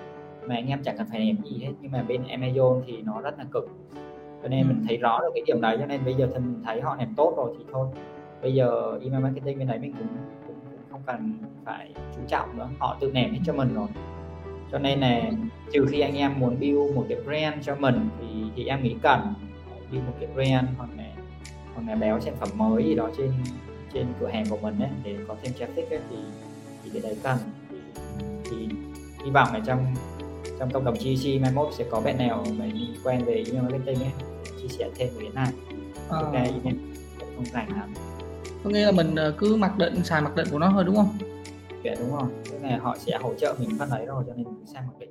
mà 0.46 0.54
anh 0.54 0.66
em 0.66 0.82
chẳng 0.82 0.96
cần 0.98 1.06
phải 1.10 1.20
làm 1.20 1.44
gì 1.44 1.64
hết 1.64 1.72
nhưng 1.80 1.92
mà 1.92 2.02
bên 2.02 2.22
Amazon 2.22 2.82
thì 2.86 3.02
nó 3.02 3.20
rất 3.20 3.38
là 3.38 3.44
cực. 3.52 3.68
Cho 4.42 4.48
nên 4.48 4.60
ừ. 4.60 4.66
mình 4.68 4.84
thấy 4.88 4.96
rõ 4.96 5.20
được 5.20 5.30
cái 5.34 5.42
điểm 5.46 5.60
đấy 5.60 5.76
cho 5.80 5.86
nên 5.86 6.04
bây 6.04 6.14
giờ 6.14 6.28
thì 6.32 6.38
mình 6.38 6.62
thấy 6.64 6.80
họ 6.80 6.96
làm 6.96 7.14
tốt 7.16 7.34
rồi 7.36 7.54
thì 7.58 7.64
thôi. 7.72 7.88
Bây 8.42 8.54
giờ 8.54 8.98
email 9.02 9.22
marketing 9.22 9.58
bên 9.58 9.68
này 9.68 9.78
mình 9.78 9.92
cũng, 9.98 10.08
cũng, 10.46 10.56
cũng 10.70 10.80
không 10.90 11.00
cần 11.06 11.38
phải 11.64 11.92
chú 12.16 12.20
trọng 12.28 12.58
nữa 12.58 12.68
họ 12.78 12.96
tự 13.00 13.10
làm 13.14 13.30
hết 13.30 13.40
cho 13.46 13.52
mình 13.52 13.74
rồi. 13.74 13.88
Cho 14.72 14.78
nên 14.78 15.00
là 15.00 15.30
trừ 15.72 15.86
khi 15.90 16.00
anh 16.00 16.16
em 16.16 16.32
muốn 16.38 16.60
build 16.60 16.94
một 16.94 17.04
cái 17.08 17.18
brand 17.24 17.66
cho 17.66 17.76
mình 17.76 18.08
thì 18.20 18.26
thì 18.56 18.66
em 18.66 18.82
nghĩ 18.82 18.96
cần 19.02 19.20
build 19.90 20.04
một 20.06 20.12
cái 20.20 20.28
brand 20.34 20.68
hoặc 20.76 20.88
là 20.96 21.04
hoặc 21.74 21.82
là 21.86 21.94
béo 21.94 22.20
sản 22.20 22.34
phẩm 22.40 22.48
mới 22.54 22.84
gì 22.84 22.94
đó 22.94 23.08
trên 23.16 23.32
trên 23.92 24.06
cửa 24.20 24.28
hàng 24.28 24.44
của 24.50 24.56
mình 24.62 24.78
ấy, 24.78 24.90
để 25.04 25.16
có 25.28 25.36
thêm 25.42 25.52
traffic 25.52 25.90
ấy, 25.90 26.00
thì 26.10 26.16
thì 26.92 27.00
cái 27.00 27.02
đấy 27.02 27.16
cần 27.22 27.38
thì, 27.70 27.76
thì 28.50 28.68
hy 29.24 29.30
vọng 29.30 29.48
là 29.52 29.60
trong 29.66 29.94
trong 30.58 30.70
cộng 30.70 30.84
đồng 30.84 30.94
GC 30.94 31.40
mai 31.40 31.52
mốt 31.52 31.74
sẽ 31.74 31.84
có 31.90 32.00
bạn 32.00 32.18
nào 32.18 32.44
mà 32.58 32.64
quen 33.04 33.24
về 33.24 33.44
email 33.46 33.72
marketing 33.72 34.02
ấy 34.02 34.12
chia 34.62 34.68
sẻ 34.68 34.90
thêm 34.94 35.08
về 35.08 35.20
cái 35.20 35.30
này. 35.34 35.52
À. 36.10 36.20
thực 36.20 36.32
ra 36.32 36.40
email 36.40 36.76
không 37.36 37.44
rảnh 37.52 37.76
lắm. 37.76 37.94
Có 38.64 38.70
nghĩa 38.70 38.86
là 38.86 38.92
mình 38.92 39.14
ờ, 39.14 39.34
cứ 39.38 39.56
mặc 39.56 39.78
định 39.78 40.04
xài 40.04 40.22
mặc 40.22 40.36
định 40.36 40.46
của 40.50 40.58
nó 40.58 40.70
thôi 40.72 40.84
đúng 40.84 40.96
không? 40.96 41.18
Dạ 41.84 41.94
đúng 41.98 42.16
rồi. 42.16 42.28
Cái 42.50 42.60
này 42.60 42.78
họ 42.78 42.96
sẽ 42.98 43.18
hỗ 43.22 43.34
trợ 43.34 43.54
mình 43.58 43.70
phần 43.78 43.90
đấy 43.90 44.06
rồi 44.06 44.24
cho 44.26 44.34
nên 44.34 44.44
mình 44.44 44.66
sang 44.66 44.86
mặc 44.86 44.94
định 44.98 45.10